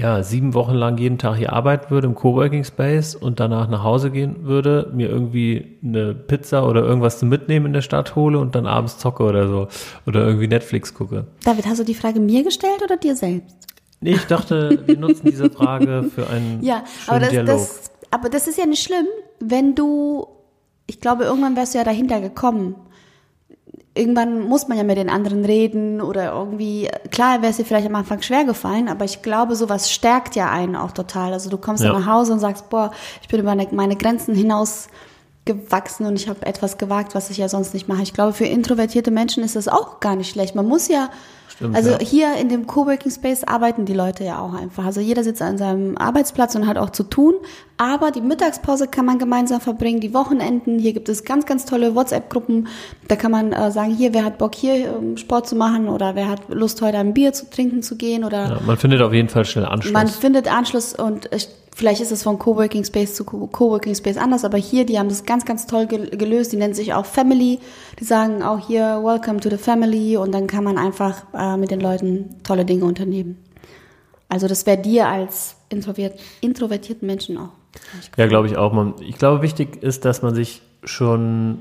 ja, 0.00 0.22
sieben 0.22 0.54
Wochen 0.54 0.72
lang 0.72 0.96
jeden 0.96 1.18
Tag 1.18 1.36
hier 1.36 1.52
arbeiten 1.52 1.90
würde 1.90 2.06
im 2.06 2.14
Coworking 2.14 2.64
Space 2.64 3.14
und 3.14 3.38
danach 3.38 3.68
nach 3.68 3.84
Hause 3.84 4.10
gehen 4.10 4.46
würde, 4.46 4.90
mir 4.94 5.10
irgendwie 5.10 5.76
eine 5.84 6.14
Pizza 6.14 6.66
oder 6.66 6.82
irgendwas 6.82 7.18
zu 7.18 7.26
mitnehmen 7.26 7.66
in 7.66 7.72
der 7.74 7.82
Stadt 7.82 8.16
hole 8.16 8.38
und 8.38 8.54
dann 8.54 8.66
abends 8.66 8.96
zocke 8.96 9.22
oder 9.22 9.46
so 9.46 9.68
oder 10.06 10.26
irgendwie 10.26 10.48
Netflix 10.48 10.94
gucke. 10.94 11.26
David, 11.44 11.66
hast 11.66 11.80
du 11.80 11.84
die 11.84 11.94
Frage 11.94 12.18
mir 12.18 12.42
gestellt 12.42 12.80
oder 12.82 12.96
dir 12.96 13.14
selbst? 13.14 13.54
Nee, 14.00 14.12
ich 14.12 14.24
dachte, 14.24 14.82
wir 14.86 14.96
nutzen 14.96 15.26
diese 15.30 15.50
Frage 15.50 16.10
für 16.14 16.26
einen 16.30 16.60
ja, 16.62 16.84
aber 17.06 17.20
das, 17.20 17.28
Dialog. 17.28 17.46
Das, 17.48 17.90
aber 18.10 18.30
das 18.30 18.48
ist 18.48 18.56
ja 18.56 18.64
nicht 18.64 18.82
schlimm, 18.82 19.06
wenn 19.38 19.74
du, 19.74 20.26
ich 20.86 21.00
glaube, 21.00 21.24
irgendwann 21.24 21.56
wärst 21.56 21.74
du 21.74 21.78
ja 21.78 21.84
dahinter 21.84 22.22
gekommen 22.22 22.74
irgendwann 23.94 24.40
muss 24.40 24.68
man 24.68 24.78
ja 24.78 24.84
mit 24.84 24.96
den 24.96 25.10
anderen 25.10 25.44
reden 25.44 26.00
oder 26.00 26.32
irgendwie, 26.32 26.88
klar 27.10 27.42
wäre 27.42 27.50
es 27.50 27.56
dir 27.56 27.64
vielleicht 27.64 27.86
am 27.86 27.94
Anfang 27.96 28.22
schwer 28.22 28.44
gefallen, 28.44 28.88
aber 28.88 29.04
ich 29.04 29.22
glaube, 29.22 29.56
sowas 29.56 29.90
stärkt 29.90 30.36
ja 30.36 30.50
einen 30.50 30.76
auch 30.76 30.92
total. 30.92 31.32
Also 31.32 31.50
du 31.50 31.58
kommst 31.58 31.82
ja. 31.82 31.92
nach 31.92 32.06
Hause 32.06 32.32
und 32.32 32.38
sagst, 32.38 32.70
boah, 32.70 32.92
ich 33.20 33.28
bin 33.28 33.40
über 33.40 33.54
meine 33.54 33.96
Grenzen 33.96 34.34
hinaus 34.34 34.88
gewachsen 35.44 36.06
und 36.06 36.14
ich 36.14 36.28
habe 36.28 36.46
etwas 36.46 36.78
gewagt, 36.78 37.14
was 37.14 37.30
ich 37.30 37.38
ja 37.38 37.48
sonst 37.48 37.74
nicht 37.74 37.88
mache. 37.88 38.02
Ich 38.02 38.12
glaube, 38.12 38.32
für 38.32 38.44
introvertierte 38.44 39.10
Menschen 39.10 39.42
ist 39.42 39.56
das 39.56 39.66
auch 39.66 39.98
gar 40.00 40.14
nicht 40.14 40.30
schlecht. 40.30 40.54
Man 40.54 40.66
muss 40.66 40.88
ja 40.88 41.10
Stimmt, 41.60 41.76
also 41.76 41.90
ja. 41.90 41.98
hier 41.98 42.36
in 42.36 42.48
dem 42.48 42.66
Coworking 42.66 43.12
Space 43.12 43.44
arbeiten 43.44 43.84
die 43.84 43.92
Leute 43.92 44.24
ja 44.24 44.38
auch 44.38 44.54
einfach. 44.54 44.86
Also 44.86 45.02
jeder 45.02 45.22
sitzt 45.22 45.42
an 45.42 45.58
seinem 45.58 45.98
Arbeitsplatz 45.98 46.54
und 46.54 46.66
hat 46.66 46.78
auch 46.78 46.88
zu 46.88 47.02
tun. 47.02 47.34
Aber 47.76 48.10
die 48.10 48.22
Mittagspause 48.22 48.88
kann 48.88 49.04
man 49.04 49.18
gemeinsam 49.18 49.60
verbringen, 49.60 50.00
die 50.00 50.14
Wochenenden. 50.14 50.78
Hier 50.78 50.94
gibt 50.94 51.10
es 51.10 51.22
ganz, 51.22 51.44
ganz 51.44 51.66
tolle 51.66 51.94
WhatsApp-Gruppen. 51.94 52.68
Da 53.08 53.16
kann 53.16 53.30
man 53.30 53.52
äh, 53.52 53.70
sagen, 53.70 53.94
hier, 53.94 54.14
wer 54.14 54.24
hat 54.24 54.38
Bock 54.38 54.54
hier 54.54 54.96
um 54.98 55.18
Sport 55.18 55.48
zu 55.48 55.54
machen 55.54 55.88
oder 55.88 56.14
wer 56.14 56.30
hat 56.30 56.48
Lust 56.48 56.80
heute 56.80 56.96
ein 56.96 57.12
Bier 57.12 57.34
zu 57.34 57.50
trinken 57.50 57.82
zu 57.82 57.96
gehen 57.96 58.24
oder. 58.24 58.48
Ja, 58.48 58.60
man 58.64 58.78
findet 58.78 59.02
auf 59.02 59.12
jeden 59.12 59.28
Fall 59.28 59.44
schnell 59.44 59.66
Anschluss. 59.66 59.92
Man 59.92 60.08
findet 60.08 60.50
Anschluss 60.50 60.94
und 60.94 61.28
ich 61.34 61.48
Vielleicht 61.80 62.02
ist 62.02 62.12
es 62.12 62.24
von 62.24 62.38
Coworking 62.38 62.84
Space 62.84 63.14
zu 63.14 63.24
Coworking 63.24 63.94
Space 63.94 64.18
anders, 64.18 64.44
aber 64.44 64.58
hier, 64.58 64.84
die 64.84 64.98
haben 64.98 65.08
das 65.08 65.24
ganz, 65.24 65.46
ganz 65.46 65.66
toll 65.66 65.86
gelöst. 65.86 66.52
Die 66.52 66.58
nennen 66.58 66.74
sich 66.74 66.92
auch 66.92 67.06
Family. 67.06 67.58
Die 67.98 68.04
sagen 68.04 68.42
auch 68.42 68.66
hier, 68.66 69.00
Welcome 69.02 69.40
to 69.40 69.48
the 69.48 69.56
Family. 69.56 70.18
Und 70.18 70.32
dann 70.32 70.46
kann 70.46 70.62
man 70.62 70.76
einfach 70.76 71.22
äh, 71.32 71.56
mit 71.56 71.70
den 71.70 71.80
Leuten 71.80 72.36
tolle 72.42 72.66
Dinge 72.66 72.84
unternehmen. 72.84 73.38
Also 74.28 74.46
das 74.46 74.66
wäre 74.66 74.76
dir 74.76 75.08
als 75.08 75.56
introvert, 75.70 76.20
introvertierten 76.42 77.06
Menschen 77.06 77.38
auch. 77.38 77.48
Ja, 78.18 78.26
glaube 78.26 78.46
ich 78.46 78.58
auch. 78.58 78.74
Ich 79.00 79.16
glaube, 79.16 79.40
wichtig 79.40 79.82
ist, 79.82 80.04
dass 80.04 80.20
man 80.20 80.34
sich 80.34 80.60
schon 80.84 81.60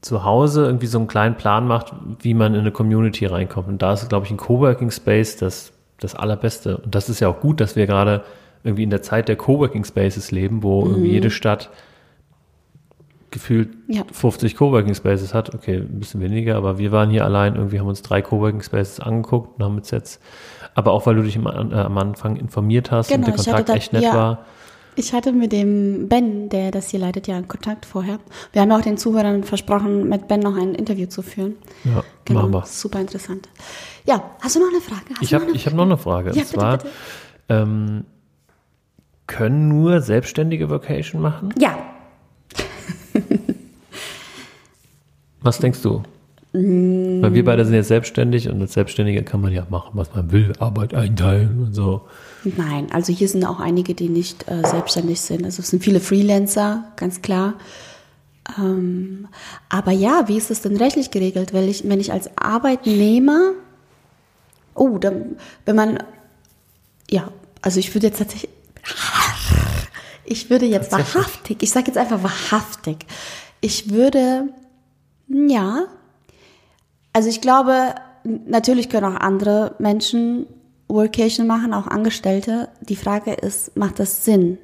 zu 0.00 0.24
Hause 0.24 0.64
irgendwie 0.64 0.86
so 0.86 0.96
einen 0.96 1.08
kleinen 1.08 1.34
Plan 1.34 1.66
macht, 1.66 1.92
wie 2.20 2.32
man 2.32 2.54
in 2.54 2.60
eine 2.60 2.72
Community 2.72 3.26
reinkommt. 3.26 3.68
Und 3.68 3.82
da 3.82 3.92
ist, 3.92 4.08
glaube 4.08 4.24
ich, 4.24 4.32
ein 4.32 4.38
Coworking 4.38 4.90
Space 4.90 5.36
das, 5.36 5.74
das 6.00 6.14
Allerbeste. 6.14 6.78
Und 6.78 6.94
das 6.94 7.10
ist 7.10 7.20
ja 7.20 7.28
auch 7.28 7.40
gut, 7.40 7.60
dass 7.60 7.76
wir 7.76 7.86
gerade 7.86 8.24
irgendwie 8.64 8.84
in 8.84 8.90
der 8.90 9.02
Zeit 9.02 9.28
der 9.28 9.36
Coworking 9.36 9.84
Spaces 9.84 10.30
leben, 10.30 10.62
wo 10.62 10.84
mhm. 10.84 11.04
jede 11.04 11.30
Stadt 11.30 11.70
gefühlt 13.32 13.70
ja. 13.88 14.04
50 14.12 14.56
Coworking 14.56 14.94
Spaces 14.94 15.34
hat. 15.34 15.54
Okay, 15.54 15.78
ein 15.78 15.98
bisschen 15.98 16.20
weniger, 16.20 16.56
aber 16.56 16.78
wir 16.78 16.92
waren 16.92 17.10
hier 17.10 17.24
allein, 17.24 17.56
irgendwie 17.56 17.80
haben 17.80 17.88
uns 17.88 18.02
drei 18.02 18.22
Coworking 18.22 18.62
Spaces 18.62 19.00
angeguckt 19.00 19.58
und 19.58 19.64
haben 19.64 19.76
uns 19.76 19.90
jetzt, 19.90 20.20
aber 20.74 20.92
auch 20.92 21.06
weil 21.06 21.16
du 21.16 21.22
dich 21.22 21.34
im, 21.34 21.46
äh, 21.46 21.50
am 21.50 21.98
Anfang 21.98 22.36
informiert 22.36 22.90
hast 22.90 23.08
genau, 23.08 23.26
und 23.26 23.26
der 23.26 23.44
Kontakt 23.44 23.68
da, 23.70 23.74
echt 23.74 23.92
nett 23.92 24.04
ja. 24.04 24.14
war. 24.14 24.44
Ich 24.94 25.14
hatte 25.14 25.32
mit 25.32 25.52
dem 25.52 26.08
Ben, 26.08 26.50
der 26.50 26.70
das 26.70 26.90
hier 26.90 27.00
leitet, 27.00 27.26
ja 27.26 27.36
einen 27.36 27.48
Kontakt 27.48 27.86
vorher. 27.86 28.18
Wir 28.52 28.60
haben 28.60 28.70
auch 28.72 28.82
den 28.82 28.98
Zuhörern 28.98 29.42
versprochen, 29.42 30.08
mit 30.08 30.28
Ben 30.28 30.40
noch 30.40 30.54
ein 30.54 30.74
Interview 30.74 31.06
zu 31.06 31.22
führen. 31.22 31.56
Ja, 31.84 32.04
genau, 32.26 32.40
machen 32.42 32.52
wir. 32.52 32.66
Super 32.66 33.00
interessant. 33.00 33.48
Ja, 34.04 34.22
hast 34.40 34.56
du 34.56 34.60
noch 34.60 34.68
eine 34.68 34.82
Frage? 34.82 35.14
Hast 35.14 35.22
ich 35.22 35.32
habe 35.32 35.46
hab 35.46 35.72
noch 35.72 35.84
eine 35.84 35.96
Frage. 35.96 36.32
Ja, 36.32 36.32
und 36.32 36.38
bitte, 36.40 36.52
zwar, 36.52 36.76
bitte. 36.76 36.90
Ähm, 37.48 38.04
können 39.26 39.68
nur 39.68 40.00
Selbstständige 40.00 40.68
Vocation 40.70 41.20
machen? 41.20 41.54
Ja. 41.58 41.78
was 45.40 45.58
denkst 45.58 45.82
du? 45.82 46.02
Mm. 46.52 47.22
Weil 47.22 47.32
wir 47.34 47.44
beide 47.44 47.64
sind 47.64 47.74
jetzt 47.74 47.88
selbstständig 47.88 48.48
und 48.48 48.60
als 48.60 48.74
Selbstständige 48.74 49.22
kann 49.22 49.40
man 49.40 49.52
ja 49.52 49.66
machen, 49.70 49.92
was 49.94 50.14
man 50.14 50.32
will, 50.32 50.52
Arbeit 50.58 50.94
einteilen 50.94 51.62
und 51.62 51.74
so. 51.74 52.02
Nein, 52.44 52.88
also 52.92 53.12
hier 53.12 53.28
sind 53.28 53.44
auch 53.44 53.60
einige, 53.60 53.94
die 53.94 54.08
nicht 54.08 54.48
äh, 54.48 54.66
selbstständig 54.66 55.20
sind. 55.20 55.44
Also 55.44 55.62
es 55.62 55.68
sind 55.68 55.82
viele 55.82 56.00
Freelancer, 56.00 56.84
ganz 56.96 57.22
klar. 57.22 57.54
Ähm, 58.58 59.28
aber 59.68 59.92
ja, 59.92 60.24
wie 60.26 60.36
ist 60.36 60.50
es 60.50 60.60
denn 60.60 60.76
rechtlich 60.76 61.10
geregelt? 61.10 61.52
Wenn 61.52 61.68
ich, 61.68 61.88
wenn 61.88 62.00
ich 62.00 62.12
als 62.12 62.36
Arbeitnehmer, 62.36 63.52
oh, 64.74 64.98
dann, 64.98 65.36
wenn 65.64 65.76
man, 65.76 65.98
ja, 67.10 67.28
also 67.62 67.78
ich 67.78 67.94
würde 67.94 68.08
jetzt 68.08 68.18
tatsächlich, 68.18 68.50
ich 70.24 70.50
würde 70.50 70.66
jetzt 70.66 70.92
wahrhaftig, 70.92 71.62
ich 71.62 71.70
sage 71.70 71.88
jetzt 71.88 71.98
einfach 71.98 72.22
wahrhaftig, 72.22 73.06
ich 73.60 73.90
würde, 73.90 74.48
ja, 75.28 75.84
also 77.12 77.28
ich 77.28 77.40
glaube, 77.40 77.94
natürlich 78.24 78.88
können 78.88 79.14
auch 79.14 79.20
andere 79.20 79.74
Menschen 79.78 80.46
Workation 80.88 81.46
machen, 81.46 81.72
auch 81.72 81.86
Angestellte. 81.86 82.68
Die 82.80 82.96
Frage 82.96 83.32
ist, 83.32 83.76
macht 83.76 83.98
das 83.98 84.24
Sinn? 84.24 84.58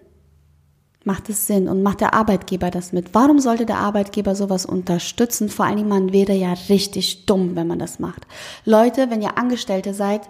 Macht 1.04 1.31
es 1.31 1.46
Sinn 1.46 1.68
und 1.68 1.83
macht 1.83 2.00
der 2.00 2.12
Arbeitgeber 2.12 2.70
das 2.70 2.92
mit? 2.92 3.14
Warum 3.14 3.38
sollte 3.38 3.64
der 3.64 3.78
Arbeitgeber 3.78 4.35
sowas 4.35 4.66
unterstützen? 4.66 5.48
Vor 5.48 5.64
allen 5.64 5.76
Dingen, 5.76 5.88
man 5.88 6.12
wäre 6.12 6.35
ja 6.35 6.54
richtig 6.68 7.24
dumm, 7.24 7.57
wenn 7.57 7.66
man 7.66 7.78
das 7.78 7.98
macht. 7.98 8.26
Leute, 8.64 9.09
wenn 9.11 9.22
ihr 9.22 9.38
Angestellte 9.38 9.94
seid, 9.94 10.22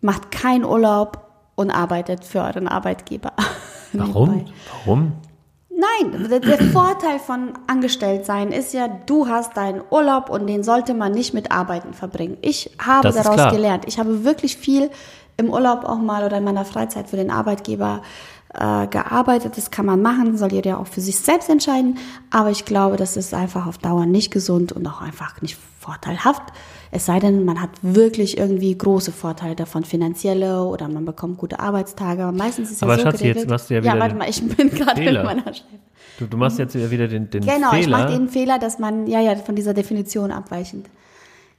macht 0.00 0.30
keinen 0.30 0.64
Urlaub 0.64 1.27
und 1.58 1.70
arbeitet 1.70 2.24
für 2.24 2.40
euren 2.40 2.68
Arbeitgeber. 2.68 3.32
Warum? 3.92 4.44
Warum? 4.84 5.12
Nein, 5.70 6.28
der, 6.28 6.40
der 6.40 6.58
Vorteil 6.70 7.18
von 7.18 7.52
Angestelltsein 7.66 8.52
ist 8.52 8.74
ja, 8.74 8.88
du 8.88 9.28
hast 9.28 9.56
deinen 9.56 9.82
Urlaub 9.90 10.30
und 10.30 10.46
den 10.46 10.62
sollte 10.62 10.94
man 10.94 11.12
nicht 11.12 11.34
mit 11.34 11.50
Arbeiten 11.50 11.94
verbringen. 11.94 12.36
Ich 12.42 12.70
habe 12.84 13.10
daraus 13.12 13.52
gelernt. 13.52 13.84
Ich 13.86 13.98
habe 13.98 14.24
wirklich 14.24 14.56
viel 14.56 14.90
im 15.36 15.50
Urlaub 15.50 15.84
auch 15.84 15.98
mal 15.98 16.24
oder 16.24 16.38
in 16.38 16.44
meiner 16.44 16.64
Freizeit 16.64 17.08
für 17.08 17.16
den 17.16 17.30
Arbeitgeber 17.30 18.02
äh, 18.54 18.86
gearbeitet. 18.86 19.56
Das 19.56 19.70
kann 19.70 19.86
man 19.86 20.00
machen, 20.00 20.36
soll 20.36 20.52
jeder 20.52 20.70
ja 20.70 20.78
auch 20.78 20.86
für 20.86 21.00
sich 21.00 21.18
selbst 21.18 21.48
entscheiden. 21.48 21.98
Aber 22.30 22.50
ich 22.50 22.64
glaube, 22.64 22.96
das 22.96 23.16
ist 23.16 23.34
einfach 23.34 23.66
auf 23.66 23.78
Dauer 23.78 24.06
nicht 24.06 24.32
gesund 24.32 24.72
und 24.72 24.86
auch 24.86 25.00
einfach 25.00 25.40
nicht 25.42 25.56
vorteilhaft. 25.80 26.42
Es 26.90 27.06
sei 27.06 27.20
denn, 27.20 27.44
man 27.44 27.60
hat 27.60 27.70
wirklich 27.82 28.38
irgendwie 28.38 28.76
große 28.76 29.12
Vorteile 29.12 29.54
davon, 29.54 29.84
finanzielle 29.84 30.62
oder 30.64 30.88
man 30.88 31.04
bekommt 31.04 31.38
gute 31.38 31.60
Arbeitstage. 31.60 32.22
Aber 32.22 32.32
meistens 32.32 32.70
ist 32.70 32.76
es 32.76 32.80
ja 32.80 32.96
so 32.96 33.02
Schatzi, 33.02 33.26
jetzt 33.26 33.48
machst 33.48 33.68
du 33.68 33.74
ja 33.74 33.82
wieder 33.82 33.94
Ja, 33.94 34.00
warte 34.00 34.14
mal, 34.14 34.28
ich 34.28 34.42
bin 34.56 34.70
gerade 34.70 35.02
in 35.02 35.14
meiner 35.14 35.42
Schleife. 35.42 35.64
Du, 36.18 36.26
du 36.26 36.36
machst 36.36 36.58
jetzt 36.58 36.74
wieder 36.90 37.06
den, 37.06 37.30
den 37.30 37.44
Genau, 37.44 37.72
ich 37.74 37.84
Fehler 37.84 37.98
mache 37.98 38.12
den 38.12 38.28
Fehler, 38.28 38.58
dass 38.58 38.78
man, 38.78 39.06
ja, 39.06 39.20
ja, 39.20 39.36
von 39.36 39.54
dieser 39.54 39.74
Definition 39.74 40.30
abweichend. 40.32 40.86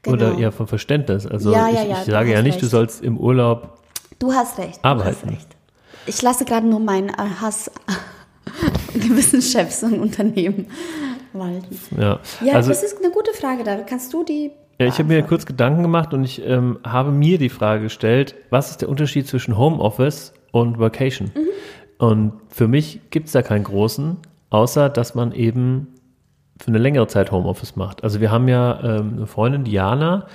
Genau. 0.01 0.15
oder 0.15 0.37
eher 0.37 0.51
vom 0.51 0.67
Verständnis. 0.67 1.25
Also 1.25 1.51
Ja, 1.51 1.67
ja, 1.69 1.83
ich, 1.83 1.89
ja, 1.89 1.97
ich 1.99 2.05
du 2.05 2.11
sage 2.11 2.31
ja 2.31 2.41
nicht, 2.41 2.57
du 2.57 2.61
recht. 2.63 2.71
sollst 2.71 3.03
im 3.03 3.17
Urlaub 3.17 3.77
Du 4.17 4.33
hast 4.33 4.57
recht. 4.57 4.79
Arbeiten. 4.83 5.09
Du 5.09 5.27
hast 5.27 5.37
recht. 5.37 5.55
Ich 6.07 6.21
lasse 6.21 6.43
gerade 6.45 6.67
nur 6.67 6.79
meinen 6.79 7.09
äh, 7.09 7.13
Hass 7.41 7.69
gewissen 8.93 9.41
Chefs 9.41 9.83
und 9.83 9.99
Unternehmen 9.99 10.67
walten. 11.33 11.79
Ja, 11.97 12.19
Ja, 12.43 12.53
also 12.55 12.69
das 12.69 12.83
ist 12.83 12.97
eine 13.03 13.11
gute 13.11 13.33
Frage. 13.33 13.63
Da 13.63 13.75
kannst 13.77 14.11
du 14.13 14.23
die. 14.23 14.51
Ja, 14.79 14.87
ich 14.87 14.97
habe 14.97 15.09
mir 15.09 15.21
kurz 15.23 15.45
Gedanken 15.45 15.81
gemacht 15.81 16.13
und 16.13 16.23
ich 16.23 16.41
ähm, 16.45 16.79
habe 16.85 17.11
mir 17.11 17.37
die 17.37 17.49
Frage 17.49 17.83
gestellt, 17.83 18.35
was 18.49 18.71
ist 18.71 18.81
der 18.81 18.89
Unterschied 18.89 19.27
zwischen 19.27 19.57
Homeoffice 19.57 20.33
und 20.51 20.79
Vacation? 20.79 21.31
Mhm. 21.35 22.05
Und 22.05 22.33
für 22.47 22.67
mich 22.67 23.01
gibt 23.09 23.27
es 23.27 23.33
da 23.33 23.41
keinen 23.41 23.65
großen, 23.65 24.17
außer 24.49 24.87
dass 24.89 25.15
man 25.15 25.33
eben 25.33 25.87
für 26.61 26.69
eine 26.69 26.77
längere 26.77 27.07
Zeit 27.07 27.31
Homeoffice 27.31 27.75
macht. 27.75 28.03
Also 28.03 28.21
wir 28.21 28.31
haben 28.31 28.47
ja 28.47 28.79
ähm, 28.81 29.13
eine 29.17 29.27
Freundin, 29.27 29.65
Diana, 29.65 30.27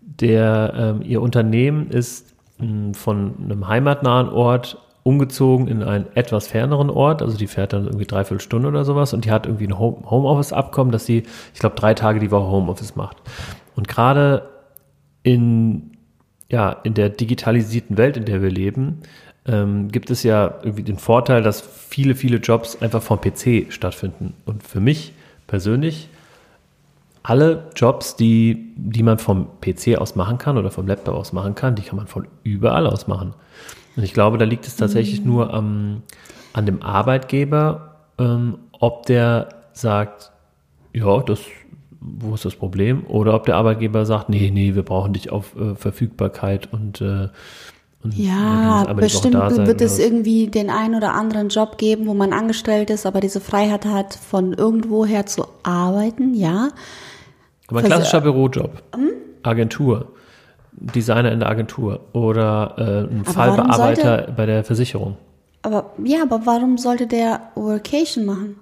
der 0.00 0.74
ähm, 0.76 1.02
ihr 1.02 1.22
Unternehmen 1.22 1.88
ist 1.88 2.34
mh, 2.58 2.94
von 2.94 3.34
einem 3.44 3.68
heimatnahen 3.68 4.28
Ort 4.28 4.78
umgezogen 5.04 5.68
in 5.68 5.82
einen 5.82 6.06
etwas 6.14 6.46
ferneren 6.48 6.90
Ort. 6.90 7.22
Also 7.22 7.36
die 7.36 7.46
fährt 7.46 7.72
dann 7.72 7.86
irgendwie 7.86 8.06
dreiviertel 8.06 8.40
Stunde 8.40 8.68
oder 8.68 8.84
sowas 8.84 9.12
und 9.12 9.24
die 9.24 9.30
hat 9.30 9.46
irgendwie 9.46 9.66
ein 9.66 9.78
Home- 9.78 10.08
Homeoffice-Abkommen, 10.08 10.92
dass 10.92 11.06
sie, 11.06 11.24
ich 11.54 11.60
glaube, 11.60 11.76
drei 11.76 11.94
Tage 11.94 12.20
die 12.20 12.30
Woche 12.30 12.50
Homeoffice 12.50 12.94
macht. 12.96 13.16
Und 13.74 13.88
gerade 13.88 14.48
in, 15.22 15.92
ja, 16.48 16.72
in 16.84 16.94
der 16.94 17.08
digitalisierten 17.08 17.96
Welt, 17.96 18.16
in 18.16 18.24
der 18.24 18.42
wir 18.42 18.50
leben, 18.50 19.00
ähm, 19.46 19.88
gibt 19.88 20.10
es 20.10 20.22
ja 20.22 20.58
irgendwie 20.62 20.82
den 20.82 20.98
Vorteil, 20.98 21.42
dass 21.42 21.60
viele, 21.60 22.14
viele 22.14 22.36
Jobs 22.36 22.80
einfach 22.80 23.02
vom 23.02 23.20
PC 23.20 23.72
stattfinden. 23.72 24.34
Und 24.44 24.62
für 24.62 24.80
mich 24.80 25.12
persönlich 25.46 26.08
alle 27.22 27.70
Jobs, 27.76 28.16
die, 28.16 28.72
die 28.76 29.02
man 29.02 29.18
vom 29.18 29.46
PC 29.60 29.96
aus 29.98 30.16
machen 30.16 30.38
kann 30.38 30.58
oder 30.58 30.70
vom 30.70 30.86
Laptop 30.86 31.14
aus 31.14 31.32
machen 31.32 31.54
kann, 31.54 31.76
die 31.76 31.82
kann 31.82 31.96
man 31.96 32.06
von 32.06 32.26
überall 32.42 32.86
aus 32.86 33.06
machen. 33.06 33.34
Und 33.96 34.02
ich 34.02 34.12
glaube, 34.12 34.38
da 34.38 34.44
liegt 34.44 34.66
es 34.66 34.76
tatsächlich 34.76 35.24
nur 35.24 35.52
am, 35.52 36.02
an 36.52 36.66
dem 36.66 36.82
Arbeitgeber, 36.82 37.96
ähm, 38.18 38.58
ob 38.72 39.06
der 39.06 39.48
sagt, 39.72 40.32
ja, 40.92 41.20
das, 41.20 41.40
wo 42.04 42.34
ist 42.34 42.44
das 42.44 42.54
Problem? 42.56 43.04
Oder 43.06 43.34
ob 43.34 43.46
der 43.46 43.56
Arbeitgeber 43.56 44.04
sagt, 44.06 44.28
nee, 44.28 44.50
nee, 44.52 44.74
wir 44.74 44.82
brauchen 44.82 45.12
dich 45.12 45.30
auf 45.30 45.54
äh, 45.56 45.74
Verfügbarkeit 45.74 46.72
und, 46.72 47.00
äh, 47.00 47.28
und 48.02 48.18
Ja, 48.18 48.82
Woche 48.84 48.94
bestimmt 48.96 49.34
sein 49.34 49.66
wird 49.66 49.80
es 49.80 49.98
irgendwie 49.98 50.48
den 50.48 50.70
einen 50.70 50.96
oder 50.96 51.14
anderen 51.14 51.48
Job 51.48 51.78
geben, 51.78 52.06
wo 52.06 52.14
man 52.14 52.32
angestellt 52.32 52.90
ist, 52.90 53.06
aber 53.06 53.20
diese 53.20 53.40
Freiheit 53.40 53.84
hat, 53.86 54.14
von 54.14 54.52
irgendwoher 54.52 55.26
zu 55.26 55.44
arbeiten, 55.62 56.34
ja. 56.34 56.70
Aber 57.68 57.78
ein 57.78 57.86
Vers- 57.86 57.94
klassischer 57.94 58.20
Bürojob, 58.20 58.82
Hm? 58.94 59.10
Agentur, 59.44 60.08
Designer 60.72 61.30
in 61.30 61.40
der 61.40 61.48
Agentur 61.48 62.00
oder 62.12 62.74
äh, 62.78 62.82
ein 63.14 63.20
Aber 63.20 63.32
Fallbearbeiter 63.32 64.32
bei 64.36 64.46
der 64.46 64.64
Versicherung. 64.64 65.16
Aber 65.62 65.92
ja, 66.02 66.22
aber 66.22 66.40
warum 66.44 66.76
sollte 66.78 67.06
der 67.06 67.40
Workation 67.54 68.24
machen? 68.24 68.56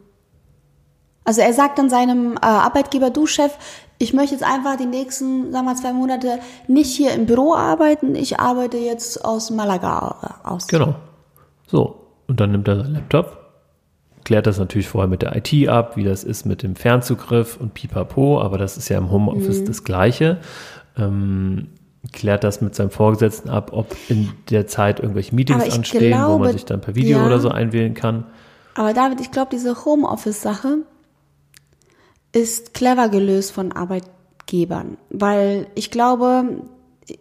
Also 1.24 1.42
er 1.42 1.52
sagt 1.52 1.78
dann 1.78 1.90
seinem 1.90 2.36
äh, 2.36 2.46
Arbeitgeber, 2.46 3.10
du 3.10 3.26
Chef, 3.26 3.52
ich 3.98 4.14
möchte 4.14 4.34
jetzt 4.34 4.44
einfach 4.44 4.76
die 4.76 4.86
nächsten, 4.86 5.52
sagen 5.52 5.66
wir 5.66 5.74
mal, 5.74 5.76
zwei 5.76 5.92
Monate 5.92 6.38
nicht 6.66 6.96
hier 6.96 7.12
im 7.12 7.26
Büro 7.26 7.54
arbeiten, 7.54 8.14
ich 8.14 8.40
arbeite 8.40 8.78
jetzt 8.78 9.24
aus 9.24 9.50
Malaga 9.50 10.40
aus. 10.42 10.66
Genau. 10.68 10.94
So. 11.66 11.96
Und 12.26 12.40
dann 12.40 12.52
nimmt 12.52 12.68
er 12.68 12.76
seinen 12.76 12.94
Laptop, 12.94 13.38
klärt 14.24 14.46
das 14.46 14.58
natürlich 14.58 14.88
vorher 14.88 15.08
mit 15.08 15.22
der 15.22 15.34
IT 15.36 15.68
ab, 15.68 15.96
wie 15.96 16.04
das 16.04 16.24
ist 16.24 16.46
mit 16.46 16.62
dem 16.62 16.76
Fernzugriff 16.76 17.58
und 17.60 17.74
pipapo, 17.74 18.40
aber 18.40 18.56
das 18.56 18.76
ist 18.76 18.88
ja 18.88 18.98
im 18.98 19.04
Mhm. 19.04 19.10
Homeoffice 19.10 19.64
das 19.64 19.84
Gleiche. 19.84 20.38
Ähm, 20.96 21.68
klärt 22.12 22.44
das 22.44 22.60
mit 22.60 22.74
seinem 22.74 22.90
Vorgesetzten 22.90 23.50
ab, 23.50 23.72
ob 23.74 23.94
in 24.08 24.30
der 24.48 24.66
Zeit 24.66 25.00
irgendwelche 25.00 25.34
Meetings 25.34 25.70
anstehen, 25.74 26.12
wo 26.12 26.26
glaube, 26.26 26.44
man 26.44 26.52
sich 26.52 26.64
dann 26.64 26.80
per 26.80 26.94
Video 26.94 27.18
ja. 27.18 27.26
oder 27.26 27.40
so 27.40 27.50
einwählen 27.50 27.94
kann. 27.94 28.24
Aber 28.74 28.94
David, 28.94 29.20
ich 29.20 29.30
glaube, 29.30 29.48
diese 29.52 29.84
Homeoffice-Sache 29.84 30.78
ist 32.32 32.74
clever 32.74 33.08
gelöst 33.08 33.52
von 33.52 33.72
Arbeitgebern, 33.72 34.96
weil 35.10 35.66
ich 35.74 35.90
glaube, 35.90 36.62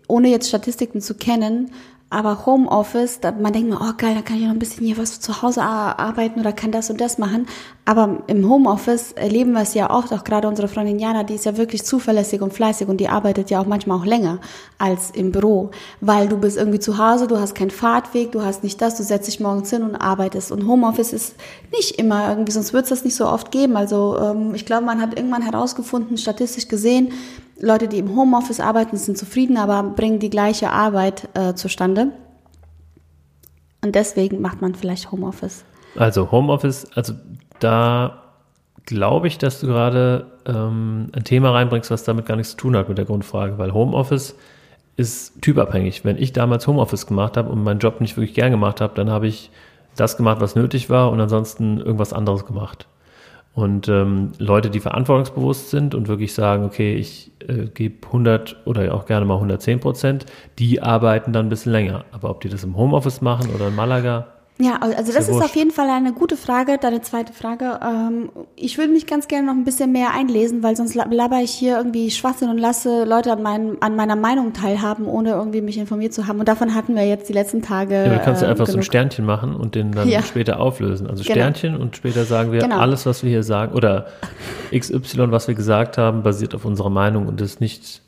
ohne 0.08 0.30
jetzt 0.30 0.48
Statistiken 0.50 1.02
zu 1.02 1.16
kennen, 1.16 1.72
aber 2.12 2.46
Homeoffice, 2.46 3.20
man 3.40 3.54
denkt 3.54 3.70
mir, 3.70 3.80
oh 3.82 3.94
geil, 3.98 4.16
da 4.16 4.22
kann 4.22 4.38
ich 4.38 4.44
noch 4.44 4.52
ein 4.52 4.60
bisschen 4.60 4.86
hier 4.86 4.98
was 4.98 5.20
zu 5.20 5.42
Hause 5.44 5.62
ar- 5.62 6.00
arbeiten 6.00 6.40
oder 6.40 6.54
kann 6.54 6.72
das 6.72 6.90
und 6.90 7.00
das 7.00 7.20
machen. 7.20 7.48
Aber 7.86 8.20
im 8.28 8.48
Homeoffice 8.48 9.14
erleben 9.14 9.54
wir 9.54 9.62
es 9.62 9.74
ja 9.74 9.90
oft, 9.90 10.14
auch 10.14 10.24
gerade 10.24 10.48
unsere 10.48 10.68
Freundin 10.68 11.00
Jana, 11.00 11.24
die 11.24 11.34
ist 11.34 11.46
ja 11.46 11.58
wirklich 11.58 11.84
zuverlässig 11.84 12.42
und 12.42 12.54
fleißig 12.54 12.88
und 12.88 12.98
die 12.98 13.10
arbeitet 13.10 13.50
ja 13.50 13.60
auch 13.60 13.66
manchmal 13.66 13.98
auch 13.98 14.06
länger 14.06 14.38
als 14.78 15.10
im 15.10 15.32
Büro, 15.32 15.72
weil 16.00 16.28
du 16.28 16.38
bist 16.38 16.56
irgendwie 16.56 16.80
zu 16.80 17.00
Hause, 17.00 17.26
du 17.26 17.40
hast 17.40 17.56
keinen 17.56 17.72
Fahrtweg, 17.72 18.32
du 18.32 18.44
hast 18.44 18.64
nicht 18.64 18.80
das, 18.80 18.96
du 18.98 19.04
setzt 19.04 19.28
dich 19.28 19.40
morgens 19.40 19.72
hin 19.72 19.82
und 19.82 19.96
arbeitest. 19.96 20.52
Und 20.52 20.68
Homeoffice 20.68 21.14
ist 21.14 21.36
nicht 21.72 21.98
immer 21.98 22.30
irgendwie, 22.30 22.52
sonst 22.52 22.74
wird 22.74 22.84
es 22.84 22.90
das 22.90 23.04
nicht 23.04 23.16
so 23.16 23.26
oft 23.26 23.52
geben. 23.52 23.76
Also 23.76 24.20
ähm, 24.20 24.54
ich 24.54 24.68
glaube, 24.68 24.86
man 24.86 25.02
hat 25.02 25.18
irgendwann 25.18 25.42
herausgefunden, 25.42 26.18
statistisch 26.18 26.68
gesehen, 26.68 27.12
Leute, 27.60 27.88
die 27.88 27.98
im 27.98 28.16
Homeoffice 28.16 28.60
arbeiten, 28.60 28.98
sind 28.98 29.18
zufrieden, 29.18 29.58
aber 29.58 29.82
bringen 29.82 30.20
die 30.20 30.30
gleiche 30.30 30.70
Arbeit 30.72 31.28
äh, 31.34 31.56
zustande. 31.56 32.12
Und 33.82 33.96
deswegen 33.96 34.42
macht 34.42 34.62
man 34.62 34.76
vielleicht 34.76 35.12
Homeoffice. 35.12 35.64
Also 35.96 36.32
Homeoffice, 36.32 36.86
also 36.96 37.14
da 37.60 38.24
glaube 38.86 39.28
ich, 39.28 39.38
dass 39.38 39.60
du 39.60 39.68
gerade 39.68 40.26
ähm, 40.46 41.10
ein 41.14 41.24
Thema 41.24 41.52
reinbringst, 41.52 41.92
was 41.92 42.04
damit 42.04 42.26
gar 42.26 42.36
nichts 42.36 42.52
zu 42.52 42.58
tun 42.58 42.76
hat 42.76 42.90
mit 42.90 42.98
der 42.98 43.06
Grundfrage, 43.06 43.58
weil 43.58 43.74
Homeoffice 43.74 44.36
ist 44.98 45.42
typabhängig. 45.42 46.04
Wenn 46.04 46.18
ich 46.18 46.34
damals 46.34 46.68
Homeoffice 46.68 47.06
gemacht 47.06 47.38
habe 47.38 47.50
und 47.50 47.64
meinen 47.64 47.80
Job 47.80 48.02
nicht 48.02 48.18
wirklich 48.18 48.34
gern 48.34 48.52
gemacht 48.52 48.82
habe, 48.82 48.94
dann 48.96 49.10
habe 49.10 49.28
ich 49.28 49.52
das 49.96 50.18
gemacht, 50.18 50.42
was 50.42 50.56
nötig 50.56 50.90
war 50.90 51.12
und 51.12 51.22
ansonsten 51.22 51.78
irgendwas 51.78 52.14
anderes 52.14 52.46
gemacht. 52.46 52.88
Und 53.54 53.88
ähm, 53.90 54.32
Leute, 54.38 54.70
die 54.70 54.80
verantwortungsbewusst 54.80 55.70
sind 55.70 55.96
und 55.96 56.08
wirklich 56.08 56.34
sagen, 56.34 56.64
okay, 56.64 56.96
ich 56.96 57.32
äh, 57.48 57.66
gebe 57.68 58.06
100 58.08 58.56
oder 58.66 58.94
auch 58.94 59.06
gerne 59.06 59.26
mal 59.26 59.36
110 59.36 59.80
Prozent, 59.80 60.26
die 60.60 60.82
arbeiten 60.82 61.34
dann 61.34 61.48
ein 61.48 61.50
bisschen 61.50 61.72
länger. 61.72 62.06
Aber 62.12 62.30
ob 62.30 62.42
die 62.42 62.50
das 62.50 62.64
im 62.64 62.78
Homeoffice 62.78 63.22
machen 63.22 63.54
oder 63.54 63.68
in 63.68 63.76
Malaga, 63.76 64.28
Ja, 64.62 64.76
also 64.82 64.96
das 64.98 65.14
ja 65.14 65.20
ist 65.22 65.32
wurscht. 65.32 65.46
auf 65.46 65.56
jeden 65.56 65.72
Fall 65.72 65.90
eine 65.90 66.12
gute 66.12 66.36
Frage. 66.36 66.78
Deine 66.78 67.02
zweite 67.02 67.32
Frage. 67.32 67.80
Ähm, 67.82 68.30
ich 68.58 68.78
würde 68.78 68.92
mich 68.92 69.08
ganz 69.08 69.30
gerne 69.30 69.48
noch 69.48 69.54
ein 69.54 69.64
bisschen 69.64 69.94
mehr 69.94 70.14
einlesen, 70.14 70.64
weil 70.64 70.76
sonst 70.76 70.96
la- 70.96 71.08
laber 71.10 71.38
ich 71.42 71.52
hier 71.52 71.78
irgendwie 71.78 72.12
Schwachsinn 72.12 72.50
und 72.50 72.58
lasse 72.58 73.06
Leute 73.06 73.32
an, 73.32 73.42
meinen, 73.42 73.82
an 73.82 73.96
meiner 73.96 74.18
Meinung 74.18 74.52
teilhaben, 74.52 75.06
ohne 75.08 75.30
irgendwie 75.30 75.62
mich 75.62 75.78
informiert 75.78 76.14
zu 76.14 76.28
haben. 76.28 76.40
Und 76.40 76.50
davon 76.50 76.76
hatten 76.76 76.94
wir 76.96 77.08
jetzt 77.08 77.30
die 77.30 77.34
letzten 77.34 77.62
Tage. 77.62 77.96
Ja, 78.06 78.16
du 78.18 78.20
kannst 78.22 78.42
ja 78.42 78.50
äh, 78.50 78.52
einfach 78.52 78.66
so 78.66 78.72
ein 78.74 78.82
genug. 78.82 78.86
Sternchen 78.86 79.26
machen 79.26 79.56
und 79.56 79.76
den 79.76 79.94
dann 79.94 80.10
Ja. 80.10 80.22
später 80.24 80.60
auflösen. 80.60 81.08
Also 81.08 81.24
Genau. 81.24 81.36
Sternchen 81.36 81.78
und 81.78 81.96
später 81.96 82.26
sagen 82.26 82.52
wir, 82.52 82.60
Genau. 82.60 82.80
alles, 82.80 83.06
was 83.06 83.24
wir 83.24 83.30
hier 83.30 83.44
sagen, 83.44 83.74
oder 83.74 84.08
XY, 84.78 85.32
was 85.32 85.48
wir 85.48 85.56
gesagt 85.56 85.98
haben, 85.98 86.22
basiert 86.22 86.54
auf 86.54 86.66
unserer 86.66 86.90
Meinung 86.90 87.28
und 87.28 87.40
ist 87.40 87.62
nicht 87.62 88.02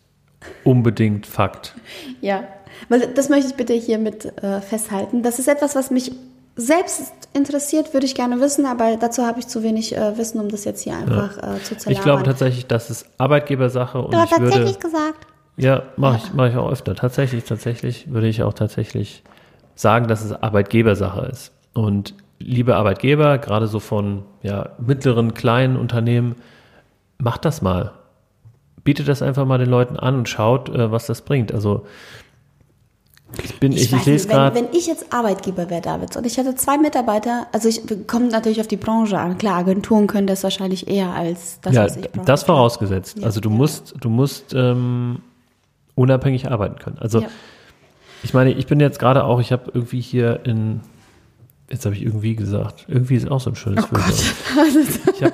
unbedingt 0.66 1.26
Fakt. 1.28 1.76
Ja, 2.20 2.44
weil 2.90 3.08
das 3.16 3.30
möchte 3.30 3.48
ich 3.48 3.56
bitte 3.56 3.74
hier 3.74 4.00
mit 4.00 4.26
äh, 4.44 4.60
festhalten. 4.60 5.24
Das 5.24 5.40
ist 5.40 5.48
etwas, 5.48 5.76
was 5.76 5.92
mich 5.92 6.12
selbst 6.56 7.14
interessiert, 7.34 7.94
würde 7.94 8.06
ich 8.06 8.16
gerne 8.16 8.40
wissen, 8.42 8.66
aber 8.66 8.98
dazu 8.98 9.24
habe 9.26 9.40
ich 9.40 9.48
zu 9.48 9.64
wenig 9.64 9.96
äh, 9.96 10.18
Wissen, 10.18 10.40
um 10.40 10.50
das 10.50 10.66
jetzt 10.66 10.82
hier 10.82 10.96
einfach 10.96 11.38
äh, 11.38 11.62
zu 11.64 11.78
zerlabern. 11.78 11.92
Ich 11.92 12.02
glaube 12.02 12.24
tatsächlich, 12.24 12.68
das 12.68 12.90
ist 12.90 13.06
Arbeitgebersache 13.18 14.00
und 14.00 14.14
Du 14.14 14.18
hast 14.18 14.32
ich 14.32 14.40
würde, 14.40 14.52
tatsächlich 14.52 14.80
gesagt. 14.80 15.28
ja, 15.58 15.84
mache 15.96 16.18
ich, 16.18 16.34
mach 16.34 16.50
ich 16.50 16.56
auch 16.56 16.70
öfter. 16.70 16.96
Tatsächlich, 16.96 17.46
tatsächlich 17.46 18.12
würde 18.12 18.28
ich 18.28 18.44
auch 18.44 18.54
tatsächlich 18.54 19.24
sagen, 19.76 20.08
dass 20.08 20.24
es 20.24 20.34
Arbeitgebersache 20.34 21.26
ist. 21.28 21.52
Und 21.74 22.14
liebe 22.40 22.76
Arbeitgeber, 22.76 23.38
gerade 23.38 23.68
so 23.68 23.80
von 23.80 24.24
ja, 24.42 24.72
mittleren, 24.80 25.34
kleinen 25.34 25.78
Unternehmen, 25.78 26.36
macht 27.18 27.46
das 27.46 27.62
mal. 27.62 27.92
Bietet 28.84 29.08
das 29.08 29.22
einfach 29.22 29.46
mal 29.46 29.58
den 29.58 29.70
Leuten 29.70 29.98
an 29.98 30.16
und 30.16 30.30
schaut, 30.30 30.70
äh, 30.70 30.92
was 30.92 31.06
das 31.06 31.22
bringt. 31.22 31.54
Also 31.54 31.86
ich 33.44 33.60
bin, 33.60 33.72
ich, 33.72 33.84
ich, 33.84 33.92
weiß 33.94 34.06
lese 34.06 34.30
wenn, 34.30 34.36
gerade. 34.36 34.56
wenn 34.56 34.66
ich 34.74 34.88
jetzt 34.88 35.14
Arbeitgeber 35.14 35.70
wäre, 35.70 35.82
David, 35.82 36.16
und 36.18 36.26
ich 36.26 36.38
hätte 36.38 36.56
zwei 36.56 36.78
Mitarbeiter, 36.78 37.48
also 37.52 37.70
ich 37.70 37.82
kommt 38.08 38.32
natürlich 38.32 38.60
auf 38.60 38.68
die 38.68 38.78
Branche 38.78 39.18
an. 39.18 39.38
Klar, 39.38 39.58
Agenturen 39.58 40.08
können 40.08 40.28
das 40.28 40.44
wahrscheinlich 40.44 40.88
eher 40.88 41.12
als 41.14 41.60
das, 41.62 41.74
Ja, 41.74 41.86
was 41.86 41.96
ich 41.98 42.12
brauche. 42.12 42.26
das 42.26 42.44
vorausgesetzt. 42.44 43.20
Ja, 43.20 43.26
also 43.26 43.40
du 43.40 43.50
ja. 43.50 43.56
musst, 43.56 43.94
du 44.00 44.10
musst 44.10 44.54
ähm, 44.54 45.20
unabhängig 45.96 46.52
arbeiten 46.52 46.78
können. 46.80 46.98
Also 47.00 47.22
Ja. 47.22 47.28
ich 48.24 48.34
meine, 48.34 48.52
ich 48.52 48.68
bin 48.68 48.80
jetzt 48.80 49.00
gerade 49.00 49.24
auch, 49.24 49.40
ich 49.40 49.52
habe 49.52 49.72
irgendwie 49.74 50.02
hier 50.02 50.42
in, 50.46 50.82
jetzt 51.70 51.86
habe 51.86 51.96
ich 51.96 52.02
irgendwie 52.04 52.36
gesagt, 52.36 52.86
irgendwie 52.88 53.16
ist 53.16 53.30
auch 53.32 53.40
so 53.42 53.50
ein 53.52 53.56
schönes 53.56 53.86
Oh 53.92 53.96
Wort. 53.96 54.24
Ich 55.16 55.24
habe 55.24 55.34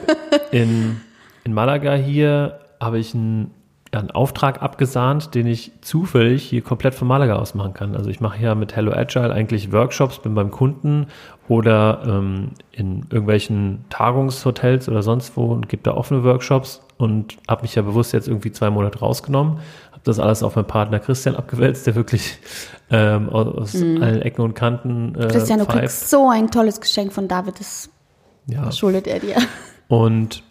in, 0.51 1.01
in 1.43 1.53
Malaga 1.53 1.95
hier 1.95 2.59
habe 2.79 2.99
ich 2.99 3.13
einen, 3.15 3.49
ja, 3.49 3.56
einen 3.91 4.11
Auftrag 4.11 4.61
abgesahnt, 4.61 5.33
den 5.33 5.47
ich 5.47 5.71
zufällig 5.81 6.43
hier 6.43 6.61
komplett 6.61 6.93
von 6.93 7.07
Malaga 7.07 7.35
aus 7.37 7.55
machen 7.55 7.73
kann. 7.73 7.95
Also 7.95 8.09
ich 8.09 8.19
mache 8.19 8.41
ja 8.41 8.53
mit 8.55 8.75
Hello 8.75 8.91
Agile 8.91 9.31
eigentlich 9.33 9.71
Workshops, 9.71 10.19
bin 10.19 10.35
beim 10.35 10.51
Kunden 10.51 11.07
oder 11.47 12.01
ähm, 12.05 12.51
in 12.71 13.03
irgendwelchen 13.09 13.85
Tagungshotels 13.89 14.89
oder 14.89 15.01
sonst 15.03 15.37
wo 15.37 15.45
und 15.53 15.69
gebe 15.69 15.83
da 15.83 15.91
offene 15.93 16.23
Workshops 16.23 16.81
und 16.97 17.37
habe 17.47 17.61
mich 17.61 17.75
ja 17.75 17.81
bewusst 17.81 18.11
jetzt 18.13 18.27
irgendwie 18.27 18.51
zwei 18.51 18.69
Monate 18.69 18.99
rausgenommen, 18.99 19.59
habe 19.91 20.01
das 20.03 20.19
alles 20.19 20.43
auf 20.43 20.55
meinen 20.55 20.65
Partner 20.65 20.99
Christian 20.99 21.35
abgewälzt, 21.37 21.87
der 21.87 21.95
wirklich 21.95 22.39
ähm, 22.89 23.29
aus 23.29 23.75
allen 23.75 24.21
Ecken 24.21 24.41
und 24.41 24.53
Kanten 24.53 25.15
äh, 25.15 25.25
Mhm. 25.25 25.29
Christian, 25.29 25.59
du 25.59 25.65
pfeift. 25.65 25.79
kriegst 25.79 26.09
so 26.09 26.29
ein 26.29 26.51
tolles 26.51 26.81
Geschenk 26.81 27.13
von 27.13 27.27
David, 27.29 27.59
das 27.59 27.89
Ja. 28.47 28.69
schuldet 28.71 29.07
er 29.07 29.19
dir. 29.19 29.35
Und 29.87 30.43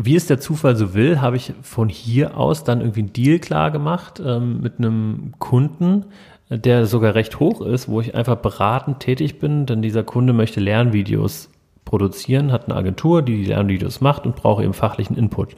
wie 0.00 0.14
es 0.14 0.26
der 0.26 0.38
Zufall 0.38 0.76
so 0.76 0.94
will, 0.94 1.20
habe 1.20 1.36
ich 1.36 1.52
von 1.62 1.88
hier 1.88 2.36
aus 2.36 2.62
dann 2.62 2.80
irgendwie 2.80 3.00
einen 3.00 3.12
Deal 3.12 3.38
klar 3.40 3.70
gemacht 3.70 4.22
ähm, 4.24 4.60
mit 4.60 4.78
einem 4.78 5.32
Kunden, 5.38 6.06
der 6.48 6.86
sogar 6.86 7.14
recht 7.14 7.40
hoch 7.40 7.60
ist, 7.60 7.88
wo 7.88 8.00
ich 8.00 8.14
einfach 8.14 8.36
beratend 8.36 9.00
tätig 9.00 9.38
bin, 9.38 9.66
denn 9.66 9.82
dieser 9.82 10.04
Kunde 10.04 10.32
möchte 10.32 10.60
Lernvideos 10.60 11.50
produzieren, 11.84 12.52
hat 12.52 12.66
eine 12.66 12.76
Agentur, 12.76 13.22
die 13.22 13.38
die 13.38 13.46
Lernvideos 13.46 14.00
macht 14.00 14.24
und 14.24 14.36
braucht 14.36 14.62
eben 14.62 14.72
fachlichen 14.72 15.16
Input. 15.16 15.56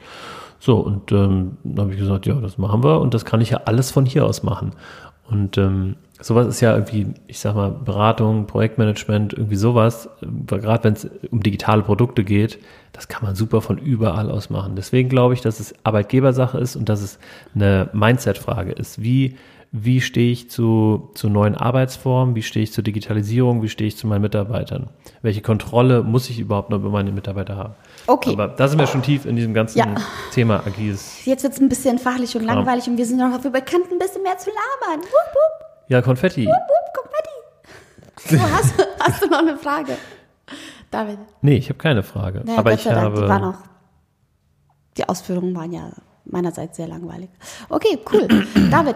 So, 0.59 0.77
und 0.77 1.11
ähm, 1.11 1.57
dann 1.63 1.85
habe 1.85 1.93
ich 1.93 1.99
gesagt, 1.99 2.25
ja, 2.25 2.35
das 2.35 2.57
machen 2.57 2.83
wir 2.83 2.99
und 2.99 3.13
das 3.13 3.25
kann 3.25 3.41
ich 3.41 3.51
ja 3.51 3.61
alles 3.65 3.91
von 3.91 4.05
hier 4.05 4.25
aus 4.25 4.43
machen. 4.43 4.71
Und 5.29 5.57
ähm, 5.57 5.95
sowas 6.21 6.47
ist 6.47 6.61
ja 6.61 6.73
irgendwie, 6.73 7.07
ich 7.27 7.39
sag 7.39 7.55
mal, 7.55 7.69
Beratung, 7.71 8.45
Projektmanagement, 8.47 9.33
irgendwie 9.33 9.55
sowas, 9.55 10.09
gerade 10.47 10.83
wenn 10.83 10.93
es 10.93 11.09
um 11.31 11.41
digitale 11.41 11.81
Produkte 11.81 12.23
geht, 12.23 12.59
das 12.93 13.07
kann 13.07 13.23
man 13.23 13.35
super 13.35 13.61
von 13.61 13.77
überall 13.77 14.29
aus 14.29 14.49
machen. 14.49 14.75
Deswegen 14.75 15.09
glaube 15.09 15.33
ich, 15.33 15.41
dass 15.41 15.59
es 15.59 15.73
Arbeitgebersache 15.83 16.57
ist 16.57 16.75
und 16.75 16.89
dass 16.89 17.01
es 17.01 17.19
eine 17.55 17.89
Mindset-Frage 17.93 18.73
ist. 18.73 19.01
Wie, 19.01 19.37
wie 19.71 20.01
stehe 20.01 20.31
ich 20.31 20.49
zu, 20.49 21.09
zu 21.15 21.29
neuen 21.29 21.55
Arbeitsformen? 21.55 22.35
Wie 22.35 22.43
stehe 22.43 22.63
ich 22.63 22.73
zur 22.73 22.83
Digitalisierung? 22.83 23.63
Wie 23.63 23.69
stehe 23.69 23.87
ich 23.87 23.95
zu 23.95 24.05
meinen 24.05 24.21
Mitarbeitern? 24.21 24.89
Welche 25.21 25.41
Kontrolle 25.41 26.03
muss 26.03 26.29
ich 26.29 26.39
überhaupt 26.39 26.69
noch 26.69 26.77
über 26.79 26.89
meine 26.89 27.11
Mitarbeiter 27.13 27.55
haben? 27.55 27.75
Okay. 28.07 28.33
Aber 28.33 28.49
da 28.49 28.67
sind 28.67 28.79
wir 28.79 28.87
schon 28.87 29.01
tief 29.01 29.25
in 29.25 29.37
diesem 29.37 29.53
ganzen 29.53 29.79
Ja. 29.79 29.95
Thema 30.33 30.61
agiles. 30.65 31.25
Jetzt 31.25 31.43
wird 31.43 31.53
es 31.53 31.61
ein 31.61 31.69
bisschen 31.69 31.97
fachlich 31.99 32.35
und 32.35 32.43
langweilig 32.43 32.87
und 32.87 32.97
wir 32.97 33.05
sind 33.05 33.17
noch 33.17 33.31
dafür 33.31 33.51
bekannt, 33.51 33.85
ein 33.91 33.97
bisschen 33.97 34.23
mehr 34.23 34.37
zu 34.37 34.49
labern. 34.49 34.99
Wupp, 34.99 35.09
wupp, 35.09 35.70
Ja, 35.91 36.01
Konfetti. 36.01 36.45
wupp, 36.47 36.93
Konfetti. 36.93 38.37
So, 38.37 38.41
hast, 38.55 38.73
hast 38.99 39.21
du 39.23 39.27
noch 39.27 39.39
eine 39.39 39.57
Frage? 39.57 39.97
David. 40.89 41.17
Nee, 41.41 41.55
ich 41.57 41.67
habe 41.67 41.77
keine 41.79 42.01
Frage. 42.01 42.43
Naja, 42.45 42.59
aber 42.59 42.71
ich 42.73 42.83
Dank, 42.83 42.97
habe. 42.97 43.21
die 43.21 43.27
waren 43.27 43.43
auch, 43.43 43.57
die 44.95 45.07
Ausführungen 45.09 45.53
waren 45.55 45.71
ja 45.73 45.89
meinerseits 46.23 46.77
sehr 46.77 46.87
langweilig. 46.87 47.29
Okay, 47.69 47.99
cool. 48.13 48.27
David, 48.71 48.95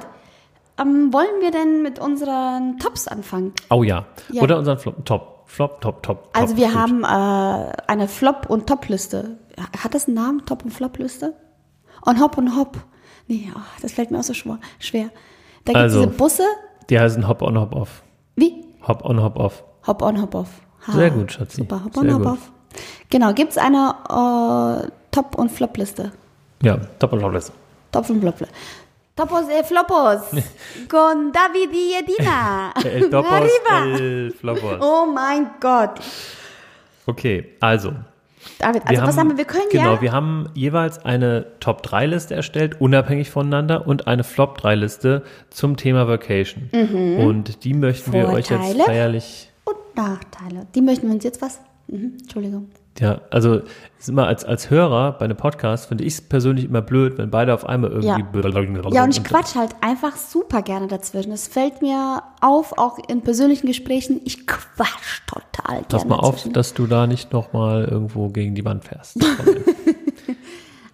ähm, 0.79 1.11
wollen 1.11 1.41
wir 1.41 1.51
denn 1.51 1.81
mit 1.81 1.99
unseren 1.99 2.77
Tops 2.79 3.09
anfangen? 3.09 3.51
Oh 3.69 3.83
ja. 3.83 4.05
Ja. 4.31 4.43
Oder 4.43 4.57
unseren 4.57 4.77
Flop. 4.77 5.05
Top. 5.05 5.43
Flop, 5.47 5.79
top, 5.81 6.01
top. 6.01 6.29
Also 6.33 6.53
top. 6.53 6.57
wir 6.57 6.67
Gut. 6.69 6.75
haben 6.77 7.03
äh, 7.03 7.73
eine 7.87 8.07
Flop- 8.07 8.49
und 8.49 8.67
Top-Liste. 8.67 9.37
Hat 9.83 9.93
das 9.93 10.07
einen 10.07 10.15
Namen, 10.15 10.45
Top- 10.45 10.63
und 10.63 10.71
Flop-Liste? 10.71 11.33
On 12.05 12.19
Hop 12.21 12.37
und 12.37 12.55
Hop. 12.57 12.77
Nee, 13.27 13.51
oh, 13.55 13.59
das 13.81 13.91
fällt 13.91 14.11
mir 14.11 14.19
auch 14.19 14.23
so 14.23 14.33
schwer. 14.33 14.59
schwer. 14.79 15.09
Da 15.65 15.73
gibt 15.73 15.77
es 15.77 15.93
Also. 15.93 16.05
diese 16.05 16.17
Busse. 16.17 16.43
Die 16.89 16.99
heißen 16.99 17.27
Hop 17.27 17.41
on, 17.41 17.59
Hop 17.59 17.75
off. 17.75 18.01
Wie? 18.35 18.63
Hop 18.87 19.03
on, 19.05 19.21
Hop 19.21 19.37
off. 19.37 19.63
Hop 19.87 20.01
on, 20.01 20.21
Hop 20.21 20.35
off. 20.35 20.49
Ha, 20.87 20.91
Sehr 20.93 21.09
gut, 21.11 21.31
Schatzi. 21.31 21.57
Super, 21.57 21.83
Hop 21.83 21.93
Sehr 21.93 22.03
on, 22.03 22.13
Hop 22.13 22.21
gut. 22.23 22.31
off. 22.33 22.51
Genau, 23.09 23.33
gibt 23.33 23.51
es 23.51 23.57
eine 23.57 23.95
äh, 24.09 24.91
Top- 25.11 25.35
und 25.37 25.51
Flop-Liste? 25.51 26.11
Ja, 26.61 26.77
Top 26.99 27.13
und 27.13 27.19
Flop. 27.19 27.41
Top 27.91 28.09
und 28.09 28.19
Flop. 28.21 28.35
Topos 29.15 29.47
e 29.47 29.63
Flopos. 29.63 30.23
Con 30.89 31.31
David 31.31 31.73
y 31.73 31.93
Edina. 31.95 32.73
El 32.83 33.09
Topos, 33.09 33.31
Arriba. 33.31 33.95
el 33.97 34.31
Flopos. 34.37 34.77
Oh 34.81 35.05
mein 35.05 35.51
Gott. 35.61 36.01
Okay, 37.05 37.55
also. 37.61 37.93
David, 38.59 38.83
also 38.85 39.03
was 39.03 39.17
haben 39.17 39.29
wir? 39.29 39.37
Wir 39.37 39.45
können 39.45 39.67
genau, 39.71 39.95
ja. 39.95 40.01
wir 40.01 40.11
haben 40.11 40.49
jeweils 40.53 41.03
eine 41.03 41.45
Top-3-Liste 41.59 42.35
erstellt, 42.35 42.79
unabhängig 42.79 43.29
voneinander, 43.29 43.87
und 43.87 44.07
eine 44.07 44.23
Flop-3-Liste 44.23 45.23
zum 45.49 45.77
Thema 45.77 46.07
Vacation. 46.07 46.69
Und 46.71 47.63
die 47.63 47.73
möchten 47.73 48.13
wir 48.13 48.29
euch 48.29 48.49
jetzt 48.49 48.61
Vorteile? 48.61 48.83
feierlich. 48.83 49.51
Und 49.65 49.77
Nachteile. 49.95 50.67
Die 50.75 50.81
möchten 50.81 51.07
wir 51.07 51.15
uns 51.15 51.23
jetzt 51.23 51.41
was? 51.41 51.59
Mhm, 51.87 52.17
Entschuldigung. 52.21 52.69
Ja, 52.99 53.21
also 53.29 53.61
ist 53.99 54.07
immer 54.07 54.27
als, 54.27 54.45
als 54.45 54.69
Hörer 54.69 55.13
bei 55.13 55.25
einem 55.25 55.35
Podcast 55.35 55.87
finde 55.87 56.05
ich 56.05 56.13
es 56.13 56.21
persönlich 56.21 56.65
immer 56.65 56.81
blöd, 56.81 57.17
wenn 57.17 57.29
beide 57.29 57.53
auf 57.53 57.65
einmal 57.65 57.91
irgendwie. 57.91 58.23
Ja, 58.95 59.03
und 59.03 59.17
ich 59.17 59.23
quatsch 59.23 59.55
halt 59.55 59.75
einfach 59.81 60.15
super 60.15 60.61
gerne 60.61 60.87
dazwischen. 60.87 61.33
Es 61.33 61.47
fällt 61.47 61.81
mir 61.81 62.23
auf, 62.39 62.77
auch 62.77 62.97
in 63.09 63.21
persönlichen 63.21 63.67
Gesprächen, 63.67 64.21
ich 64.23 64.47
quatsch 64.47 65.21
total 65.27 65.81
gerne 65.81 65.87
Pass 65.89 66.05
mal 66.05 66.15
auf, 66.15 66.35
dazwischen. 66.35 66.53
dass 66.53 66.73
du 66.73 66.87
da 66.87 67.05
nicht 67.05 67.33
nochmal 67.33 67.83
irgendwo 67.83 68.29
gegen 68.29 68.55
die 68.55 68.63
Wand 68.63 68.85
fährst. 68.85 69.17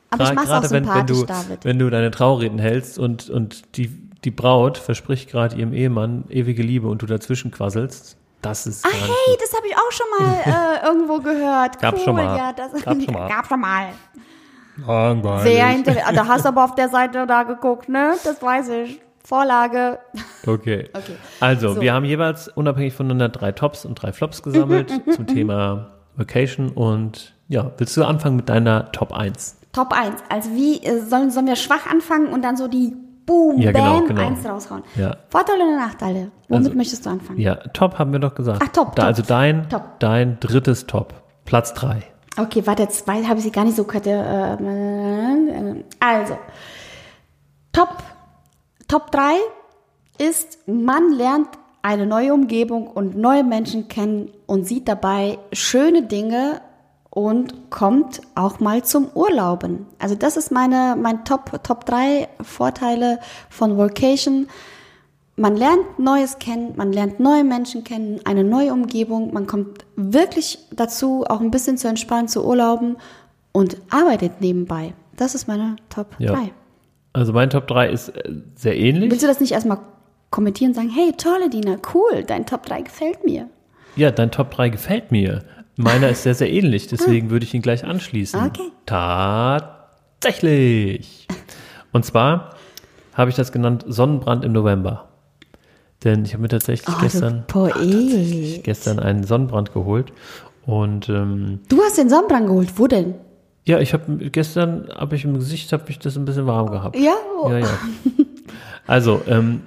Aber 0.09 0.23
ich 0.25 0.33
mach's 0.33 0.49
auch 0.49 0.71
wenn, 0.71 0.87
wenn, 0.87 1.07
du, 1.07 1.23
David. 1.23 1.63
wenn 1.63 1.79
du 1.79 1.89
deine 1.89 2.11
Traureden 2.11 2.59
hältst 2.59 2.99
und, 2.99 3.29
und 3.29 3.77
die, 3.77 3.89
die 4.23 4.31
Braut 4.31 4.77
verspricht 4.77 5.29
gerade 5.29 5.55
ihrem 5.55 5.73
Ehemann 5.73 6.25
ewige 6.29 6.63
Liebe 6.63 6.87
und 6.87 7.01
du 7.01 7.05
dazwischen 7.05 7.51
quasselst, 7.51 8.17
das 8.41 8.67
ist 8.67 8.85
Ah, 8.85 8.89
hey, 8.91 9.37
das 9.39 9.53
habe 9.55 9.67
ich 9.67 9.75
auch 9.75 9.91
schon 9.91 10.07
mal 10.19 10.33
äh, 10.83 10.85
irgendwo 10.87 11.19
gehört. 11.19 11.79
Gab's 11.79 11.99
cool, 11.99 12.05
schon 12.05 12.15
mal. 12.15 12.37
Ja, 12.37 12.53
das 12.53 12.71
Gab's 12.83 13.03
schon 13.03 13.13
mal. 13.13 13.27
Gab 13.29 13.47
schon 13.47 13.59
mal. 13.59 13.87
langweilig. 14.85 15.43
Sehr 15.53 15.69
interessant. 15.75 16.17
Da 16.17 16.27
hast 16.27 16.45
du 16.45 16.49
aber 16.49 16.63
auf 16.65 16.75
der 16.75 16.89
Seite 16.89 17.25
da 17.27 17.43
geguckt, 17.43 17.89
ne? 17.89 18.13
Das 18.23 18.41
weiß 18.41 18.69
ich. 18.69 19.01
Vorlage. 19.23 19.99
Okay. 20.45 20.89
Okay. 20.93 21.15
Also, 21.39 21.73
So. 21.75 21.81
wir 21.81 21.93
haben 21.93 22.05
jeweils 22.05 22.47
unabhängig 22.47 22.93
voneinander 22.93 23.29
drei 23.29 23.51
Tops 23.51 23.85
und 23.85 23.95
drei 23.95 24.11
Flops 24.11 24.41
gesammelt 24.43 24.91
Mhm, 25.05 25.11
zum 25.15 25.27
Thema 25.27 25.91
Vacation 26.15 26.69
und 26.69 27.33
ja, 27.47 27.71
willst 27.77 27.95
du 27.97 28.03
anfangen 28.03 28.35
mit 28.37 28.49
deiner 28.49 28.91
Top 28.91 29.13
1? 29.13 29.57
Top 29.73 29.93
1. 29.93 30.21
Also 30.29 30.49
wie 30.51 30.83
äh, 30.83 30.99
sollen, 31.01 31.29
sollen 31.31 31.45
wir 31.47 31.55
schwach 31.55 31.85
anfangen 31.89 32.27
und 32.27 32.41
dann 32.43 32.57
so 32.57 32.67
die 32.67 32.93
Boom, 33.31 33.57
Ja, 33.61 33.71
genau, 33.71 33.99
Bam, 33.99 34.07
genau. 34.07 34.21
eins 34.21 34.45
raushauen? 34.45 34.83
Ja. 34.95 35.15
Vorteile 35.29 35.63
oder 35.63 35.77
Nachteile? 35.77 36.31
Womit 36.49 36.65
Also- 36.67 36.77
möchtest 36.77 37.05
du 37.05 37.09
anfangen? 37.11 37.39
Ja, 37.39 37.55
Top 37.55 37.97
haben 37.97 38.11
wir 38.11 38.19
doch 38.19 38.35
gesagt. 38.35 38.61
Ach, 38.61 38.67
Top, 38.69 38.95
Da, 38.95 39.03
Top. 39.03 39.05
Also 39.05 39.21
dein, 39.23 39.69
Top. 39.69 39.99
dein 39.99 40.37
drittes 40.41 40.85
Top. 40.87 41.13
Platz 41.45 41.73
3. 41.73 42.03
Okay, 42.37 42.63
warte, 42.65 42.87
zwei 42.89 43.23
habe 43.23 43.37
ich 43.39 43.43
sie 43.45 43.51
gar 43.51 43.63
nicht 43.65 43.75
so 43.77 43.83
gehört. 43.85 44.07
Äh, 44.07 44.53
äh, 44.53 45.83
also, 45.99 46.37
Top, 47.73 47.89
Top 48.87 49.11
3 49.11 49.33
ist, 50.17 50.59
man 50.67 51.11
lernt 51.13 51.47
eine 51.81 52.05
neue 52.05 52.33
Umgebung 52.33 52.87
und 52.87 53.17
neue 53.17 53.43
Menschen 53.43 53.87
kennen 53.87 54.29
und 54.45 54.65
sieht 54.67 54.87
dabei 54.87 55.39
schöne 55.53 56.03
Dinge 56.03 56.61
und 57.11 57.69
kommt 57.69 58.21
auch 58.35 58.59
mal 58.59 58.83
zum 58.83 59.09
Urlauben. 59.13 59.85
Also 59.99 60.15
das 60.15 60.37
ist 60.37 60.51
meine, 60.51 60.97
mein 60.99 61.23
Top, 61.25 61.61
Top 61.63 61.85
3 61.85 62.27
Vorteile 62.41 63.19
von 63.49 63.77
Vocation. 63.77 64.47
Man 65.35 65.55
lernt 65.55 65.99
Neues 65.99 66.39
kennen, 66.39 66.73
man 66.77 66.93
lernt 66.93 67.19
neue 67.19 67.43
Menschen 67.43 67.83
kennen, 67.83 68.21
eine 68.25 68.43
neue 68.43 68.71
Umgebung, 68.73 69.33
man 69.33 69.45
kommt 69.45 69.85
wirklich 69.95 70.59
dazu, 70.71 71.25
auch 71.27 71.41
ein 71.41 71.51
bisschen 71.51 71.77
zu 71.77 71.87
entspannen, 71.87 72.27
zu 72.27 72.45
urlauben 72.45 72.97
und 73.51 73.77
arbeitet 73.89 74.39
nebenbei. 74.39 74.93
Das 75.17 75.35
ist 75.35 75.47
meine 75.47 75.75
Top 75.89 76.15
Ja. 76.17 76.33
3. 76.33 76.51
Also 77.13 77.33
mein 77.33 77.49
Top 77.49 77.67
3 77.67 77.89
ist 77.89 78.09
äh, 78.09 78.23
sehr 78.55 78.77
ähnlich. 78.77 79.11
Willst 79.11 79.23
du 79.23 79.27
das 79.27 79.41
nicht 79.41 79.51
erstmal 79.51 79.79
kommentieren 80.29 80.71
und 80.71 80.75
sagen, 80.75 80.89
hey, 80.89 81.11
tolle 81.17 81.49
Dina, 81.49 81.75
cool, 81.93 82.23
dein 82.25 82.45
Top 82.45 82.65
3 82.65 82.83
gefällt 82.83 83.25
mir. 83.25 83.49
Ja, 83.97 84.11
dein 84.11 84.31
Top 84.31 84.51
3 84.51 84.69
gefällt 84.69 85.11
mir. 85.11 85.43
Meiner 85.77 86.09
ist 86.09 86.23
sehr, 86.23 86.35
sehr 86.35 86.51
ähnlich, 86.51 86.87
deswegen 86.87 87.29
würde 87.29 87.45
ich 87.45 87.53
ihn 87.53 87.61
gleich 87.61 87.83
anschließen. 87.85 88.39
Okay. 88.45 88.71
Tatsächlich. 90.19 91.27
Und 91.91 92.05
zwar 92.05 92.55
habe 93.13 93.29
ich 93.29 93.35
das 93.35 93.51
genannt 93.51 93.83
Sonnenbrand 93.87 94.45
im 94.45 94.51
November. 94.53 95.07
Denn 96.03 96.25
ich 96.25 96.33
habe 96.33 96.41
mir 96.41 96.47
tatsächlich 96.49 96.93
Oh, 96.95 96.99
gestern, 97.01 97.43
du 97.47 97.53
Poet. 97.53 98.63
gestern 98.63 98.99
einen 98.99 99.23
Sonnenbrand 99.23 99.73
geholt. 99.73 100.11
Und 100.65 101.09
ähm, 101.09 101.59
Du 101.69 101.81
hast 101.81 101.97
den 101.97 102.09
Sonnenbrand 102.09 102.47
geholt, 102.47 102.73
wo 102.77 102.87
denn? 102.87 103.15
ja, 103.65 103.79
ich 103.79 103.93
habe 103.93 104.17
gestern 104.31 104.89
habe 104.95 105.15
ich 105.15 105.23
im 105.23 105.35
Gesicht 105.35 105.71
habe 105.71 105.83
ich 105.89 105.99
das 105.99 106.17
ein 106.17 106.25
bisschen 106.25 106.47
warm 106.47 106.71
gehabt. 106.71 106.95
Ja, 106.97 107.13
Ja, 107.47 107.57
ja. 107.59 107.69
Also, 108.87 109.21
ähm, 109.27 109.61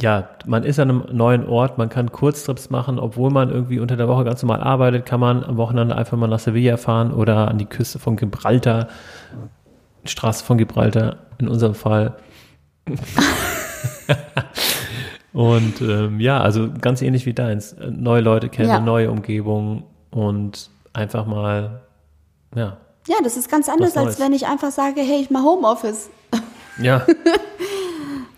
ja, 0.00 0.28
man 0.44 0.62
ist 0.64 0.78
an 0.78 0.90
einem 0.90 1.04
neuen 1.12 1.46
Ort, 1.48 1.78
man 1.78 1.88
kann 1.88 2.12
Kurztrips 2.12 2.68
machen, 2.70 2.98
obwohl 2.98 3.30
man 3.30 3.50
irgendwie 3.50 3.78
unter 3.80 3.96
der 3.96 4.08
Woche 4.08 4.24
ganz 4.24 4.42
normal 4.42 4.60
arbeitet, 4.60 5.06
kann 5.06 5.20
man 5.20 5.42
am 5.42 5.56
Wochenende 5.56 5.96
einfach 5.96 6.16
mal 6.18 6.26
nach 6.26 6.38
Sevilla 6.38 6.76
fahren 6.76 7.12
oder 7.12 7.48
an 7.48 7.56
die 7.58 7.64
Küste 7.66 7.98
von 7.98 8.16
Gibraltar, 8.16 8.88
Straße 10.04 10.44
von 10.44 10.58
Gibraltar 10.58 11.16
in 11.38 11.48
unserem 11.48 11.74
Fall. 11.74 12.14
Und 15.32 15.82
ähm, 15.82 16.18
ja, 16.20 16.40
also 16.40 16.70
ganz 16.80 17.02
ähnlich 17.02 17.26
wie 17.26 17.34
deins. 17.34 17.76
Neue 17.90 18.22
Leute 18.22 18.48
kennen, 18.48 18.70
Ja. 18.70 18.80
neue 18.80 19.10
Umgebung 19.10 19.84
und 20.10 20.70
einfach 20.94 21.26
mal, 21.26 21.82
ja. 22.54 22.78
Ja, 23.06 23.16
das 23.22 23.36
ist 23.36 23.50
ganz 23.50 23.68
anders, 23.68 23.96
als 23.98 24.18
wenn 24.18 24.32
ich 24.32 24.46
einfach 24.46 24.70
sage, 24.70 25.02
hey, 25.02 25.20
ich 25.20 25.30
mache 25.30 25.44
Homeoffice. 25.44 26.08
Ja, 26.80 27.06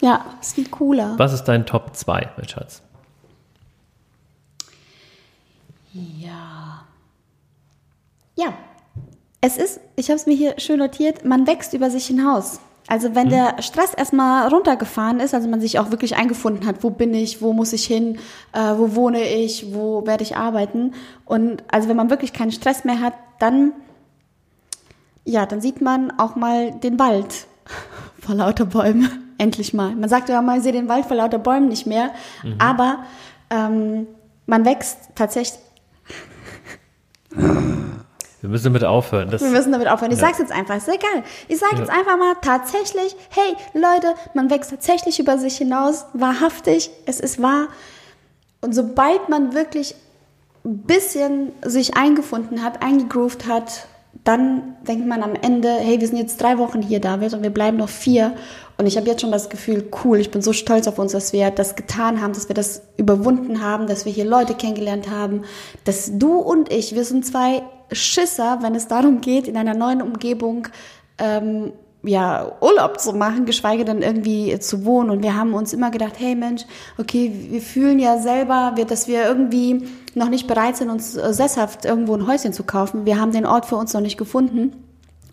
Ja, 0.00 0.24
ist 0.40 0.54
viel 0.54 0.68
cooler. 0.68 1.14
was 1.18 1.32
ist 1.32 1.44
dein 1.44 1.66
Top 1.66 1.94
2, 1.94 2.30
mein 2.36 2.48
Schatz? 2.48 2.82
Ja. 5.92 6.84
Ja. 8.36 8.54
Es 9.40 9.56
ist, 9.56 9.80
ich 9.96 10.08
habe 10.08 10.16
es 10.16 10.26
mir 10.26 10.34
hier 10.34 10.54
schön 10.58 10.78
notiert, 10.78 11.24
man 11.24 11.46
wächst 11.46 11.72
über 11.72 11.90
sich 11.90 12.06
hinaus. 12.06 12.60
Also 12.88 13.14
wenn 13.14 13.28
der 13.28 13.60
Stress 13.60 13.92
erstmal 13.92 14.48
runtergefahren 14.48 15.20
ist, 15.20 15.34
also 15.34 15.46
man 15.46 15.60
sich 15.60 15.78
auch 15.78 15.90
wirklich 15.90 16.16
eingefunden 16.16 16.66
hat, 16.66 16.82
wo 16.82 16.88
bin 16.88 17.12
ich, 17.12 17.42
wo 17.42 17.52
muss 17.52 17.74
ich 17.74 17.84
hin, 17.84 18.18
äh, 18.52 18.60
wo 18.76 18.94
wohne 18.94 19.22
ich, 19.22 19.74
wo 19.74 20.06
werde 20.06 20.24
ich 20.24 20.36
arbeiten. 20.36 20.94
Und 21.26 21.62
also 21.70 21.88
wenn 21.90 21.96
man 21.96 22.08
wirklich 22.08 22.32
keinen 22.32 22.50
Stress 22.50 22.84
mehr 22.84 23.00
hat, 23.00 23.12
dann, 23.40 23.72
ja, 25.26 25.44
dann 25.44 25.60
sieht 25.60 25.82
man 25.82 26.10
auch 26.18 26.34
mal 26.34 26.72
den 26.72 26.98
Wald 26.98 27.46
vor 28.20 28.34
lauter 28.34 28.64
Bäumen. 28.64 29.27
Endlich 29.38 29.72
mal. 29.72 29.94
Man 29.94 30.08
sagt 30.08 30.28
ja 30.28 30.42
mal, 30.42 30.58
ich 30.58 30.62
sehe 30.64 30.72
den 30.72 30.88
Wald 30.88 31.06
vor 31.06 31.16
lauter 31.16 31.38
Bäumen 31.38 31.68
nicht 31.68 31.86
mehr. 31.86 32.10
Aber 32.58 33.04
ähm, 33.50 34.06
man 34.46 34.64
wächst 34.64 34.98
tatsächlich 35.14 35.58
Wir 38.40 38.48
müssen 38.50 38.64
damit 38.64 38.84
aufhören. 38.84 39.30
Das, 39.30 39.42
Wir 39.42 39.50
müssen 39.50 39.72
damit 39.72 39.88
aufhören. 39.88 40.12
Ich 40.12 40.18
Ja. 40.20 40.26
sag's 40.26 40.38
jetzt 40.38 40.52
einfach, 40.52 40.76
ist 40.76 40.88
egal. 40.88 41.22
Ich 41.48 41.58
sag 41.58 41.72
Ja. 41.72 41.78
jetzt 41.80 41.90
einfach 41.90 42.16
mal 42.16 42.34
tatsächlich, 42.40 43.16
hey 43.30 43.54
Leute, 43.74 44.14
man 44.34 44.48
wächst 44.50 44.70
tatsächlich 44.70 45.18
über 45.18 45.38
sich 45.38 45.56
hinaus, 45.58 46.06
wahrhaftig, 46.12 46.90
es 47.06 47.18
ist 47.20 47.42
wahr. 47.42 47.66
Und 48.60 48.74
sobald 48.74 49.28
man 49.28 49.54
wirklich 49.54 49.94
ein 50.64 50.78
bisschen 50.82 51.52
sich 51.64 51.96
eingefunden 51.96 52.62
hat, 52.62 52.82
eingegroovt 52.82 53.46
hat, 53.46 53.86
dann 54.24 54.76
denkt 54.86 55.06
man 55.06 55.22
am 55.22 55.34
Ende, 55.34 55.70
hey, 55.70 56.00
wir 56.00 56.06
sind 56.06 56.18
jetzt 56.18 56.40
drei 56.40 56.58
Wochen 56.58 56.82
hier, 56.82 57.00
David, 57.00 57.34
und 57.34 57.42
wir 57.42 57.50
bleiben 57.50 57.76
noch 57.76 57.88
vier. 57.88 58.34
Und 58.76 58.86
ich 58.86 58.96
habe 58.96 59.06
jetzt 59.06 59.20
schon 59.20 59.32
das 59.32 59.48
Gefühl, 59.48 59.90
cool, 60.04 60.18
ich 60.18 60.30
bin 60.30 60.42
so 60.42 60.52
stolz 60.52 60.86
auf 60.86 60.98
uns, 60.98 61.12
dass 61.12 61.32
wir 61.32 61.50
das 61.50 61.76
getan 61.76 62.20
haben, 62.22 62.32
dass 62.32 62.48
wir 62.48 62.54
das 62.54 62.82
überwunden 62.96 63.62
haben, 63.62 63.86
dass 63.86 64.04
wir 64.04 64.12
hier 64.12 64.24
Leute 64.24 64.54
kennengelernt 64.54 65.10
haben, 65.10 65.42
dass 65.84 66.10
du 66.18 66.36
und 66.36 66.72
ich, 66.72 66.94
wir 66.94 67.04
sind 67.04 67.26
zwei 67.26 67.62
Schisser, 67.90 68.58
wenn 68.62 68.74
es 68.74 68.86
darum 68.86 69.20
geht, 69.20 69.48
in 69.48 69.56
einer 69.56 69.74
neuen 69.74 70.02
Umgebung 70.02 70.68
ähm, 71.18 71.72
ja, 72.04 72.52
Urlaub 72.60 73.00
zu 73.00 73.12
machen, 73.12 73.44
geschweige 73.44 73.84
denn 73.84 74.02
irgendwie 74.02 74.56
zu 74.60 74.84
wohnen. 74.84 75.10
Und 75.10 75.22
wir 75.22 75.34
haben 75.34 75.54
uns 75.54 75.72
immer 75.72 75.90
gedacht, 75.90 76.14
hey 76.18 76.34
Mensch, 76.34 76.64
okay, 76.98 77.32
wir 77.50 77.60
fühlen 77.60 77.98
ja 77.98 78.18
selber, 78.18 78.74
dass 78.86 79.08
wir 79.08 79.26
irgendwie 79.26 79.88
noch 80.18 80.28
nicht 80.28 80.46
bereit 80.46 80.76
sind, 80.76 80.90
uns 80.90 81.16
äh, 81.16 81.32
sesshaft 81.32 81.84
irgendwo 81.84 82.14
ein 82.14 82.26
Häuschen 82.26 82.52
zu 82.52 82.64
kaufen. 82.64 83.06
Wir 83.06 83.18
haben 83.18 83.32
den 83.32 83.46
Ort 83.46 83.66
für 83.66 83.76
uns 83.76 83.92
noch 83.94 84.00
nicht 84.00 84.18
gefunden. 84.18 84.84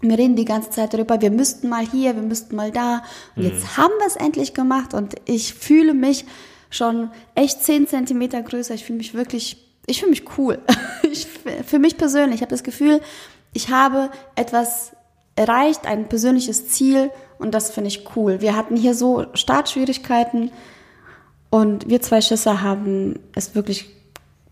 Wir 0.02 0.18
reden 0.18 0.36
die 0.36 0.46
ganze 0.46 0.70
Zeit 0.70 0.94
darüber, 0.94 1.20
wir 1.22 1.32
müssten 1.32 1.70
mal 1.70 1.86
hier, 1.86 2.16
wir 2.16 2.22
müssten 2.22 2.56
mal 2.56 2.72
da. 2.72 3.04
Und 3.36 3.44
jetzt 3.44 3.78
haben 3.78 3.94
wir 3.98 4.08
es 4.08 4.16
endlich 4.16 4.54
gemacht 4.54 4.94
und 4.94 5.16
ich 5.26 5.54
fühle 5.54 5.94
mich 5.94 6.26
schon 6.70 7.10
echt 7.34 7.64
zehn 7.64 7.88
Zentimeter 7.88 8.42
größer. 8.42 8.74
Ich 8.74 8.86
fühle 8.86 8.98
mich 8.98 9.14
wirklich, 9.14 9.66
ich 9.88 10.00
fühle 10.00 10.12
mich 10.12 10.26
cool. 10.38 10.60
Ich, 11.12 11.28
für 11.66 11.80
mich 11.80 11.98
persönlich, 11.98 12.38
ich 12.38 12.42
habe 12.42 12.50
das 12.50 12.64
Gefühl, 12.64 13.00
ich 13.54 13.70
habe 13.70 14.10
etwas 14.36 14.92
erreicht, 15.36 15.86
ein 15.86 16.10
persönliches 16.10 16.68
Ziel 16.68 17.12
und 17.38 17.54
das 17.54 17.70
finde 17.70 17.90
ich 17.90 18.06
cool. 18.16 18.42
Wir 18.42 18.56
hatten 18.56 18.76
hier 18.76 18.94
so 18.94 19.26
Startschwierigkeiten 19.34 20.52
und 21.50 21.88
wir 21.88 22.02
zwei 22.02 22.20
Schisser 22.22 22.62
haben 22.62 23.20
es 23.34 23.56
wirklich, 23.56 23.95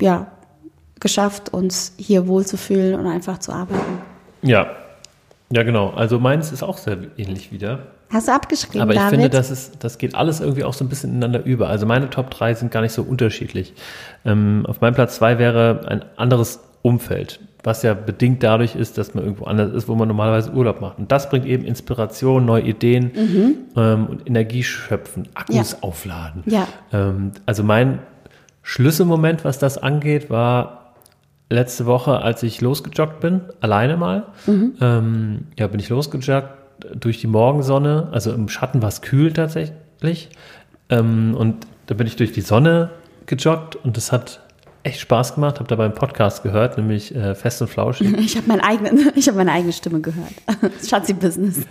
ja, 0.03 0.27
geschafft, 0.99 1.53
uns 1.53 1.93
hier 1.97 2.27
wohlzufühlen 2.27 2.99
und 2.99 3.07
einfach 3.07 3.37
zu 3.39 3.51
arbeiten. 3.51 3.99
ja. 4.41 4.67
Ja, 5.51 5.61
genau. 5.61 5.91
Also 5.91 6.19
meins 6.19 6.51
ist 6.51 6.63
auch 6.63 6.79
sehr 6.79 6.97
ähnlich 7.15 7.51
wieder. 7.51 7.79
Hast 8.09 8.27
du 8.27 8.31
abgeschrieben, 8.31 8.81
Aber 8.81 8.93
ich 8.93 8.97
David? 8.97 9.11
finde, 9.11 9.29
das, 9.29 9.51
ist, 9.51 9.83
das 9.83 9.99
geht 9.99 10.15
alles 10.15 10.39
irgendwie 10.39 10.63
auch 10.63 10.73
so 10.73 10.83
ein 10.83 10.89
bisschen 10.89 11.11
ineinander 11.11 11.45
über. 11.45 11.67
Also 11.69 11.85
meine 11.85 12.09
Top 12.09 12.31
3 12.31 12.55
sind 12.55 12.71
gar 12.71 12.81
nicht 12.81 12.93
so 12.93 13.03
unterschiedlich. 13.03 13.73
Ähm, 14.25 14.65
auf 14.67 14.81
meinem 14.81 14.95
Platz 14.95 15.17
2 15.17 15.37
wäre 15.37 15.81
ein 15.87 16.03
anderes 16.15 16.59
Umfeld, 16.81 17.39
was 17.63 17.83
ja 17.83 17.93
bedingt 17.93 18.41
dadurch 18.41 18.75
ist, 18.75 18.97
dass 18.97 19.13
man 19.13 19.25
irgendwo 19.25 19.45
anders 19.45 19.71
ist, 19.73 19.87
wo 19.87 19.93
man 19.93 20.07
normalerweise 20.07 20.51
Urlaub 20.53 20.81
macht. 20.81 20.97
Und 20.97 21.11
das 21.11 21.29
bringt 21.29 21.45
eben 21.45 21.65
Inspiration, 21.65 22.45
neue 22.45 22.63
Ideen 22.63 23.11
ähm, 23.75 24.07
und 24.07 24.27
Energie 24.27 24.63
schöpfen, 24.63 25.27
Akkus 25.35 25.73
Ja. 25.73 25.77
aufladen. 25.81 26.41
Ja. 26.47 26.67
Ähm, 26.91 27.31
also 27.45 27.63
mein 27.63 27.99
Schlüsselmoment, 28.63 29.45
was 29.45 29.59
das 29.59 29.77
angeht, 29.77 30.29
war 30.29 30.95
letzte 31.49 31.85
Woche, 31.85 32.19
als 32.21 32.41
ich 32.43 32.61
losgejoggt 32.61 33.19
bin, 33.19 33.41
alleine 33.61 33.97
mal. 33.97 34.23
Ähm, 34.47 35.47
ja, 35.57 35.67
bin 35.67 35.79
ich 35.79 35.89
losgejoggt 35.89 36.49
durch 36.95 37.19
die 37.19 37.27
Morgensonne. 37.27 38.09
Also 38.11 38.31
im 38.31 38.49
Schatten 38.49 38.81
war 38.81 38.89
es 38.89 39.01
kühl 39.01 39.33
tatsächlich. 39.33 40.29
Ähm, 40.89 41.35
und 41.37 41.67
da 41.85 41.95
bin 41.95 42.07
ich 42.07 42.15
durch 42.15 42.31
die 42.31 42.41
Sonne 42.41 42.89
gejoggt 43.25 43.75
und 43.75 43.97
das 43.97 44.11
hat 44.11 44.41
echt 44.83 44.99
Spaß 44.99 45.35
gemacht. 45.35 45.59
Habe 45.59 45.67
dabei 45.67 45.85
einen 45.85 45.93
Podcast 45.93 46.43
gehört, 46.43 46.77
nämlich 46.77 47.15
äh, 47.15 47.35
Fest 47.35 47.61
und 47.61 47.69
Flauschig. 47.69 48.13
Ich 48.17 48.35
habe 48.35 48.47
meine 48.47 48.63
eigene, 48.63 49.11
ich 49.15 49.27
habe 49.27 49.37
meine 49.37 49.51
eigene 49.51 49.73
Stimme 49.73 50.01
gehört. 50.01 50.33
Schatzi 50.87 51.13
Business. 51.13 51.65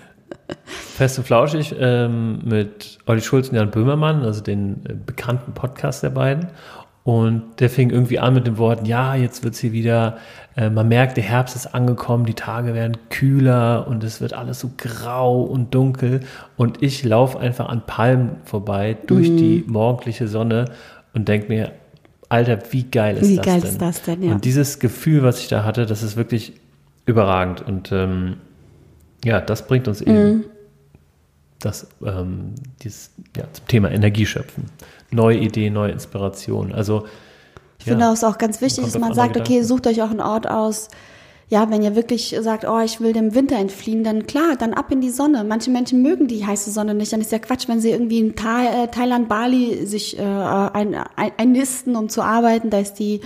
Fest 0.65 1.19
und 1.19 1.25
Flauschig 1.25 1.75
ähm, 1.79 2.41
mit 2.45 2.99
Olli 3.07 3.21
Schulz 3.21 3.49
und 3.49 3.57
Jan 3.57 3.71
Böhmermann, 3.71 4.23
also 4.23 4.43
den 4.43 4.85
äh, 4.87 4.95
bekannten 4.95 5.53
Podcast 5.53 6.03
der 6.03 6.11
beiden. 6.11 6.49
Und 7.05 7.59
der 7.59 7.69
fing 7.69 7.91
irgendwie 7.91 8.21
an 8.21 8.35
mit 8.35 8.47
den 8.47 8.59
Worten, 8.59 8.87
ja, 8.87 9.17
jetzt 9.17 9.43
wird's 9.43 9.59
hier 9.59 9.73
wieder, 9.73 10.19
äh, 10.57 10.71
man 10.71 10.87
merkt, 10.87 11.17
der 11.17 11.25
Herbst 11.25 11.57
ist 11.57 11.75
angekommen, 11.75 12.27
die 12.27 12.35
Tage 12.35 12.75
werden 12.75 12.97
kühler 13.11 13.89
und 13.89 14.05
es 14.05 14.21
wird 14.21 14.35
alles 14.35 14.61
so 14.61 14.71
grau 14.77 15.43
und 15.43 15.75
dunkel. 15.75 16.21
Und 16.57 16.81
ich 16.83 17.03
laufe 17.03 17.41
einfach 17.41 17.69
an 17.69 17.83
Palmen 17.87 18.37
vorbei 18.45 18.97
durch 19.07 19.29
die 19.29 19.65
morgendliche 19.67 20.29
Sonne 20.29 20.67
und 21.13 21.27
denk 21.27 21.49
mir, 21.49 21.73
Alter, 22.29 22.59
wie 22.71 22.85
geil 22.85 23.17
ist 23.17 23.29
Wie 23.29 23.37
das 23.37 23.47
geil 23.47 23.61
denn? 23.61 23.71
ist 23.71 23.83
das 23.83 24.03
denn, 24.03 24.23
ja. 24.23 24.33
Und 24.33 24.45
dieses 24.45 24.79
Gefühl, 24.79 25.23
was 25.23 25.41
ich 25.41 25.49
da 25.49 25.65
hatte, 25.65 25.85
das 25.85 26.03
ist 26.03 26.17
wirklich 26.17 26.55
überragend. 27.05 27.61
Und 27.61 27.93
ähm, 27.93 28.37
ja, 29.25 29.41
das 29.41 29.67
bringt 29.67 29.89
uns 29.89 30.01
Mhm. 30.01 30.09
eben 30.09 30.45
das, 31.61 31.87
ähm, 32.05 32.55
dieses, 32.83 33.11
ja, 33.37 33.45
zum 33.53 33.67
Thema 33.69 33.91
Energieschöpfen. 33.91 34.65
Neue 35.11 35.39
Ideen, 35.39 35.75
neue 35.75 35.93
Inspirationen. 35.93 36.75
Also, 36.75 37.05
Ich 37.79 37.85
finde 37.85 38.07
es 38.13 38.25
auch 38.25 38.39
ganz 38.39 38.61
wichtig, 38.61 38.85
dass 38.85 38.99
man 38.99 39.13
sagt, 39.15 39.37
okay, 39.37 39.43
Gedanken. 39.55 39.67
sucht 39.67 39.87
euch 39.87 40.03
auch 40.03 40.11
einen 40.11 40.21
Ort 40.21 40.49
aus. 40.49 40.89
Ja, 41.49 41.69
wenn 41.71 41.83
ihr 41.83 41.95
wirklich 41.97 42.35
sagt, 42.41 42.65
oh, 42.67 42.81
ich 42.81 43.01
will 43.01 43.13
dem 43.13 43.35
Winter 43.35 43.57
entfliehen, 43.57 44.05
dann 44.05 44.27
klar, 44.27 44.57
dann 44.59 44.73
ab 44.73 44.91
in 44.91 45.01
die 45.01 45.11
Sonne. 45.11 45.45
Manche 45.45 45.71
Menschen 45.71 46.01
mögen 46.01 46.27
die 46.27 46.47
heiße 46.47 46.71
Sonne 46.71 46.95
nicht. 46.95 47.13
Dann 47.13 47.21
ist 47.21 47.31
ja 47.31 47.39
Quatsch, 47.39 47.69
wenn 47.69 47.81
sie 47.81 47.91
irgendwie 47.91 48.21
in 48.21 48.35
Tha 48.37 48.85
äh, 48.85 48.89
Thailand, 48.89 49.29
Bali 49.29 49.85
sich 49.85 50.19
äh, 50.19 50.23
ein, 50.23 50.95
ein, 51.17 51.33
einnisten, 51.37 51.95
um 51.97 52.09
zu 52.09 52.23
arbeiten. 52.23 52.71
Da 52.71 52.79
ist 52.79 52.95
die, 52.95 53.21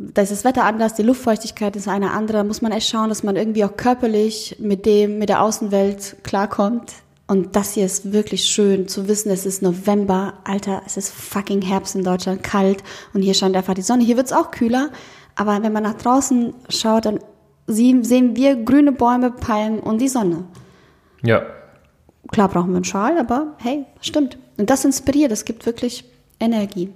da 0.00 0.22
ist 0.22 0.32
das 0.32 0.44
Wetter 0.44 0.64
anders, 0.64 0.94
die 0.94 1.02
Luftfeuchtigkeit 1.02 1.76
ist 1.76 1.86
eine 1.86 2.12
andere. 2.12 2.38
Da 2.38 2.44
muss 2.44 2.62
man 2.62 2.72
echt 2.72 2.88
schauen, 2.88 3.10
dass 3.10 3.22
man 3.22 3.36
irgendwie 3.36 3.64
auch 3.64 3.76
körperlich 3.76 4.56
mit 4.58 4.86
dem, 4.86 5.18
mit 5.18 5.28
der 5.28 5.42
Außenwelt 5.42 6.16
klarkommt. 6.22 6.94
Und 7.26 7.54
das 7.54 7.74
hier 7.74 7.84
ist 7.84 8.10
wirklich 8.12 8.46
schön 8.46 8.88
zu 8.88 9.08
wissen, 9.08 9.30
es 9.30 9.44
ist 9.44 9.60
November. 9.62 10.34
Alter, 10.44 10.82
es 10.86 10.96
ist 10.96 11.12
fucking 11.12 11.60
Herbst 11.60 11.94
in 11.94 12.02
Deutschland, 12.02 12.42
kalt. 12.42 12.82
Und 13.12 13.20
hier 13.20 13.34
scheint 13.34 13.54
einfach 13.54 13.74
die 13.74 13.82
Sonne. 13.82 14.02
Hier 14.02 14.16
wird's 14.16 14.32
auch 14.32 14.50
kühler. 14.50 14.88
Aber 15.36 15.62
wenn 15.62 15.72
man 15.72 15.82
nach 15.82 15.94
draußen 15.94 16.54
schaut, 16.70 17.04
dann 17.04 17.20
sehen 17.66 18.34
wir 18.36 18.56
grüne 18.56 18.92
Bäume, 18.92 19.30
Palmen 19.30 19.80
und 19.80 19.98
die 19.98 20.08
Sonne. 20.08 20.44
ja, 21.22 21.42
Klar 22.32 22.48
brauchen 22.48 22.70
wir 22.70 22.76
einen 22.76 22.84
Schal, 22.84 23.18
aber 23.18 23.54
hey, 23.58 23.84
stimmt. 24.00 24.38
Und 24.56 24.70
das 24.70 24.84
inspiriert, 24.84 25.30
das 25.30 25.44
gibt 25.44 25.66
wirklich 25.66 26.04
Energie. 26.38 26.92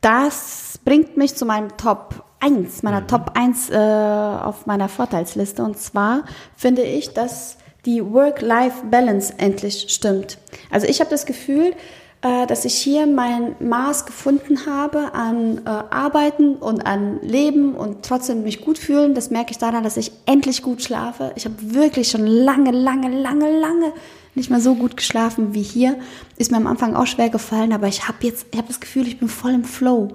Das 0.00 0.69
bringt 0.84 1.16
mich 1.16 1.34
zu 1.34 1.44
meinem 1.44 1.76
Top 1.76 2.24
1, 2.40 2.82
meiner 2.82 3.06
Top 3.06 3.32
1 3.34 3.70
äh, 3.70 3.76
auf 3.76 4.66
meiner 4.66 4.88
Vorteilsliste. 4.88 5.62
Und 5.62 5.78
zwar 5.78 6.24
finde 6.56 6.82
ich, 6.82 7.12
dass 7.12 7.58
die 7.86 8.04
Work-Life-Balance 8.04 9.34
endlich 9.38 9.86
stimmt. 9.88 10.38
Also 10.70 10.86
ich 10.86 11.00
habe 11.00 11.10
das 11.10 11.26
Gefühl, 11.26 11.74
äh, 12.22 12.46
dass 12.46 12.64
ich 12.64 12.74
hier 12.74 13.06
mein 13.06 13.56
Maß 13.60 14.04
gefunden 14.04 14.66
habe 14.66 15.14
an 15.14 15.62
äh, 15.64 15.68
Arbeiten 15.68 16.56
und 16.56 16.84
an 16.84 17.20
Leben 17.22 17.74
und 17.74 18.04
trotzdem 18.04 18.42
mich 18.42 18.60
gut 18.60 18.78
fühlen. 18.78 19.14
Das 19.14 19.30
merke 19.30 19.52
ich 19.52 19.58
daran, 19.58 19.84
dass 19.84 19.96
ich 19.96 20.12
endlich 20.26 20.62
gut 20.62 20.82
schlafe. 20.82 21.32
Ich 21.36 21.46
habe 21.46 21.56
wirklich 21.58 22.08
schon 22.08 22.26
lange, 22.26 22.72
lange, 22.72 23.08
lange, 23.08 23.58
lange 23.58 23.92
nicht 24.34 24.50
mehr 24.50 24.60
so 24.60 24.74
gut 24.74 24.96
geschlafen 24.96 25.54
wie 25.54 25.62
hier. 25.62 25.98
Ist 26.36 26.50
mir 26.50 26.58
am 26.58 26.66
Anfang 26.66 26.94
auch 26.94 27.06
schwer 27.06 27.30
gefallen, 27.30 27.72
aber 27.72 27.88
ich 27.88 28.06
habe 28.06 28.18
jetzt, 28.22 28.46
ich 28.52 28.58
habe 28.58 28.68
das 28.68 28.80
Gefühl, 28.80 29.06
ich 29.06 29.18
bin 29.18 29.28
voll 29.28 29.52
im 29.52 29.64
Flow. 29.64 30.12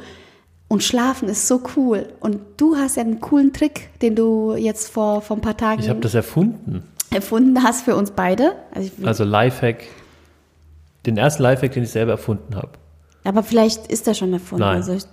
Und 0.68 0.84
schlafen 0.84 1.30
ist 1.30 1.48
so 1.48 1.62
cool. 1.76 2.08
Und 2.20 2.40
du 2.58 2.76
hast 2.76 2.98
ja 2.98 3.04
einen 3.04 3.20
coolen 3.22 3.54
Trick, 3.54 3.90
den 4.02 4.16
du 4.16 4.56
jetzt 4.56 4.90
vor, 4.92 5.22
vor 5.22 5.38
ein 5.38 5.42
paar 5.42 5.56
Tagen 5.58 5.80
ich 5.82 5.90
habe 5.90 6.00
das 6.00 6.16
erfunden. 6.16 6.84
erfunden 7.12 7.62
hast 7.64 7.84
für 7.86 7.96
uns 7.96 8.12
beide. 8.12 8.54
Also 8.74 8.92
ich, 9.00 9.08
Also 9.08 9.24
Lifehack, 9.24 9.84
den 11.06 11.18
ersten 11.18 11.44
Lifehack, 11.44 11.72
den 11.74 11.84
ich 11.84 11.92
selber 11.92 12.14
erfunden 12.14 12.56
habe. 12.56 12.70
Aber 13.24 13.44
vielleicht 13.44 13.88
ist 13.88 14.08
der 14.08 14.16
schon 14.16 14.34
erfunden. 14.34 14.64
Nein. 14.66 14.76
Also 14.78 14.94
ich, 14.94 15.04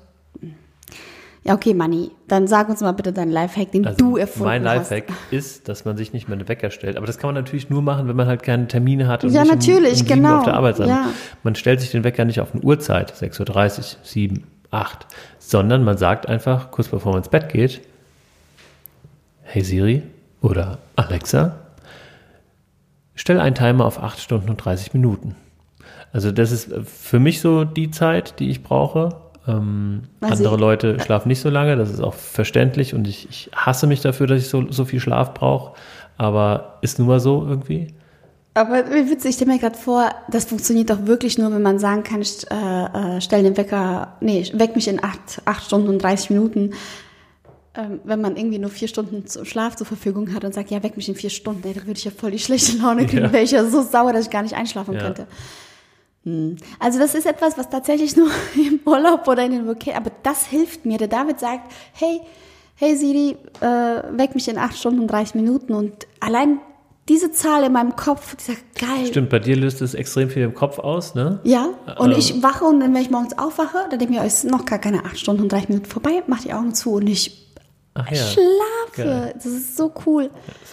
ja, 1.44 1.55
okay, 1.55 1.74
Manni. 1.74 2.11
Dann 2.28 2.46
sag 2.46 2.68
uns 2.68 2.80
mal 2.80 2.92
bitte 2.92 3.12
deinen 3.12 3.32
Lifehack, 3.32 3.72
den 3.72 3.82
du 3.98 4.16
erfunden 4.16 4.48
Also 4.53 4.64
mein 4.64 4.64
hast. 4.80 4.90
Lifehack 4.90 5.09
ist, 5.32 5.68
dass 5.68 5.84
man 5.84 5.96
sich 5.96 6.12
nicht 6.12 6.28
mehr 6.28 6.38
einen 6.38 6.48
Wecker 6.48 6.70
stellt. 6.70 6.96
Aber 6.96 7.07
das 7.07 7.18
kann 7.18 7.28
man 7.28 7.34
natürlich 7.34 7.68
nur 7.68 7.82
machen, 7.82 8.09
wenn 8.09 8.16
man 8.16 8.26
halt 8.26 8.42
keine 8.42 8.68
Termine 8.68 9.07
hat 9.09 9.24
und 9.24 9.32
Ja, 9.32 9.42
nicht 9.42 9.53
um- 9.53 9.59
natürlich, 9.59 10.00
um, 10.03 10.09
Uhr 10.09 10.14
genau. 10.16 10.38
auf 10.38 10.44
der 10.44 10.55
Arbeit 10.55 10.76
sein. 10.76 10.88
Ja. 10.88 11.09
Man 11.42 11.57
stellt 11.57 11.80
sich 11.80 11.90
den 11.90 12.05
Wecker 12.05 12.24
nicht 12.24 12.40
auf 12.40 12.55
eine 12.55 12.62
Uhrzeit, 12.62 13.12
6.30 13.12 13.78
Uhr, 13.78 13.84
7, 14.05 14.44
8, 14.72 15.06
sondern 15.38 15.84
man 15.84 15.96
sagt 15.98 16.28
einfach, 16.28 16.70
kurz 16.70 16.88
bevor 16.88 17.12
man 17.12 17.20
ins 17.20 17.28
Bett 17.28 17.48
geht, 17.48 17.80
hey 19.42 19.62
Siri 19.62 20.02
oder 20.40 20.78
Alexa, 20.96 21.56
stell 23.14 23.38
einen 23.40 23.54
Timer 23.54 23.84
auf 23.84 24.02
8 24.02 24.18
Stunden 24.18 24.50
und 24.50 24.56
30 24.56 24.94
Minuten. 24.94 25.36
Also 26.12 26.30
das 26.32 26.52
ist 26.52 26.70
für 26.84 27.18
mich 27.18 27.40
so 27.40 27.64
die 27.64 27.90
Zeit, 27.90 28.38
die 28.38 28.50
ich 28.50 28.62
brauche. 28.62 29.16
Ähm, 29.46 30.02
Also 30.20 30.44
andere 30.44 30.56
Leute 30.56 31.00
schlafen 31.00 31.28
nicht 31.28 31.40
so 31.40 31.48
lange, 31.50 31.76
das 31.76 31.90
ist 31.90 32.00
auch 32.00 32.14
verständlich 32.14 32.94
und 32.94 33.06
ich, 33.08 33.28
ich 33.28 33.50
hasse 33.54 33.86
mich 33.86 34.00
dafür, 34.00 34.26
dass 34.26 34.40
ich 34.42 34.48
so, 34.48 34.70
so 34.70 34.84
viel 34.84 35.00
Schlaf 35.00 35.34
brauche. 35.34 35.74
Aber 36.18 36.78
ist 36.82 36.98
nun 36.98 37.08
mal 37.08 37.20
so 37.20 37.46
irgendwie. 37.46 37.94
Aber 38.55 38.90
wie 38.90 39.09
witzig, 39.11 39.30
ich 39.30 39.36
stelle 39.36 39.53
mir 39.53 39.59
gerade 39.59 39.78
vor, 39.78 40.11
das 40.28 40.44
funktioniert 40.44 40.90
doch 40.90 41.07
wirklich 41.07 41.38
nur, 41.38 41.50
wenn 41.53 41.62
man 41.62 41.78
sagen 41.78 42.03
kann, 42.03 42.20
st- 42.22 42.46
äh, 42.50 43.16
äh, 43.16 43.20
stell 43.22 43.42
den 43.42 43.57
Wecker, 43.57 44.16
nee, 44.20 44.46
weck 44.53 44.76
mich 44.76 44.88
in 44.88 45.03
acht, 45.03 45.40
acht 45.46 45.64
Stunden 45.64 45.88
und 45.88 46.03
30 46.03 46.30
Minuten. 46.30 46.72
Ähm, 47.74 48.00
wenn 48.05 48.20
man 48.20 48.36
irgendwie 48.36 48.59
nur 48.59 48.68
vier 48.68 48.88
Stunden 48.88 49.24
Schlaf 49.46 49.76
zur 49.76 49.86
Verfügung 49.86 50.34
hat 50.34 50.44
und 50.44 50.53
sagt, 50.53 50.70
ja, 50.70 50.82
weck 50.82 50.98
mich 50.98 51.09
in 51.09 51.14
vier 51.14 51.30
Stunden, 51.30 51.66
ey, 51.66 51.72
da 51.72 51.80
würde 51.86 51.96
ich 51.96 52.05
ja 52.05 52.11
voll 52.11 52.30
die 52.30 52.38
schlechte 52.38 52.76
Laune 52.76 53.07
kriegen, 53.07 53.22
Ja. 53.22 53.32
wäre 53.32 53.44
ich 53.44 53.53
ja 53.53 53.64
so 53.64 53.80
sauer, 53.80 54.12
dass 54.12 54.26
ich 54.26 54.30
gar 54.30 54.42
nicht 54.42 54.55
einschlafen 54.55 54.92
Ja. 54.94 55.00
könnte. 55.00 55.26
Hm. 56.24 56.57
Also 56.78 56.98
das 56.98 57.14
ist 57.14 57.24
etwas, 57.26 57.57
was 57.57 57.70
tatsächlich 57.70 58.14
nur 58.16 58.28
im 58.55 58.80
Urlaub 58.84 59.26
oder 59.26 59.46
in 59.46 59.53
den 59.53 59.66
Vokal, 59.66 59.94
aber 59.94 60.11
das 60.22 60.44
hilft 60.46 60.84
mir. 60.84 60.98
Der 60.98 61.09
David 61.09 61.40
sagt, 61.40 61.72
hey, 61.94 62.20
hey 62.74 62.94
Siri, 62.96 63.36
äh, 63.62 63.66
weck 64.18 64.34
mich 64.34 64.46
in 64.48 64.59
acht 64.59 64.76
Stunden 64.76 65.00
und 65.00 65.07
30 65.07 65.36
Minuten 65.36 65.72
und 65.72 66.07
allein 66.20 66.61
diese 67.09 67.32
Zahl 67.32 67.64
in 67.64 67.72
meinem 67.72 67.96
Kopf, 67.96 68.36
dieser 68.36 68.55
geil. 68.78 69.07
Stimmt, 69.07 69.30
bei 69.30 69.38
dir 69.40 69.57
löst 69.57 69.82
es 69.82 69.94
extrem 69.94 70.30
viel 70.30 70.42
im 70.42 70.55
Kopf 70.55 70.78
aus, 70.78 71.14
ne? 71.14 71.40
Ja, 71.44 71.68
und 71.98 72.12
Ähm. 72.12 72.18
ich 72.18 72.42
wache 72.42 72.64
und 72.64 72.80
dann, 72.80 72.94
wenn 72.94 73.03
ich 73.03 73.11
morgens 73.11 73.36
aufwache, 73.38 73.78
dann 73.90 73.98
denke 73.98 74.14
ich 74.14 74.20
mir, 74.20 74.24
es 74.26 74.44
ist 74.44 74.50
noch 74.50 74.64
gar 74.64 74.78
keine 74.78 75.05
acht 75.05 75.18
Stunden 75.18 75.42
und 75.42 75.50
30 75.53 75.68
Minuten 75.68 75.86
vorbei, 75.88 76.22
mach 76.28 76.40
die 76.42 76.53
Augen 76.53 76.74
zu 76.74 76.92
und 76.94 77.07
ich 77.09 77.38
Ach 77.94 78.09
ja. 78.11 78.16
schlafe. 78.24 78.48
Geil. 78.96 79.32
Das 79.34 79.44
ist 79.44 79.76
so 79.76 79.92
cool. 80.07 80.30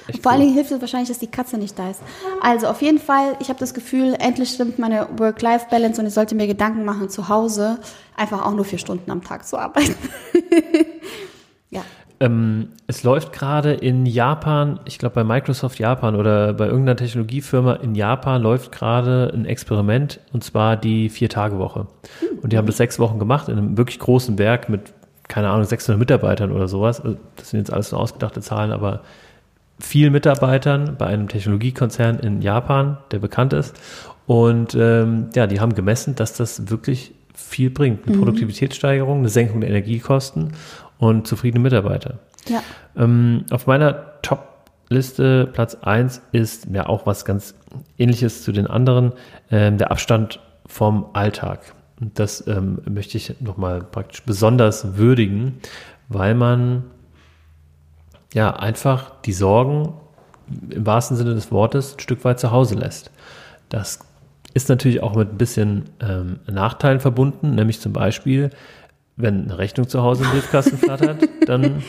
echt 0.07 0.17
Und 0.17 0.23
vor 0.23 0.31
allen 0.31 0.39
cool. 0.41 0.45
Dingen 0.45 0.55
hilft 0.55 0.71
es 0.71 0.79
wahrscheinlich, 0.79 1.09
dass 1.09 1.19
die 1.19 1.27
Katze 1.27 1.57
nicht 1.57 1.77
da 1.77 1.89
ist. 1.89 1.99
Also 2.41 2.67
auf 2.67 2.81
jeden 2.81 2.99
Fall, 2.99 3.35
ich 3.39 3.49
habe 3.49 3.59
das 3.59 3.73
Gefühl, 3.73 4.15
endlich 4.19 4.51
stimmt 4.51 4.79
meine 4.79 5.09
Work-Life-Balance 5.17 5.99
und 5.99 6.07
ich 6.07 6.13
sollte 6.13 6.35
mir 6.35 6.47
Gedanken 6.47 6.85
machen, 6.85 7.09
zu 7.09 7.27
Hause 7.27 7.79
einfach 8.15 8.45
auch 8.45 8.53
nur 8.53 8.63
vier 8.63 8.79
Stunden 8.79 9.11
am 9.11 9.21
Tag 9.23 9.45
zu 9.45 9.57
arbeiten. 9.57 9.95
ja. 11.71 11.81
Ähm, 12.21 12.69
es 12.87 13.03
läuft 13.03 13.31
gerade 13.31 13.73
in 13.73 14.05
Japan, 14.05 14.81
ich 14.85 14.97
glaube 14.97 15.15
bei 15.15 15.23
Microsoft 15.23 15.79
Japan 15.79 16.15
oder 16.15 16.53
bei 16.53 16.65
irgendeiner 16.65 16.97
Technologiefirma 16.97 17.75
in 17.75 17.95
Japan 17.95 18.41
läuft 18.41 18.73
gerade 18.73 19.31
ein 19.33 19.45
Experiment 19.45 20.19
und 20.33 20.43
zwar 20.43 20.75
die 20.75 21.09
Vier-Tage-Woche. 21.09 21.87
Und 22.41 22.51
die 22.51 22.57
haben 22.57 22.67
das 22.67 22.77
sechs 22.77 22.99
Wochen 22.99 23.19
gemacht 23.19 23.47
in 23.47 23.57
einem 23.57 23.77
wirklich 23.77 23.99
großen 23.99 24.37
Werk 24.37 24.67
mit, 24.67 24.93
keine 25.29 25.49
Ahnung, 25.49 25.63
600 25.63 25.97
Mitarbeitern 25.97 26.51
oder 26.51 26.67
sowas. 26.67 26.99
Also 26.99 27.17
Das 27.37 27.51
sind 27.51 27.59
jetzt 27.59 27.71
alles 27.71 27.91
nur 27.91 28.01
ausgedachte 28.01 28.41
Zahlen, 28.41 28.71
aber 28.71 29.01
viel 29.79 30.09
Mitarbeitern 30.09 30.95
bei 30.97 31.05
einem 31.05 31.29
Technologiekonzern 31.29 32.19
in 32.19 32.41
Japan, 32.41 32.97
der 33.11 33.19
bekannt 33.19 33.53
ist. 33.53 33.79
Und 34.27 34.75
ähm, 34.75 35.29
ja, 35.35 35.47
die 35.47 35.61
haben 35.61 35.73
gemessen, 35.73 36.15
dass 36.15 36.33
das 36.33 36.69
wirklich 36.69 37.13
viel 37.33 37.69
bringt. 37.69 38.05
Eine 38.05 38.17
Produktivitätssteigerung, 38.17 39.19
eine 39.19 39.29
Senkung 39.29 39.61
der 39.61 39.69
Energiekosten 39.69 40.53
und 40.99 41.25
zufriedene 41.25 41.63
Mitarbeiter. 41.63 42.19
Ja. 42.47 42.61
Ähm, 42.95 43.45
auf 43.49 43.65
meiner 43.65 44.21
Top-Liste 44.21 45.47
Platz 45.51 45.75
1 45.75 46.21
ist 46.31 46.67
ja 46.71 46.85
auch 46.85 47.07
was 47.07 47.25
ganz 47.25 47.55
ähnliches 47.97 48.43
zu 48.43 48.51
den 48.51 48.67
anderen, 48.67 49.13
ähm, 49.49 49.77
der 49.79 49.91
Abstand 49.91 50.39
vom 50.67 51.07
Alltag. 51.13 51.73
Und 51.99 52.19
das 52.19 52.45
ähm, 52.47 52.81
möchte 52.87 53.17
ich 53.17 53.41
nochmal 53.41 53.81
praktisch 53.81 54.23
besonders 54.23 54.97
würdigen, 54.97 55.59
weil 56.09 56.35
man 56.35 56.83
ja 58.33 58.55
einfach 58.55 59.19
die 59.21 59.33
Sorgen 59.33 59.93
im 60.69 60.85
wahrsten 60.85 61.17
Sinne 61.17 61.33
des 61.33 61.51
Wortes 61.51 61.95
ein 61.95 61.99
Stück 61.99 62.23
weit 62.25 62.39
zu 62.39 62.51
Hause 62.51 62.75
lässt. 62.75 63.11
Das 63.69 63.99
ist 64.53 64.69
natürlich 64.69 65.03
auch 65.03 65.15
mit 65.15 65.31
ein 65.31 65.37
bisschen 65.37 65.85
ähm, 65.99 66.39
Nachteilen 66.47 66.99
verbunden, 66.99 67.55
nämlich 67.55 67.79
zum 67.79 67.93
Beispiel, 67.93 68.49
wenn 69.19 69.43
eine 69.43 69.57
Rechnung 69.57 69.87
zu 69.87 70.01
Hause 70.01 70.23
im 70.23 70.31
Briefkasten 70.31 70.77
flattert, 70.79 71.27
dann 71.45 71.83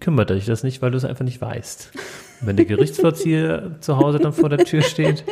kümmert 0.00 0.30
dich 0.30 0.46
das 0.46 0.62
nicht, 0.62 0.82
weil 0.82 0.90
du 0.90 0.96
es 0.96 1.04
einfach 1.04 1.24
nicht 1.24 1.40
weißt. 1.40 1.90
Und 2.40 2.46
wenn 2.46 2.56
der 2.56 2.66
Gerichtsvollzieher 2.66 3.76
zu 3.80 3.96
Hause 3.96 4.18
dann 4.18 4.32
vor 4.32 4.48
der 4.48 4.58
Tür 4.64 4.82
steht, 4.82 5.24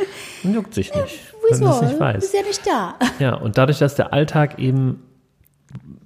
dann 0.43 0.53
juckt 0.53 0.73
sich 0.73 0.93
nicht, 0.93 1.19
weil 1.49 1.59
du 1.59 1.67
es 1.67 1.81
nicht 1.81 1.99
weißt. 1.99 2.25
Ist 2.25 2.33
ja 2.33 2.41
nicht 2.41 2.65
da. 2.65 2.95
Ja, 3.19 3.35
und 3.35 3.57
dadurch, 3.57 3.79
dass 3.79 3.95
der 3.95 4.13
Alltag 4.13 4.59
eben 4.59 5.03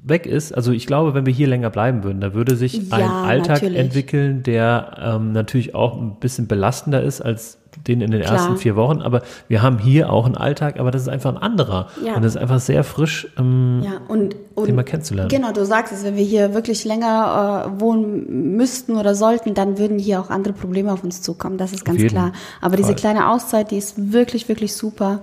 weg 0.03 0.25
ist, 0.25 0.53
also 0.53 0.71
ich 0.71 0.87
glaube, 0.87 1.13
wenn 1.13 1.25
wir 1.25 1.33
hier 1.33 1.47
länger 1.47 1.69
bleiben 1.69 2.03
würden, 2.03 2.21
da 2.21 2.33
würde 2.33 2.55
sich 2.55 2.89
Ja, 2.89 2.97
ein 2.97 3.03
Alltag 3.03 3.61
natürlich. 3.61 3.77
entwickeln, 3.79 4.43
der 4.43 4.97
ähm, 4.99 5.31
natürlich 5.31 5.75
auch 5.75 5.95
ein 5.97 6.15
bisschen 6.19 6.47
belastender 6.47 7.03
ist 7.03 7.21
als 7.21 7.59
den 7.87 8.01
in 8.01 8.11
den 8.11 8.21
Klar. 8.21 8.33
ersten 8.33 8.57
vier 8.57 8.75
Wochen. 8.75 9.01
Aber 9.01 9.21
wir 9.47 9.61
haben 9.61 9.77
hier 9.79 10.11
auch 10.11 10.25
einen 10.25 10.35
Alltag, 10.35 10.79
aber 10.79 10.91
das 10.91 11.03
ist 11.03 11.07
einfach 11.07 11.33
ein 11.33 11.41
anderer. 11.41 11.87
Ja. 12.05 12.15
Und 12.15 12.23
das 12.23 12.35
ist 12.35 12.41
einfach 12.41 12.59
sehr 12.59 12.83
frisch, 12.83 13.27
ähm, 13.37 13.81
Ja, 13.83 13.91
und, 14.07 14.35
und 14.55 14.67
den 14.67 14.75
mal 14.75 14.83
kennenzulernen. 14.83 15.29
Genau, 15.29 15.51
du 15.51 15.65
sagst 15.65 15.93
es, 15.93 16.03
wenn 16.03 16.15
wir 16.15 16.23
hier 16.23 16.53
wirklich 16.53 16.83
länger 16.83 17.67
äh, 17.77 17.79
wohnen 17.79 18.57
müssten 18.57 18.97
oder 18.97 19.15
sollten, 19.15 19.53
dann 19.53 19.77
würden 19.77 19.99
hier 19.99 20.19
auch 20.19 20.29
andere 20.29 20.53
Probleme 20.53 20.91
auf 20.91 21.03
uns 21.03 21.21
zukommen. 21.21 21.57
Das 21.57 21.71
ist 21.71 21.85
ganz 21.85 22.03
klar. 22.07 22.33
Aber 22.59 22.75
diese 22.75 22.89
Fall. 22.89 22.95
kleine 22.95 23.29
Auszeit, 23.29 23.71
die 23.71 23.77
ist 23.77 24.11
wirklich, 24.11 24.49
wirklich 24.49 24.75
super 24.75 25.21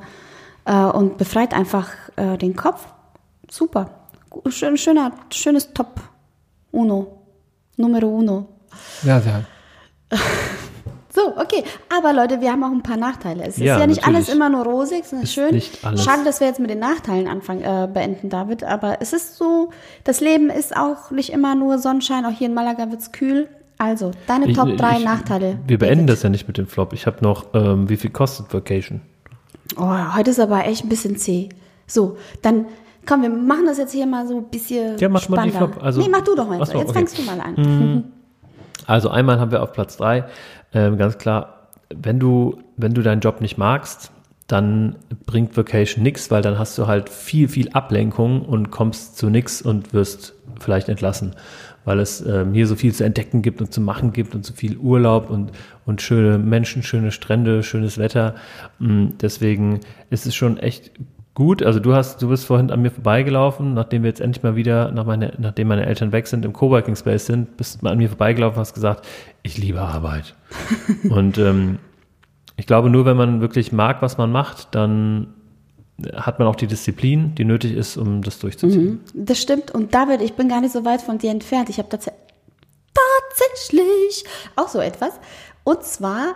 äh, 0.64 0.72
und 0.84 1.18
befreit 1.18 1.52
einfach 1.52 1.88
äh, 2.16 2.38
den 2.38 2.56
Kopf. 2.56 2.86
Super. 3.50 3.90
Schön, 4.48 4.76
schöner, 4.76 5.12
schönes 5.32 5.72
Top. 5.72 6.00
Uno. 6.70 7.18
Numero 7.76 8.08
uno. 8.08 8.46
Ja, 9.02 9.18
ja. 9.20 9.42
So, 11.10 11.36
okay. 11.36 11.64
Aber 11.96 12.12
Leute, 12.12 12.40
wir 12.40 12.52
haben 12.52 12.62
auch 12.62 12.70
ein 12.70 12.82
paar 12.82 12.96
Nachteile. 12.98 13.42
Es 13.44 13.56
Ja, 13.56 13.74
ist 13.74 13.80
ja 13.80 13.86
nicht 13.88 13.96
natürlich. 14.02 14.16
alles 14.16 14.28
immer 14.28 14.48
nur 14.50 14.64
rosig, 14.64 15.04
sondern 15.04 15.24
Ist 15.24 15.32
schön. 15.32 15.52
nicht 15.52 15.84
alles. 15.84 16.04
Schade, 16.04 16.22
dass 16.22 16.38
wir 16.38 16.46
jetzt 16.46 16.60
mit 16.60 16.70
den 16.70 16.78
Nachteilen 16.78 17.26
anfangen, 17.26 17.62
äh, 17.62 17.88
beenden, 17.92 18.28
David. 18.28 18.62
Aber 18.62 18.98
es 19.00 19.12
ist 19.12 19.36
so, 19.36 19.70
das 20.04 20.20
Leben 20.20 20.48
ist 20.48 20.76
auch 20.76 21.10
nicht 21.10 21.30
immer 21.30 21.56
nur 21.56 21.78
Sonnenschein. 21.78 22.24
Auch 22.24 22.30
hier 22.30 22.46
in 22.46 22.54
Malaga 22.54 22.90
wird's 22.90 23.10
kühl. 23.10 23.48
Also, 23.78 24.12
deine 24.28 24.46
Ich- 24.48 24.56
Top 24.56 24.76
3 24.76 24.98
ich- 24.98 25.04
Nachteile. 25.04 25.58
Wir 25.66 25.78
beenden 25.78 26.06
David. 26.06 26.18
das 26.18 26.22
ja 26.22 26.28
nicht 26.28 26.46
mit 26.46 26.56
dem 26.56 26.68
Flop. 26.68 26.92
Ich 26.92 27.06
habe 27.06 27.16
noch, 27.22 27.46
ähm, 27.52 27.88
wie 27.88 27.96
viel 27.96 28.10
kostet 28.10 28.52
Vacation? 28.54 29.00
Oh, 29.76 30.14
heute 30.14 30.30
ist 30.30 30.38
aber 30.38 30.66
echt 30.66 30.84
ein 30.84 30.88
bisschen 30.88 31.16
zäh. 31.16 31.48
So, 31.88 32.16
dann 32.42 32.66
komm, 33.08 33.22
wir 33.22 33.30
machen 33.30 33.66
das 33.66 33.78
jetzt 33.78 33.92
hier 33.92 34.06
mal 34.06 34.26
so 34.26 34.36
ein 34.38 34.44
bisschen 34.50 34.98
Ja, 34.98 35.08
mach 35.08 35.28
mal 35.28 35.44
die 35.44 35.50
spannender. 35.50 35.72
Flop. 35.74 35.84
Also- 35.84 36.00
nee, 36.02 36.08
mach 36.10 36.20
du 36.22 36.34
doch 36.34 36.46
mal. 36.48 36.64
So, 36.64 36.72
jetzt 36.74 36.90
okay. 36.90 36.92
fängst 36.92 37.18
du 37.18 37.22
mal 37.22 37.40
an. 37.40 38.04
Also 38.86 39.10
einmal 39.10 39.38
haben 39.38 39.50
wir 39.50 39.62
auf 39.62 39.72
Platz 39.72 39.98
drei 39.98 40.24
ähm, 40.72 40.98
ganz 40.98 41.18
klar, 41.18 41.68
wenn 41.94 42.18
du, 42.18 42.58
wenn 42.76 42.94
du 42.94 43.02
deinen 43.02 43.20
Job 43.20 43.40
nicht 43.40 43.58
magst, 43.58 44.10
dann 44.46 44.96
bringt 45.26 45.56
Vacation 45.56 46.02
nichts, 46.02 46.30
weil 46.30 46.42
dann 46.42 46.58
hast 46.58 46.78
du 46.78 46.86
halt 46.86 47.08
viel, 47.10 47.48
viel 47.48 47.70
Ablenkung 47.70 48.42
und 48.42 48.70
kommst 48.70 49.18
zu 49.18 49.28
nichts 49.28 49.60
und 49.60 49.92
wirst 49.92 50.34
vielleicht 50.58 50.88
entlassen, 50.88 51.34
weil 51.84 52.00
es 52.00 52.24
ähm, 52.24 52.54
hier 52.54 52.66
so 52.66 52.76
viel 52.76 52.94
zu 52.94 53.04
entdecken 53.04 53.42
gibt 53.42 53.60
und 53.60 53.72
zu 53.72 53.80
machen 53.80 54.12
gibt 54.12 54.34
und 54.34 54.44
so 54.44 54.54
viel 54.54 54.76
Urlaub 54.78 55.28
und, 55.28 55.52
und 55.84 56.00
schöne 56.00 56.38
Menschen, 56.38 56.82
schöne 56.82 57.12
Strände, 57.12 57.62
schönes 57.62 57.98
Wetter. 57.98 58.34
Mm, 58.78 59.08
Deswegen 59.20 59.80
ist 60.10 60.26
es 60.26 60.34
schon 60.34 60.56
echt 60.56 60.92
gut. 61.38 61.62
Also 61.62 61.78
du 61.78 61.94
hast, 61.94 62.20
du 62.20 62.28
bist 62.28 62.44
vorhin 62.44 62.72
an 62.72 62.82
mir 62.82 62.90
vorbeigelaufen, 62.90 63.72
nachdem 63.72 64.02
wir 64.02 64.08
jetzt 64.08 64.20
endlich 64.20 64.42
mal 64.42 64.56
wieder, 64.56 64.90
nach 64.90 65.06
meine, 65.06 65.32
nachdem 65.38 65.68
meine 65.68 65.86
Eltern 65.86 66.10
weg 66.10 66.26
sind, 66.26 66.44
im 66.44 66.52
Coworking 66.52 66.96
Space 66.96 67.26
sind, 67.26 67.56
bist 67.56 67.80
mal 67.80 67.92
an 67.92 67.98
mir 67.98 68.08
vorbeigelaufen 68.08 68.56
und 68.56 68.60
hast 68.60 68.74
gesagt, 68.74 69.06
ich 69.44 69.56
liebe 69.56 69.80
Arbeit. 69.80 70.34
und 71.10 71.38
ähm, 71.38 71.78
ich 72.56 72.66
glaube, 72.66 72.90
nur 72.90 73.04
wenn 73.04 73.16
man 73.16 73.40
wirklich 73.40 73.70
mag, 73.70 74.02
was 74.02 74.18
man 74.18 74.32
macht, 74.32 74.74
dann 74.74 75.28
hat 76.12 76.40
man 76.40 76.48
auch 76.48 76.56
die 76.56 76.66
Disziplin, 76.66 77.36
die 77.36 77.44
nötig 77.44 77.72
ist, 77.72 77.96
um 77.96 78.20
das 78.22 78.40
durchzuziehen. 78.40 79.00
Das 79.14 79.40
stimmt. 79.40 79.70
Und 79.70 79.94
David, 79.94 80.20
ich 80.22 80.34
bin 80.34 80.48
gar 80.48 80.60
nicht 80.60 80.72
so 80.72 80.84
weit 80.84 81.02
von 81.02 81.18
dir 81.18 81.30
entfernt. 81.30 81.70
Ich 81.70 81.78
habe 81.78 81.88
tats 81.88 82.10
tatsächlich 83.30 84.24
auch 84.56 84.68
so 84.68 84.80
etwas. 84.80 85.12
Und 85.62 85.84
zwar, 85.84 86.34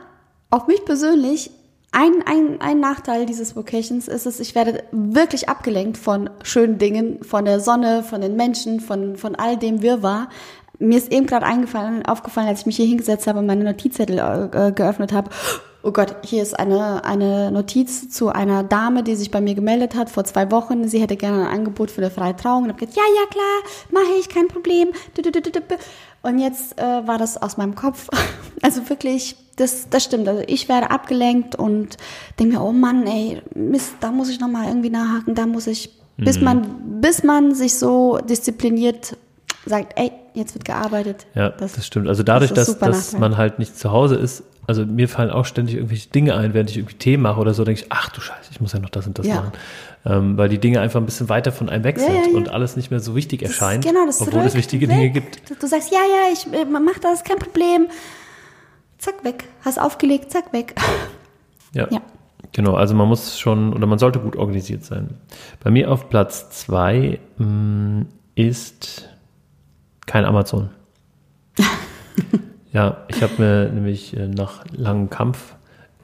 auf 0.50 0.68
mich 0.68 0.84
persönlich, 0.84 1.50
ein, 1.92 2.22
ein, 2.24 2.60
ein 2.60 2.80
Nachteil 2.80 3.26
dieses 3.26 3.54
Vocations 3.54 4.08
ist 4.08 4.26
es, 4.26 4.40
ich 4.40 4.54
werde 4.54 4.82
wirklich 4.92 5.48
abgelenkt 5.50 5.98
von 5.98 6.30
schönen 6.42 6.78
Dingen, 6.78 7.22
von 7.22 7.44
der 7.44 7.60
Sonne, 7.60 8.02
von 8.02 8.22
den 8.22 8.34
Menschen, 8.34 8.80
von, 8.80 9.16
von 9.16 9.34
all 9.34 9.58
dem 9.58 9.82
Wirrwarr. 9.82 10.30
Mir 10.78 10.96
ist 10.96 11.12
eben 11.12 11.26
gerade 11.26 11.44
eingefallen, 11.44 12.04
aufgefallen, 12.06 12.48
als 12.48 12.60
ich 12.60 12.66
mich 12.66 12.76
hier 12.76 12.86
hingesetzt 12.86 13.26
habe 13.26 13.38
und 13.38 13.46
meine 13.46 13.64
Notizzettel 13.64 14.18
äh, 14.18 14.72
geöffnet 14.72 15.12
habe. 15.12 15.30
Oh 15.84 15.90
Gott, 15.90 16.14
hier 16.24 16.42
ist 16.42 16.56
eine, 16.58 17.04
eine 17.04 17.50
Notiz 17.50 18.08
zu 18.08 18.28
einer 18.28 18.62
Dame, 18.62 19.02
die 19.02 19.16
sich 19.16 19.32
bei 19.32 19.40
mir 19.40 19.54
gemeldet 19.54 19.96
hat 19.96 20.10
vor 20.10 20.22
zwei 20.24 20.50
Wochen. 20.52 20.86
Sie 20.86 21.00
hätte 21.00 21.16
gerne 21.16 21.48
ein 21.48 21.58
Angebot 21.58 21.90
für 21.90 22.02
eine 22.02 22.10
freie 22.10 22.36
Trauung. 22.36 22.64
Und 22.64 22.68
habe 22.68 22.78
gesagt, 22.78 22.96
ja, 22.96 23.02
ja, 23.16 23.28
klar, 23.28 23.72
mache 23.90 24.14
ich, 24.20 24.28
kein 24.28 24.46
Problem. 24.46 24.90
Und 26.22 26.38
jetzt 26.38 26.78
äh, 26.80 27.06
war 27.06 27.18
das 27.18 27.40
aus 27.40 27.56
meinem 27.56 27.74
Kopf. 27.74 28.08
Also 28.64 28.88
wirklich, 28.88 29.34
das, 29.56 29.88
das 29.90 30.04
stimmt. 30.04 30.28
Also 30.28 30.44
ich 30.46 30.68
werde 30.68 30.92
abgelenkt 30.92 31.56
und 31.56 31.96
denke 32.38 32.54
mir, 32.58 32.62
oh 32.62 32.70
Mann, 32.70 33.08
ey, 33.08 33.42
Mist, 33.56 33.94
da 33.98 34.12
muss 34.12 34.28
ich 34.28 34.38
nochmal 34.38 34.68
irgendwie 34.68 34.90
nachhaken, 34.90 35.34
da 35.34 35.46
muss 35.46 35.66
ich, 35.66 35.90
bis 36.16 36.38
Mhm. 36.38 36.44
man, 36.44 37.00
bis 37.00 37.24
man 37.24 37.56
sich 37.56 37.76
so 37.76 38.18
diszipliniert 38.18 39.16
sagt, 39.66 39.92
ey, 39.98 40.10
jetzt 40.34 40.54
wird 40.54 40.64
gearbeitet. 40.64 41.26
Ja, 41.34 41.50
das, 41.50 41.84
stimmt. 41.86 42.08
Also 42.08 42.22
dadurch, 42.22 42.50
ist 42.50 42.56
dass, 42.56 42.78
dass 42.78 43.12
man 43.18 43.36
halt 43.36 43.58
nicht 43.58 43.78
zu 43.78 43.90
Hause 43.92 44.16
ist, 44.16 44.42
also 44.66 44.86
mir 44.86 45.08
fallen 45.08 45.30
auch 45.30 45.44
ständig 45.44 45.74
irgendwelche 45.76 46.08
Dinge 46.10 46.36
ein, 46.36 46.54
während 46.54 46.70
ich 46.70 46.76
irgendwie 46.78 46.94
Tee 46.96 47.16
mache 47.16 47.40
oder 47.40 47.52
so, 47.52 47.64
denke 47.64 47.80
ich, 47.80 47.86
ach 47.90 48.08
du 48.10 48.20
Scheiße, 48.20 48.50
ich 48.52 48.60
muss 48.60 48.72
ja 48.72 48.78
noch 48.78 48.90
das 48.90 49.06
und 49.06 49.18
das 49.18 49.26
Ja. 49.26 49.36
machen. 49.36 49.52
Ähm, 50.04 50.36
weil 50.38 50.48
die 50.48 50.58
Dinge 50.58 50.80
einfach 50.80 51.00
ein 51.00 51.06
bisschen 51.06 51.28
weiter 51.28 51.52
von 51.52 51.68
einem 51.68 51.84
weg 51.84 51.98
sind 51.98 52.12
ja, 52.14 52.22
ja. 52.30 52.36
und 52.36 52.48
alles 52.48 52.76
nicht 52.76 52.90
mehr 52.90 53.00
so 53.00 53.14
wichtig 53.14 53.40
Das- 53.40 53.50
erscheint, 53.50 53.84
genau, 53.84 54.04
das 54.06 54.20
obwohl 54.20 54.42
es 54.42 54.54
wichtige 54.54 54.88
weg. 54.88 54.96
Dinge 54.96 55.10
gibt. 55.10 55.50
Du, 55.62 55.66
sagst, 55.66 55.92
ja, 55.92 55.98
ja, 55.98 56.32
ich 56.32 56.46
äh, 56.52 56.64
mach 56.64 56.98
das, 57.00 57.22
kein 57.24 57.38
Problem. 57.38 57.86
Zack, 58.98 59.24
weg. 59.24 59.44
Hast 59.64 59.80
aufgelegt, 59.80 60.30
zack, 60.32 60.52
weg. 60.52 60.74
Ja. 61.74 61.86
Ja. 61.90 62.02
Genau, 62.52 62.74
also 62.74 62.94
man 62.94 63.08
muss 63.08 63.38
schon 63.38 63.72
oder 63.72 63.86
man 63.86 63.98
sollte 63.98 64.18
gut 64.18 64.36
organisiert 64.36 64.84
sein. 64.84 65.14
Bei 65.64 65.70
mir 65.70 65.90
auf 65.90 66.10
Platz 66.10 66.50
zwei 66.50 67.18
mh, 67.38 68.04
ist 68.34 69.08
kein 70.06 70.24
Amazon. 70.24 70.70
ja, 72.72 72.98
ich 73.08 73.22
habe 73.22 73.32
mir 73.38 73.70
nämlich 73.72 74.16
äh, 74.16 74.28
nach 74.28 74.64
langem 74.72 75.10
Kampf 75.10 75.54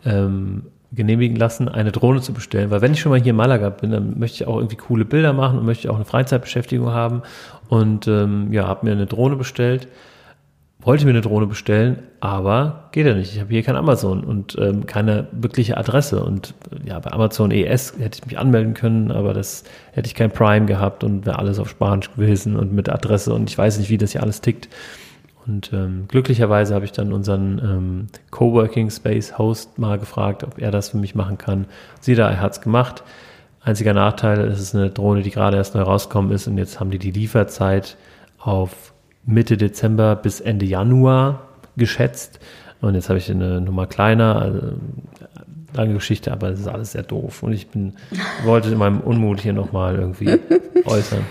ähm, 0.04 0.64
genehmigen 0.92 1.36
lassen, 1.36 1.68
eine 1.68 1.92
Drohne 1.92 2.20
zu 2.20 2.32
bestellen, 2.32 2.70
weil 2.70 2.80
wenn 2.80 2.92
ich 2.92 3.00
schon 3.00 3.10
mal 3.10 3.20
hier 3.20 3.30
in 3.30 3.36
Malaga 3.36 3.68
bin, 3.70 3.90
dann 3.90 4.18
möchte 4.18 4.42
ich 4.42 4.48
auch 4.48 4.56
irgendwie 4.56 4.76
coole 4.76 5.04
Bilder 5.04 5.32
machen 5.32 5.58
und 5.58 5.66
möchte 5.66 5.90
auch 5.90 5.96
eine 5.96 6.06
Freizeitbeschäftigung 6.06 6.90
haben 6.90 7.22
und 7.68 8.08
ähm, 8.08 8.52
ja, 8.52 8.66
habe 8.66 8.86
mir 8.86 8.92
eine 8.92 9.06
Drohne 9.06 9.36
bestellt 9.36 9.88
wollte 10.88 11.04
mir 11.04 11.10
eine 11.10 11.20
Drohne 11.20 11.46
bestellen, 11.46 11.98
aber 12.20 12.88
geht 12.92 13.04
ja 13.04 13.12
nicht. 13.12 13.34
Ich 13.34 13.40
habe 13.40 13.50
hier 13.50 13.62
kein 13.62 13.76
Amazon 13.76 14.24
und 14.24 14.56
ähm, 14.58 14.86
keine 14.86 15.28
wirkliche 15.32 15.76
Adresse. 15.76 16.24
Und 16.24 16.54
äh, 16.72 16.88
ja, 16.88 16.98
bei 16.98 17.12
Amazon 17.12 17.50
ES 17.50 17.92
hätte 17.98 18.20
ich 18.20 18.26
mich 18.26 18.38
anmelden 18.38 18.72
können, 18.72 19.10
aber 19.10 19.34
das 19.34 19.64
hätte 19.92 20.06
ich 20.06 20.14
kein 20.14 20.30
Prime 20.30 20.64
gehabt 20.64 21.04
und 21.04 21.26
wäre 21.26 21.38
alles 21.38 21.58
auf 21.58 21.68
Spanisch 21.68 22.10
gewesen 22.14 22.56
und 22.56 22.72
mit 22.72 22.88
Adresse 22.88 23.34
und 23.34 23.50
ich 23.50 23.58
weiß 23.58 23.78
nicht, 23.78 23.90
wie 23.90 23.98
das 23.98 24.12
hier 24.12 24.22
alles 24.22 24.40
tickt. 24.40 24.70
Und 25.46 25.74
ähm, 25.74 26.06
glücklicherweise 26.08 26.74
habe 26.74 26.86
ich 26.86 26.92
dann 26.92 27.12
unseren 27.12 27.58
ähm, 27.58 28.06
Coworking 28.30 28.88
Space 28.88 29.36
Host 29.36 29.78
mal 29.78 29.98
gefragt, 29.98 30.42
ob 30.42 30.58
er 30.58 30.70
das 30.70 30.88
für 30.88 30.96
mich 30.96 31.14
machen 31.14 31.36
kann. 31.36 31.66
Sieh 32.00 32.14
da, 32.14 32.30
er 32.30 32.40
hat's 32.40 32.62
gemacht. 32.62 33.02
Einziger 33.60 33.92
Nachteil, 33.92 34.40
es 34.40 34.58
ist 34.58 34.74
eine 34.74 34.88
Drohne, 34.88 35.20
die 35.20 35.32
gerade 35.32 35.58
erst 35.58 35.74
neu 35.74 35.82
rausgekommen 35.82 36.32
ist 36.32 36.46
und 36.46 36.56
jetzt 36.56 36.80
haben 36.80 36.90
die 36.90 36.98
die 36.98 37.10
Lieferzeit 37.10 37.98
auf 38.38 38.94
Mitte 39.24 39.56
Dezember 39.56 40.16
bis 40.16 40.40
Ende 40.40 40.66
Januar 40.66 41.48
geschätzt. 41.76 42.40
Und 42.80 42.94
jetzt 42.94 43.08
habe 43.08 43.18
ich 43.18 43.30
eine 43.30 43.60
Nummer 43.60 43.86
kleiner, 43.86 44.40
also 44.40 44.60
lange 45.74 45.94
Geschichte, 45.94 46.32
aber 46.32 46.50
es 46.50 46.60
ist 46.60 46.68
alles 46.68 46.92
sehr 46.92 47.02
doof. 47.02 47.42
Und 47.42 47.52
ich 47.52 47.68
bin, 47.68 47.94
wollte 48.44 48.70
in 48.70 48.78
meinem 48.78 49.00
Unmut 49.00 49.40
hier 49.40 49.52
nochmal 49.52 49.96
irgendwie 49.96 50.38
äußern. 50.84 51.24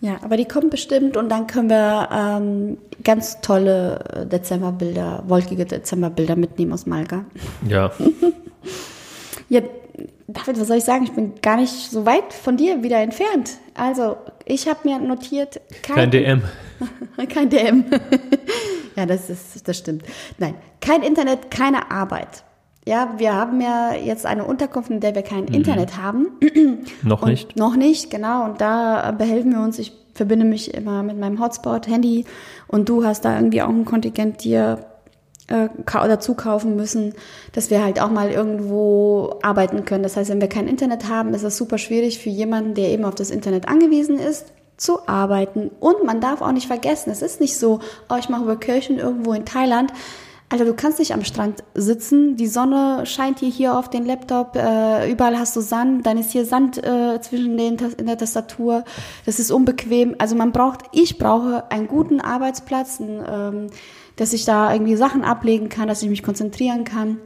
Ja, 0.00 0.18
aber 0.22 0.36
die 0.36 0.44
kommen 0.44 0.68
bestimmt 0.68 1.16
und 1.16 1.30
dann 1.30 1.46
können 1.46 1.70
wir 1.70 2.08
ähm, 2.12 2.76
ganz 3.04 3.40
tolle 3.40 4.00
äh, 4.12 4.26
Dezemberbilder, 4.26 5.24
wolkige 5.26 5.64
Dezemberbilder 5.64 6.36
mitnehmen 6.36 6.74
aus 6.74 6.84
Malga. 6.84 7.24
Ja, 7.66 7.90
Ja, 9.48 9.60
David, 10.26 10.58
was 10.58 10.68
soll 10.68 10.78
ich 10.78 10.84
sagen? 10.84 11.04
Ich 11.04 11.12
bin 11.12 11.34
gar 11.42 11.56
nicht 11.56 11.90
so 11.90 12.06
weit 12.06 12.32
von 12.32 12.56
dir 12.56 12.82
wieder 12.82 13.00
entfernt. 13.00 13.52
Also, 13.74 14.16
ich 14.46 14.66
habe 14.68 14.80
mir 14.84 14.98
notiert, 14.98 15.60
kein 15.82 16.10
DM. 16.10 16.42
Kein 17.28 17.48
DM. 17.48 17.84
ja, 18.96 19.06
das 19.06 19.30
ist, 19.30 19.66
das 19.66 19.78
stimmt. 19.78 20.04
Nein, 20.38 20.54
kein 20.80 21.02
Internet, 21.02 21.50
keine 21.50 21.90
Arbeit. 21.90 22.44
Ja, 22.86 23.14
wir 23.16 23.32
haben 23.32 23.60
ja 23.60 23.94
jetzt 23.94 24.26
eine 24.26 24.44
Unterkunft, 24.44 24.90
in 24.90 25.00
der 25.00 25.14
wir 25.14 25.22
kein 25.22 25.46
Internet 25.46 25.96
haben. 25.96 26.26
Noch 27.02 27.22
Und 27.22 27.30
nicht. 27.30 27.56
Noch 27.56 27.76
nicht, 27.76 28.10
genau. 28.10 28.44
Und 28.44 28.60
da 28.60 29.10
behelfen 29.12 29.52
wir 29.52 29.60
uns. 29.60 29.78
Ich 29.78 29.92
verbinde 30.12 30.44
mich 30.44 30.74
immer 30.74 31.02
mit 31.02 31.18
meinem 31.18 31.40
Hotspot, 31.40 31.86
Handy. 31.86 32.26
Und 32.68 32.90
du 32.90 33.04
hast 33.04 33.24
da 33.24 33.36
irgendwie 33.36 33.62
auch 33.62 33.70
ein 33.70 33.86
Kontingent 33.86 34.44
dir 34.44 34.84
äh, 35.48 35.68
dazu 35.86 36.34
kaufen 36.34 36.76
müssen, 36.76 37.14
dass 37.52 37.70
wir 37.70 37.82
halt 37.82 38.00
auch 38.00 38.10
mal 38.10 38.30
irgendwo 38.30 39.38
arbeiten 39.42 39.84
können. 39.84 40.02
Das 40.02 40.16
heißt, 40.16 40.30
wenn 40.30 40.40
wir 40.40 40.48
kein 40.48 40.68
Internet 40.68 41.08
haben, 41.08 41.34
ist 41.34 41.42
es 41.42 41.56
super 41.56 41.78
schwierig 41.78 42.18
für 42.18 42.30
jemanden, 42.30 42.74
der 42.74 42.90
eben 42.90 43.04
auf 43.04 43.14
das 43.14 43.30
Internet 43.30 43.68
angewiesen 43.68 44.18
ist, 44.18 44.46
zu 44.84 45.08
arbeiten. 45.08 45.70
Und 45.80 46.04
man 46.04 46.20
darf 46.20 46.42
auch 46.42 46.52
nicht 46.52 46.66
vergessen, 46.66 47.10
es 47.10 47.22
ist 47.22 47.40
nicht 47.40 47.58
so, 47.58 47.80
oh, 48.10 48.16
ich 48.18 48.28
mache 48.28 48.46
Vacation 48.46 48.98
irgendwo 48.98 49.32
in 49.32 49.44
Thailand. 49.44 49.92
Alter, 50.50 50.66
du 50.66 50.74
kannst 50.74 50.98
nicht 50.98 51.14
am 51.14 51.24
Strand 51.24 51.64
sitzen, 51.74 52.36
die 52.36 52.46
Sonne 52.46 53.06
scheint 53.06 53.40
dir 53.40 53.48
hier 53.48 53.76
auf 53.76 53.88
den 53.88 54.04
Laptop, 54.04 54.54
äh, 54.56 55.10
überall 55.10 55.38
hast 55.38 55.56
du 55.56 55.60
Sand, 55.60 56.06
dann 56.06 56.18
ist 56.18 56.32
hier 56.32 56.44
Sand 56.44 56.78
äh, 56.84 57.18
zwischen 57.22 57.56
den 57.56 57.76
in 57.96 58.06
der 58.06 58.18
Tastatur, 58.18 58.84
das 59.24 59.40
ist 59.40 59.50
unbequem. 59.50 60.14
Also 60.18 60.36
man 60.36 60.52
braucht, 60.52 60.82
ich 60.92 61.18
brauche 61.18 61.70
einen 61.70 61.88
guten 61.88 62.20
Arbeitsplatz, 62.20 63.00
ähm, 63.00 63.68
dass 64.16 64.32
ich 64.32 64.44
da 64.44 64.72
irgendwie 64.72 64.96
Sachen 64.96 65.24
ablegen 65.24 65.70
kann, 65.70 65.88
dass 65.88 66.02
ich 66.02 66.10
mich 66.10 66.22
konzentrieren 66.22 66.84
kann. 66.84 67.18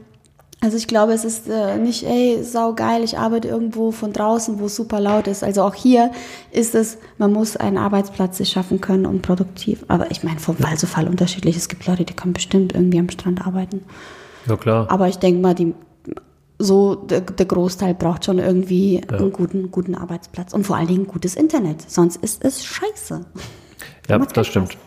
Also 0.61 0.75
ich 0.75 0.87
glaube, 0.87 1.13
es 1.13 1.23
ist 1.23 1.47
äh, 1.49 1.77
nicht, 1.77 2.03
ey, 2.03 2.43
sau 2.43 2.73
geil, 2.73 3.03
ich 3.03 3.17
arbeite 3.17 3.47
irgendwo 3.47 3.91
von 3.91 4.11
draußen, 4.11 4.59
wo 4.59 4.65
es 4.65 4.75
super 4.75 4.99
laut 4.99 5.27
ist. 5.27 5.41
Also 5.41 5.63
auch 5.63 5.73
hier 5.73 6.11
ist 6.51 6.75
es, 6.75 6.97
man 7.17 7.31
muss 7.31 7.55
einen 7.55 7.77
Arbeitsplatz 7.77 8.37
sich 8.37 8.49
schaffen 8.49 8.81
können 8.81 9.05
und 9.05 9.21
produktiv. 9.21 9.85
Aber 9.87 10.11
ich 10.11 10.23
meine, 10.23 10.39
vom 10.39 10.57
Fall 10.57 10.77
zu 10.77 10.85
Fall 10.85 11.07
unterschiedlich. 11.07 11.55
Es 11.55 11.69
gibt 11.69 11.87
Leute, 11.87 12.03
die 12.03 12.13
können 12.13 12.33
bestimmt 12.33 12.73
irgendwie 12.73 12.99
am 12.99 13.09
Strand 13.09 13.45
arbeiten. 13.47 13.85
Ja, 14.47 14.57
klar. 14.57 14.87
Aber 14.89 15.07
ich 15.07 15.17
denke 15.17 15.41
mal, 15.41 15.55
die, 15.55 15.73
so 16.57 16.95
der, 16.95 17.21
der 17.21 17.45
Großteil 17.45 17.93
braucht 17.93 18.25
schon 18.25 18.39
irgendwie 18.39 19.01
einen 19.07 19.31
guten, 19.31 19.71
guten 19.71 19.95
Arbeitsplatz 19.95 20.53
und 20.53 20.65
vor 20.65 20.75
allen 20.75 20.87
Dingen 20.87 21.07
gutes 21.07 21.35
Internet. 21.35 21.89
Sonst 21.89 22.17
ist 22.17 22.43
es 22.43 22.65
scheiße. 22.65 23.21
Ja, 24.09 24.19
das 24.19 24.33
keinen 24.33 24.45
stimmt. 24.45 24.77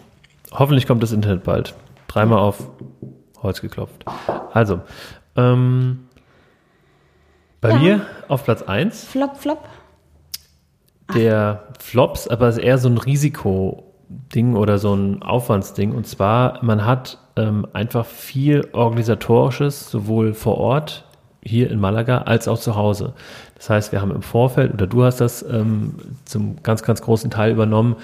Hoffentlich 0.51 0.87
kommt 0.87 1.03
das 1.03 1.13
Internet 1.13 1.45
bald. 1.45 1.75
Dreimal 2.09 2.41
auf 2.41 2.59
Holz 3.43 3.63
geklopft. 3.63 4.05
Also, 4.53 4.81
ähm, 5.37 6.09
bei 7.61 7.71
Ja. 7.71 7.77
mir 7.79 8.01
auf 8.29 8.45
Platz 8.45 8.63
1 8.63 9.05
Flop, 9.05 9.37
flop. 9.37 9.65
der 11.15 11.65
Flops, 11.79 12.27
aber 12.29 12.49
es 12.49 12.57
ist 12.57 12.65
eher 12.65 12.79
so 12.79 12.89
ein 12.89 12.99
Risikoding 12.99 14.57
oder 14.57 14.79
so 14.79 14.95
ein 14.95 15.23
Aufwandsding. 15.23 15.93
Und 15.93 16.07
zwar, 16.07 16.63
man 16.65 16.85
hat 16.87 17.19
ähm, 17.37 17.67
einfach 17.73 18.07
viel 18.07 18.69
organisatorisches, 18.73 19.91
sowohl 19.91 20.35
vor 20.35 20.59
Ort 20.59 21.05
hier 21.45 21.71
in 21.71 21.81
Malaga 21.81 22.19
als 22.19 22.47
auch 22.49 22.59
zu 22.59 22.77
Hause. 22.77 23.15
Das 23.57 23.71
heißt, 23.71 23.93
wir 23.93 24.01
haben 24.01 24.13
im 24.13 24.23
Vorfeld, 24.23 24.73
oder 24.75 24.87
du 24.87 25.05
hast 25.05 25.21
das 25.21 25.45
ähm, 25.49 25.95
zum 26.25 26.63
ganz, 26.63 26.83
ganz 26.83 27.03
großen 27.03 27.31
Teil 27.31 27.53
übernommen, 27.53 27.97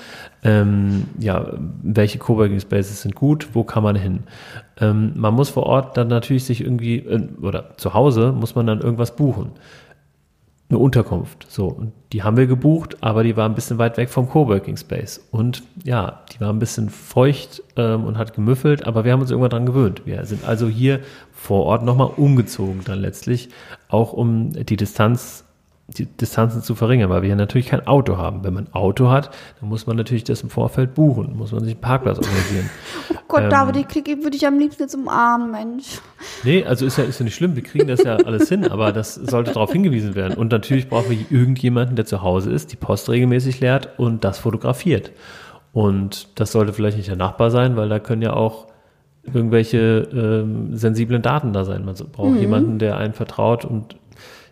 ähm, 0.42 1.04
ja, 1.18 1.52
welche 1.82 2.18
Coworking 2.18 2.60
Spaces 2.60 3.02
sind 3.02 3.14
gut, 3.14 3.48
wo 3.54 3.64
kann 3.64 3.82
man 3.82 3.96
hin? 3.96 4.20
Ähm, 4.80 5.12
man 5.16 5.34
muss 5.34 5.50
vor 5.50 5.64
Ort 5.64 5.96
dann 5.96 6.08
natürlich 6.08 6.44
sich 6.44 6.60
irgendwie, 6.60 6.98
äh, 6.98 7.28
oder 7.40 7.76
zu 7.76 7.94
Hause 7.94 8.32
muss 8.32 8.54
man 8.54 8.66
dann 8.66 8.80
irgendwas 8.80 9.16
buchen 9.16 9.52
eine 10.70 10.78
Unterkunft. 10.78 11.46
So, 11.48 11.66
und 11.66 11.92
die 12.12 12.22
haben 12.22 12.36
wir 12.36 12.46
gebucht, 12.46 12.98
aber 13.00 13.24
die 13.24 13.36
war 13.36 13.48
ein 13.48 13.54
bisschen 13.54 13.78
weit 13.78 13.96
weg 13.96 14.10
vom 14.10 14.28
Coworking 14.28 14.76
Space. 14.76 15.20
Und 15.30 15.62
ja, 15.84 16.24
die 16.32 16.40
war 16.40 16.52
ein 16.52 16.58
bisschen 16.58 16.90
feucht 16.90 17.62
ähm, 17.76 18.04
und 18.04 18.18
hat 18.18 18.34
gemüffelt, 18.34 18.86
aber 18.86 19.04
wir 19.04 19.12
haben 19.12 19.20
uns 19.20 19.30
irgendwann 19.30 19.50
dran 19.50 19.66
gewöhnt. 19.66 20.02
Wir 20.04 20.24
sind 20.26 20.44
also 20.46 20.68
hier 20.68 21.00
vor 21.32 21.64
Ort 21.64 21.84
nochmal 21.84 22.10
umgezogen 22.16 22.82
dann 22.84 23.00
letztlich, 23.00 23.48
auch 23.88 24.12
um 24.12 24.52
die 24.52 24.76
Distanz, 24.76 25.44
die 25.96 26.04
Distanzen 26.04 26.62
zu 26.62 26.74
verringern, 26.74 27.08
weil 27.08 27.22
wir 27.22 27.28
hier 27.28 27.36
natürlich 27.36 27.68
kein 27.68 27.86
Auto 27.86 28.18
haben. 28.18 28.44
Wenn 28.44 28.52
man 28.52 28.66
ein 28.66 28.74
Auto 28.74 29.08
hat, 29.08 29.30
dann 29.58 29.70
muss 29.70 29.86
man 29.86 29.96
natürlich 29.96 30.22
das 30.22 30.42
im 30.42 30.50
Vorfeld 30.50 30.94
buchen, 30.94 31.34
muss 31.36 31.50
man 31.50 31.64
sich 31.64 31.74
einen 31.74 31.80
Parkplatz 31.80 32.18
organisieren. 32.18 32.70
Oh 33.10 33.30
Gott, 33.32 33.42
Ähm. 33.42 33.50
David, 33.50 33.76
ich 33.76 33.88
krieg, 33.88 34.06
würde 34.22 34.36
ich 34.36 34.46
am 34.46 34.58
liebsten 34.58 34.84
jetzt 34.84 34.94
umarmen, 34.94 35.50
Mensch. 35.50 36.00
Nee, 36.44 36.64
also 36.64 36.86
ist 36.86 36.96
ja, 36.96 37.04
ist 37.04 37.18
ja 37.20 37.24
nicht 37.24 37.34
schlimm, 37.34 37.56
wir 37.56 37.62
kriegen 37.62 37.86
das 37.86 38.02
ja 38.02 38.16
alles 38.16 38.48
hin, 38.48 38.66
aber 38.66 38.90
das 38.90 39.16
sollte 39.16 39.52
darauf 39.52 39.70
hingewiesen 39.70 40.14
werden. 40.14 40.38
Und 40.38 40.50
natürlich 40.50 40.88
brauchen 40.88 41.10
wir 41.10 41.18
irgendjemanden, 41.28 41.94
der 41.94 42.06
zu 42.06 42.22
Hause 42.22 42.50
ist, 42.50 42.72
die 42.72 42.76
Post 42.76 43.10
regelmäßig 43.10 43.60
leert 43.60 43.98
und 43.98 44.24
das 44.24 44.38
fotografiert. 44.38 45.12
Und 45.72 46.40
das 46.40 46.52
sollte 46.52 46.72
vielleicht 46.72 46.96
nicht 46.96 47.10
der 47.10 47.16
Nachbar 47.16 47.50
sein, 47.50 47.76
weil 47.76 47.90
da 47.90 47.98
können 47.98 48.22
ja 48.22 48.32
auch 48.32 48.68
irgendwelche 49.24 50.08
ähm, 50.10 50.74
sensiblen 50.74 51.20
Daten 51.20 51.52
da 51.52 51.64
sein. 51.64 51.84
Man 51.84 51.94
braucht 52.12 52.38
jemanden, 52.38 52.78
der 52.78 52.96
einen 52.96 53.12
vertraut 53.12 53.66
und 53.66 53.96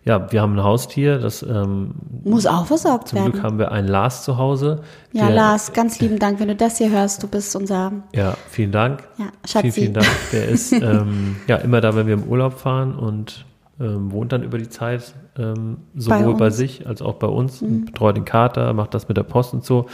ja, 0.07 0.31
wir 0.31 0.41
haben 0.41 0.55
ein 0.55 0.63
Haustier, 0.63 1.19
das 1.19 1.43
ähm, 1.43 1.91
Muss 2.23 2.47
auch 2.47 2.67
versorgt 2.67 3.09
zum 3.09 3.19
werden. 3.19 3.33
Glück 3.33 3.43
haben 3.43 3.59
wir 3.59 3.73
einen 3.73 3.89
Lars 3.89 4.23
zu 4.23 4.39
Hause. 4.39 4.83
ja, 5.13 5.29
Lars, 5.29 5.73
ganz 5.73 5.99
lieben 5.99 6.21
Dank, 6.21 6.39
wenn 6.39 6.47
du 6.47 6.55
das 6.55 6.79
hier 6.79 6.91
hörst. 6.91 7.25
Du 7.25 7.27
bist 7.27 7.57
unser 7.57 7.91
Ja, 8.15 8.37
vielen 8.49 8.71
Dank. 8.71 9.03
Ja, 9.19 9.27
Schatzi. 9.45 9.73
Vielen, 9.73 9.73
vielen 9.73 9.95
Dank. 9.95 10.07
Der 10.33 10.49
ist 10.49 10.73
ähm, 10.73 11.37
ja 11.49 11.57
immer 11.57 11.81
da, 11.81 11.97
wenn 11.97 12.07
wir 12.07 12.15
im 12.15 12.23
Urlaub 12.23 12.61
fahren 12.61 12.95
und 12.95 13.46
ähm, 13.79 14.11
wohnt 14.11 14.33
dann 14.33 14.43
über 14.43 14.57
die 14.59 14.69
Zeit 14.69 15.15
ähm, 15.39 15.79
sowohl 15.95 16.35
bei. 16.35 16.47
Mhm. 16.47 16.53
sich 16.53 16.87
als 16.87 17.03
auch 17.03 17.15
bei 17.15 17.27
uns, 17.27 17.61
und 17.61 17.87
betreut 17.87 18.17
den 18.17 18.25
Kater, 18.25 18.73
macht 18.73 18.95
das 18.95 19.09
mit 19.09 19.17
der 19.17 19.23
Post 19.23 19.53
und 19.53 19.65
so. 19.65 19.87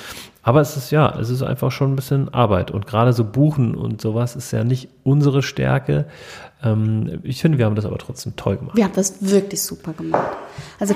Aber 0.43 0.61
es 0.61 0.77
ist 0.77 0.91
ja, 0.91 1.19
es 1.19 1.31
ist 1.31 1.43
einfach 1.43 1.73
schon 1.73 1.93
ein 1.93 1.97
bisschen 1.97 2.33
Arbeit 2.33 2.71
und 2.71 2.87
gerade 2.87 3.13
so 3.13 3.25
Buchen 3.25 3.75
und 3.75 4.01
sowas 4.01 4.37
ist 4.37 4.53
ja 4.53 4.65
nicht 4.65 4.89
unsere 5.03 5.43
Stärke. 5.43 6.07
Ähm, 6.63 7.21
ich 7.23 7.41
finde, 7.41 7.59
wir 7.59 7.65
haben 7.67 7.75
das 7.75 7.85
aber 7.85 7.99
trotzdem 7.99 8.37
toll 8.37 8.57
gemacht. 8.57 8.77
Wir 8.77 8.85
haben 8.85 8.95
das 8.95 9.17
wirklich 9.21 9.63
super 9.63 9.93
gemacht. 9.93 10.37
Also. 10.79 10.95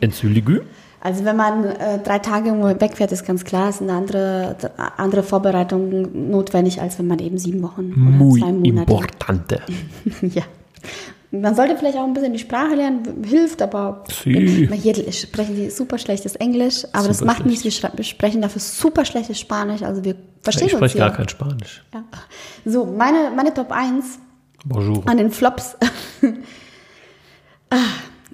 Entschuldigung. 0.00 0.60
also 1.02 1.24
wenn 1.26 1.36
man 1.36 1.64
äh, 1.64 1.98
drei 2.02 2.20
Tage 2.20 2.50
wegfährt, 2.80 3.12
ist 3.12 3.26
ganz 3.26 3.44
klar, 3.44 3.68
es 3.68 3.78
sind 3.78 3.90
andere, 3.90 4.56
andere 4.96 5.22
Vorbereitungen 5.22 6.30
notwendig, 6.30 6.80
als 6.80 6.98
wenn 6.98 7.06
man 7.06 7.18
eben 7.18 7.36
sieben 7.36 7.62
Wochen 7.62 7.92
oder 7.92 8.16
Muy 8.16 8.40
zwei 8.40 8.52
Monate. 8.52 8.92
importante. 8.92 9.60
ja. 10.22 10.42
Man 11.32 11.54
sollte 11.54 11.76
vielleicht 11.76 11.96
auch 11.96 12.04
ein 12.04 12.12
bisschen 12.12 12.32
die 12.32 12.40
Sprache 12.40 12.74
lernen, 12.74 13.22
hilft, 13.24 13.62
aber. 13.62 14.02
Weil 14.24 14.72
hier 14.78 15.12
sprechen 15.12 15.54
die 15.54 15.70
super 15.70 15.96
schlechtes 15.98 16.34
Englisch, 16.36 16.84
aber 16.92 17.06
das 17.06 17.18
Super 17.18 17.32
macht 17.32 17.46
nichts. 17.46 17.64
Wir 17.64 18.04
sprechen 18.04 18.42
dafür 18.42 18.60
super 18.60 19.04
schlechtes 19.04 19.38
Spanisch, 19.38 19.82
also 19.82 20.02
wir 20.04 20.16
verstehen 20.42 20.66
Ich 20.66 20.74
uns 20.74 20.80
spreche 20.80 20.94
hier. 20.98 21.06
gar 21.06 21.16
kein 21.16 21.28
Spanisch. 21.28 21.84
Ja. 21.94 22.02
So, 22.64 22.84
meine, 22.84 23.30
meine 23.34 23.54
Top 23.54 23.70
1 23.70 24.18
Bonjour. 24.64 25.02
an 25.06 25.16
den 25.18 25.30
Flops. 25.30 25.76
Ah, 27.72 27.76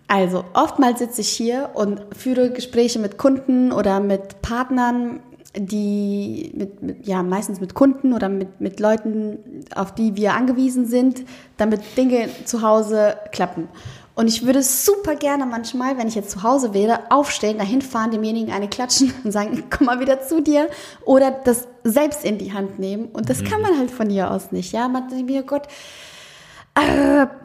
also, 0.08 0.44
oftmals 0.54 1.00
sitze 1.00 1.20
ich 1.20 1.28
hier 1.28 1.70
und 1.74 2.00
führe 2.16 2.50
Gespräche 2.50 2.98
mit 2.98 3.18
Kunden 3.18 3.70
oder 3.70 4.00
mit 4.00 4.40
Partnern, 4.40 5.20
die 5.56 6.52
mit, 6.54 6.82
mit, 6.82 7.06
ja, 7.06 7.22
meistens 7.22 7.60
mit 7.60 7.74
Kunden 7.74 8.12
oder 8.12 8.28
mit, 8.28 8.60
mit 8.60 8.80
Leuten, 8.80 9.38
auf 9.74 9.94
die 9.94 10.16
wir 10.16 10.34
angewiesen 10.34 10.86
sind, 10.86 11.24
damit 11.56 11.80
Dinge 11.96 12.28
zu 12.44 12.62
Hause 12.62 13.16
klappen. 13.32 13.68
Und 14.14 14.28
ich 14.28 14.46
würde 14.46 14.62
super 14.62 15.14
gerne 15.14 15.44
manchmal, 15.44 15.98
wenn 15.98 16.08
ich 16.08 16.14
jetzt 16.14 16.30
zu 16.30 16.42
Hause 16.42 16.72
wäre, 16.72 17.10
aufstehen, 17.10 17.58
dahin 17.58 17.82
fahren, 17.82 18.10
demjenigen 18.10 18.50
eine 18.50 18.66
klatschen 18.66 19.12
und 19.24 19.30
sagen, 19.30 19.64
komm 19.70 19.86
mal 19.86 20.00
wieder 20.00 20.22
zu 20.22 20.40
dir. 20.40 20.68
Oder 21.04 21.30
das 21.30 21.68
selbst 21.84 22.24
in 22.24 22.38
die 22.38 22.54
Hand 22.54 22.78
nehmen. 22.78 23.06
Und 23.12 23.28
das 23.28 23.44
kann 23.44 23.60
man 23.60 23.76
halt 23.78 23.90
von 23.90 24.08
hier 24.08 24.30
aus 24.30 24.52
nicht. 24.52 24.72
Ja, 24.72 24.88
man 24.88 25.08
denkt 25.08 25.26
mir, 25.26 25.42
Gott, 25.42 25.68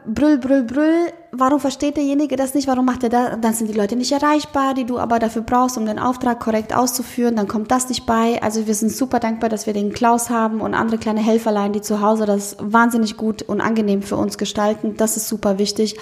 brüll, 0.06 0.38
brüll, 0.38 0.64
brüll. 0.64 1.12
Warum 1.32 1.60
versteht 1.60 1.96
derjenige 1.96 2.36
das 2.36 2.52
nicht? 2.52 2.68
Warum 2.68 2.84
macht 2.84 3.02
er 3.02 3.08
das? 3.08 3.40
Dann 3.40 3.54
sind 3.54 3.68
die 3.70 3.76
Leute 3.76 3.96
nicht 3.96 4.12
erreichbar, 4.12 4.74
die 4.74 4.84
du 4.84 4.98
aber 4.98 5.18
dafür 5.18 5.42
brauchst, 5.42 5.78
um 5.78 5.86
den 5.86 5.98
Auftrag 5.98 6.40
korrekt 6.40 6.74
auszuführen. 6.74 7.36
Dann 7.36 7.48
kommt 7.48 7.70
das 7.70 7.88
nicht 7.88 8.04
bei. 8.04 8.42
Also 8.42 8.66
wir 8.66 8.74
sind 8.74 8.92
super 8.92 9.20
dankbar, 9.20 9.48
dass 9.48 9.66
wir 9.66 9.72
den 9.72 9.92
Klaus 9.92 10.28
haben 10.28 10.60
und 10.60 10.74
andere 10.74 10.98
kleine 10.98 11.20
Helferlein, 11.20 11.72
die 11.72 11.80
zu 11.80 12.02
Hause 12.02 12.26
das 12.26 12.56
wahnsinnig 12.60 13.16
gut 13.16 13.40
und 13.42 13.62
angenehm 13.62 14.02
für 14.02 14.16
uns 14.16 14.36
gestalten. 14.36 14.96
Das 14.98 15.16
ist 15.16 15.28
super 15.28 15.58
wichtig. 15.58 15.96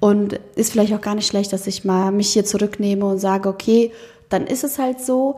Und 0.00 0.40
ist 0.56 0.72
vielleicht 0.72 0.92
auch 0.92 1.00
gar 1.00 1.14
nicht 1.14 1.28
schlecht, 1.28 1.52
dass 1.52 1.68
ich 1.68 1.84
mal 1.84 2.10
mich 2.10 2.32
hier 2.32 2.44
zurücknehme 2.44 3.06
und 3.06 3.18
sage, 3.18 3.48
okay, 3.48 3.92
dann 4.28 4.46
ist 4.46 4.64
es 4.64 4.80
halt 4.80 5.00
so 5.00 5.36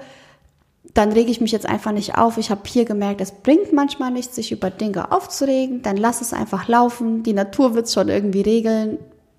dann 0.97 1.13
rege 1.13 1.31
ich 1.31 1.43
mich 1.43 1.53
jetzt 1.53 1.69
einfach 1.69 1.93
nicht 1.93 2.17
auf. 2.17 2.39
Ich 2.39 2.51
habe 2.51 2.63
hier 2.67 2.87
gemerkt, 2.87 3.21
es 3.21 3.31
bringt 3.31 3.73
manchmal 3.75 4.11
nichts, 4.11 4.35
sich 4.35 4.51
über 4.51 4.71
Dinge 4.71 5.13
aufzuregen. 5.13 5.83
Dann 5.83 5.99
lass 5.99 6.23
es 6.23 6.33
einfach 6.33 6.69
laufen. 6.69 7.23
Die 7.23 7.35
Natur 7.35 7.75
wird 7.75 7.85
es 7.85 7.93
schon 7.93 8.09
irgendwie 8.09 8.41
regeln. 8.41 8.97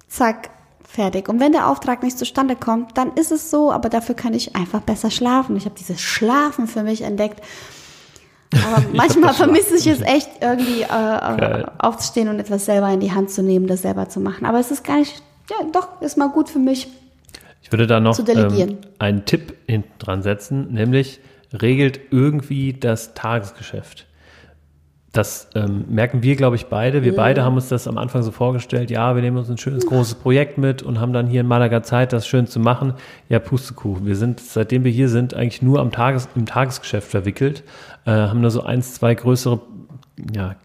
Zack, 0.07 0.51
fertig. 0.87 1.27
Und 1.27 1.39
wenn 1.39 1.53
der 1.53 1.67
Auftrag 1.67 2.03
nicht 2.03 2.19
zustande 2.19 2.55
kommt, 2.55 2.95
dann 2.95 3.13
ist 3.13 3.31
es 3.31 3.49
so. 3.49 3.71
Aber 3.71 3.89
dafür 3.89 4.13
kann 4.13 4.35
ich 4.35 4.55
einfach 4.55 4.81
besser 4.81 5.09
schlafen. 5.09 5.57
Ich 5.57 5.65
habe 5.65 5.73
dieses 5.73 5.99
Schlafen 5.99 6.67
für 6.67 6.83
mich 6.83 7.01
entdeckt. 7.01 7.41
Aber 8.53 8.83
manchmal 8.93 9.33
vermisse 9.33 9.77
ich 9.77 9.87
es 9.87 10.01
echt 10.01 10.29
irgendwie, 10.41 10.83
äh, 10.83 11.61
äh, 11.61 11.65
aufzustehen 11.79 12.29
und 12.29 12.39
etwas 12.39 12.65
selber 12.65 12.89
in 12.91 12.99
die 12.99 13.13
Hand 13.13 13.31
zu 13.31 13.41
nehmen, 13.41 13.65
das 13.65 13.81
selber 13.81 14.09
zu 14.09 14.19
machen. 14.19 14.45
Aber 14.45 14.59
es 14.59 14.69
ist 14.69 14.83
gar 14.83 14.99
nicht, 14.99 15.23
ja, 15.49 15.57
doch, 15.73 16.01
ist 16.01 16.17
mal 16.17 16.29
gut 16.29 16.49
für 16.49 16.59
mich. 16.59 16.87
Ich 17.63 17.71
würde 17.71 17.87
da 17.87 17.99
noch 17.99 18.17
ähm, 18.29 18.77
einen 18.99 19.25
Tipp 19.25 19.55
hinten 19.65 19.91
dran 19.97 20.21
setzen, 20.21 20.71
nämlich 20.71 21.19
regelt 21.53 21.99
irgendwie 22.11 22.73
das 22.73 23.13
Tagesgeschäft. 23.13 24.07
Das 25.13 25.49
ähm, 25.55 25.85
merken 25.89 26.21
wir, 26.21 26.35
glaube 26.35 26.57
ich, 26.57 26.67
beide. 26.67 27.03
Wir 27.03 27.15
beide 27.15 27.43
haben 27.43 27.55
uns 27.55 27.69
das 27.69 27.87
am 27.87 27.97
Anfang 27.97 28.21
so 28.21 28.29
vorgestellt, 28.29 28.91
ja, 28.91 29.15
wir 29.15 29.23
nehmen 29.23 29.37
uns 29.37 29.49
ein 29.49 29.57
schönes 29.57 29.87
großes 29.87 30.15
Projekt 30.15 30.59
mit 30.59 30.83
und 30.83 30.99
haben 30.99 31.11
dann 31.11 31.25
hier 31.25 31.41
in 31.41 31.47
Malaga 31.47 31.81
Zeit, 31.81 32.13
das 32.13 32.27
schön 32.27 32.45
zu 32.45 32.59
machen. 32.59 32.93
Ja, 33.29 33.39
Pustekuchen. 33.39 34.05
Wir 34.05 34.15
sind, 34.15 34.39
seitdem 34.39 34.83
wir 34.83 34.91
hier 34.91 35.09
sind, 35.09 35.33
eigentlich 35.33 35.61
nur 35.61 35.79
am 35.79 35.91
Tages, 35.91 36.29
im 36.35 36.45
Tagesgeschäft 36.45 37.09
verwickelt, 37.09 37.63
äh, 38.05 38.11
haben 38.11 38.41
nur 38.41 38.51
so 38.51 38.61
eins, 38.61 38.93
zwei 38.93 39.15
größere 39.15 39.61
ja, 40.35 40.55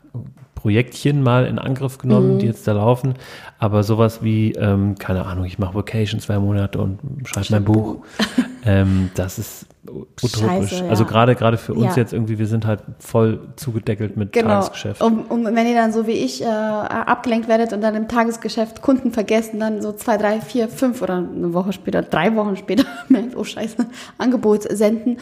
Projektchen 0.55 1.23
mal 1.23 1.47
in 1.47 1.59
Angriff 1.59 1.99
genommen, 1.99 2.39
die 2.39 2.47
jetzt 2.47 2.69
da 2.69 2.73
laufen. 2.73 3.15
Aber 3.59 3.83
sowas 3.83 4.23
wie, 4.23 4.53
ähm, 4.53 4.97
keine 4.99 5.25
Ahnung, 5.25 5.45
ich 5.45 5.59
mache 5.59 5.75
Vacation 5.75 6.21
zwei 6.21 6.39
Monate 6.39 6.79
und 6.79 6.99
schreibe 7.25 7.47
mein 7.51 7.65
Buch. 7.65 8.05
ähm, 8.65 9.11
das 9.15 9.39
ist 9.39 9.67
utopisch. 9.89 10.39
Scheiße, 10.41 10.85
ja. 10.85 10.91
Also 10.91 11.05
gerade 11.05 11.35
gerade 11.35 11.57
für 11.57 11.75
uns 11.75 11.97
Ja. 11.97 12.03
jetzt 12.03 12.13
irgendwie, 12.13 12.39
wir 12.39 12.47
sind 12.47 12.67
halt 12.67 12.81
voll 13.01 13.41
zugedeckelt 13.57 14.17
mit 14.17 14.33
Genau. 14.33 14.49
Tagesgeschäft. 14.49 15.03
Und, 15.03 15.23
und 15.31 15.45
wenn 15.45 15.67
ihr 15.67 15.75
dann 15.75 15.93
so 15.93 16.07
wie 16.07 16.13
ich 16.13 16.43
äh, 16.43 16.47
abgelenkt 16.47 17.49
werdet 17.49 17.73
und 17.73 17.81
dann 17.81 17.95
im 17.97 18.07
Tagesgeschäft 18.09 18.81
Kunden 18.83 19.11
vergessen, 19.13 19.59
dann 19.59 19.83
so 19.83 19.93
zwei, 19.93 20.17
drei, 20.17 20.41
vier, 20.41 20.69
fünf 20.69 21.03
oder 21.03 21.17
eine 21.17 21.53
Woche 21.53 21.73
später, 21.73 22.03
drei 22.03 22.35
Wochen 22.37 22.57
später 22.57 22.85
merkt, 23.09 23.37
oh 23.37 23.45
scheiße, 23.45 23.77
Angebot 24.19 24.63
senden. 24.71 25.19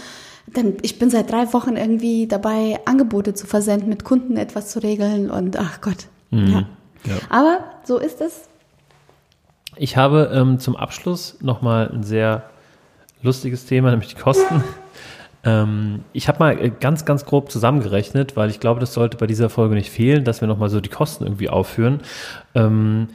Dann, 0.53 0.74
ich 0.82 0.99
bin 0.99 1.11
seit 1.11 1.30
drei 1.30 1.53
Wochen 1.53 1.76
irgendwie 1.76 2.26
dabei, 2.26 2.80
Angebote 2.84 3.34
zu 3.34 3.47
versenden, 3.47 3.88
mit 3.88 4.05
Kunden 4.05 4.36
etwas 4.36 4.68
zu 4.70 4.80
regeln 4.82 5.30
und 5.30 5.59
ach 5.59 5.80
Gott. 5.80 6.09
Ja. 6.30 6.38
Mhm. 6.38 6.66
Ja. 7.07 7.14
Aber 7.30 7.61
so 7.84 7.97
ist 7.99 8.20
es. 8.20 8.43
Ich 9.76 9.97
habe 9.97 10.30
ähm, 10.34 10.59
zum 10.59 10.76
Abschluss 10.76 11.38
nochmal 11.41 11.88
ein 11.91 12.03
sehr 12.03 12.49
lustiges 13.23 13.66
Thema, 13.66 13.91
nämlich 13.91 14.14
die 14.14 14.21
Kosten. 14.21 14.62
ähm, 15.45 16.01
ich 16.12 16.29
habe 16.29 16.39
mal 16.39 16.59
äh, 16.59 16.71
ganz, 16.71 17.05
ganz 17.05 17.25
grob 17.25 17.51
zusammengerechnet, 17.51 18.37
weil 18.37 18.51
ich 18.51 18.61
glaube, 18.61 18.81
das 18.81 18.95
sollte 18.95 19.16
bei 19.16 19.27
dieser 19.27 19.51
Folge 19.51 19.75
nicht 19.75 19.91
fehlen, 19.91 20.25
dass 20.25 20.41
wir 20.41 20.49
nochmal 20.49 20.68
so 20.68 20.81
die 20.81 20.89
Kosten 20.89 21.25
irgendwie 21.25 21.49
aufführen. 21.49 22.01
Ähm, 22.55 23.09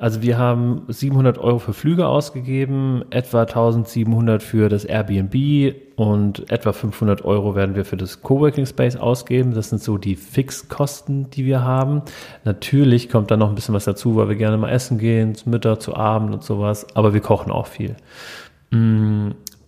also 0.00 0.22
wir 0.22 0.38
haben 0.38 0.82
700 0.86 1.38
Euro 1.38 1.58
für 1.58 1.72
Flüge 1.72 2.06
ausgegeben, 2.06 3.04
etwa 3.10 3.42
1700 3.42 4.44
für 4.44 4.68
das 4.68 4.84
Airbnb 4.84 5.74
und 5.96 6.48
etwa 6.52 6.72
500 6.72 7.24
Euro 7.24 7.56
werden 7.56 7.74
wir 7.74 7.84
für 7.84 7.96
das 7.96 8.22
Coworking 8.22 8.64
Space 8.64 8.94
ausgeben. 8.94 9.54
Das 9.54 9.70
sind 9.70 9.82
so 9.82 9.98
die 9.98 10.14
Fixkosten, 10.14 11.30
die 11.30 11.44
wir 11.44 11.64
haben. 11.64 12.02
Natürlich 12.44 13.08
kommt 13.08 13.32
dann 13.32 13.40
noch 13.40 13.48
ein 13.48 13.56
bisschen 13.56 13.74
was 13.74 13.86
dazu, 13.86 14.14
weil 14.14 14.28
wir 14.28 14.36
gerne 14.36 14.56
mal 14.56 14.70
essen 14.70 14.98
gehen, 14.98 15.34
zum 15.34 15.50
Mittag, 15.50 15.82
zu 15.82 15.96
Abend 15.96 16.32
und 16.32 16.44
sowas, 16.44 16.86
aber 16.94 17.12
wir 17.12 17.20
kochen 17.20 17.50
auch 17.50 17.66
viel. 17.66 17.96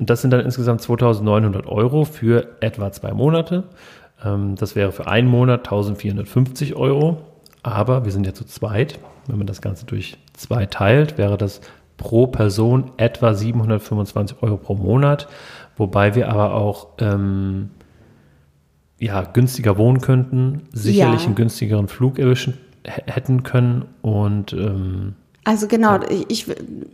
Und 0.00 0.10
das 0.10 0.22
sind 0.22 0.30
dann 0.32 0.40
insgesamt 0.40 0.80
2900 0.80 1.66
Euro 1.66 2.04
für 2.04 2.48
etwa 2.60 2.90
zwei 2.90 3.12
Monate. 3.12 3.64
Ähm, 4.24 4.54
Das 4.56 4.74
wäre 4.74 4.90
für 4.92 5.06
einen 5.06 5.28
Monat 5.28 5.60
1450 5.60 6.74
Euro. 6.74 7.18
Aber 7.62 8.04
wir 8.06 8.10
sind 8.12 8.26
ja 8.26 8.32
zu 8.34 8.44
zweit. 8.44 8.98
Wenn 9.26 9.36
man 9.38 9.46
das 9.46 9.60
Ganze 9.60 9.84
durch 9.86 10.16
zwei 10.32 10.64
teilt, 10.66 11.18
wäre 11.18 11.36
das 11.36 11.60
pro 11.98 12.26
Person 12.26 12.92
etwa 12.96 13.34
725 13.34 14.38
Euro 14.42 14.56
pro 14.56 14.74
Monat. 14.74 15.28
Wobei 15.76 16.14
wir 16.14 16.30
aber 16.30 16.54
auch 16.54 16.88
ähm, 17.00 17.68
ja, 18.98 19.22
günstiger 19.22 19.76
wohnen 19.76 20.00
könnten, 20.00 20.62
sicherlich 20.72 21.20
Ja. 21.20 21.26
einen 21.26 21.34
günstigeren 21.34 21.88
Flug 21.88 22.18
erwischen 22.18 22.56
hätten 22.84 23.42
können 23.42 23.84
und 24.00 24.54
ähm, 24.54 25.14
Also 25.42 25.68
genau, 25.68 25.98
ich, 26.28 26.46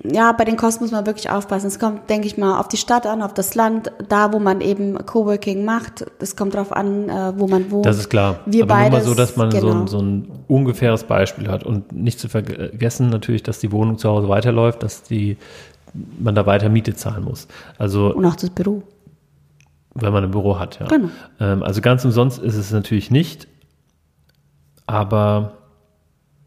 ja, 0.05 0.31
bei 0.31 0.45
den 0.45 0.57
Kosten 0.57 0.85
muss 0.85 0.93
man 0.93 1.05
wirklich 1.05 1.29
aufpassen. 1.31 1.67
Es 1.67 1.81
kommt, 1.81 2.09
denke 2.09 2.29
ich 2.29 2.39
mal, 2.39 2.61
auf 2.61 2.69
die 2.69 2.77
Stadt 2.77 3.05
an, 3.05 3.21
auf 3.23 3.35
das 3.35 3.57
Land, 3.57 3.91
da, 4.09 4.33
wo 4.33 4.39
man 4.39 4.61
eben 4.61 5.05
Coworking 5.05 5.65
macht. 5.65 6.07
Es 6.21 6.37
kommt 6.37 6.55
darauf 6.55 6.73
an, 6.73 7.09
äh, 7.09 7.33
wo 7.37 7.49
man 7.49 7.73
wohnt. 7.73 7.87
Das 7.87 7.99
ist 7.99 8.09
klar. 8.09 8.39
Wir 8.47 8.63
Aber 8.63 8.75
nur 8.75 8.83
mal 8.83 8.91
beides, 8.91 9.07
so, 9.07 9.15
dass 9.15 9.37
man 9.37 9.51
so, 9.51 9.61
genau. 9.61 9.81
ein, 9.81 9.87
so 9.89 9.99
ein 9.99 10.31
ungefähres 10.47 11.05
Beispiel 11.05 11.49
hat 11.49 11.65
und 11.65 11.91
nicht 11.91 12.21
zu 12.21 12.29
vergessen 12.29 13.11
natürlich, 13.11 13.43
dass 13.43 13.59
die 13.59 13.73
Wohnung 13.73 13.99
zu 13.99 14.09
Hause 14.09 14.29
weiterläuft, 14.29 14.83
dass 14.83 15.03
die 15.03 15.39
man 16.19 16.37
da 16.37 16.47
weiter 16.47 16.69
Miete 16.69 16.95
zahlen 16.95 17.25
muss. 17.25 17.49
Also 17.79 18.15
Und 18.15 18.27
auch 18.27 18.37
das 18.37 18.51
Büro. 18.51 18.83
wenn 19.95 20.13
man 20.13 20.23
ein 20.23 20.31
Büro 20.31 20.59
hat, 20.59 20.79
ja. 20.79 20.87
Genau. 20.87 21.09
Ähm, 21.41 21.65
also 21.65 21.81
ganz 21.81 22.05
umsonst 22.05 22.39
ist 22.39 22.55
es 22.55 22.71
natürlich 22.71 23.11
nicht, 23.11 23.49
aber 24.87 25.53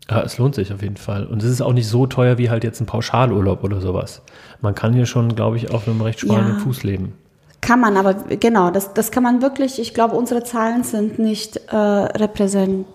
ja, 0.10 0.22
es 0.22 0.38
lohnt 0.38 0.56
sich 0.56 0.74
auf 0.74 0.82
jeden 0.82 0.98
Fall. 0.98 1.26
Und 1.26 1.44
es 1.44 1.50
ist 1.50 1.62
auch 1.62 1.74
nicht 1.74 1.88
so 1.88 2.08
teuer 2.08 2.38
wie 2.38 2.50
halt 2.50 2.64
jetzt 2.64 2.80
ein 2.82 2.86
Pauschalurlaub 2.86 3.64
oder 3.64 3.80
sowas. 3.82 4.22
Man 4.62 4.74
kann 4.76 4.94
hier 4.94 5.06
schon, 5.06 5.36
glaube 5.36 5.58
ich, 5.58 5.72
auf 5.72 5.88
einem 5.88 6.02
recht 6.02 6.20
schmalen 6.22 6.56
Ja. 6.58 6.60
Fuß 6.60 6.84
leben. 6.84 7.14
Kann 7.62 7.82
man, 7.82 7.98
aber 7.98 8.14
genau, 8.14 8.72
das, 8.72 8.94
das 8.94 9.12
kann 9.12 9.22
man 9.22 9.42
wirklich, 9.42 9.80
ich 9.80 9.94
glaube, 9.94 10.16
unsere 10.16 10.44
Zahlen 10.44 10.84
sind 10.84 11.20
nicht 11.20 11.58
äh, 11.68 11.76
repräsentant, 11.76 12.86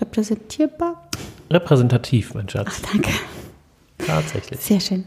repräsentierbar. 0.00 1.08
repräsentativ, 1.50 2.34
mein 2.34 2.48
Schatz. 2.48 2.82
Danke. 2.92 3.10
Tatsächlich. 3.98 4.60
Sehr 4.60 4.80
schön. 4.80 5.04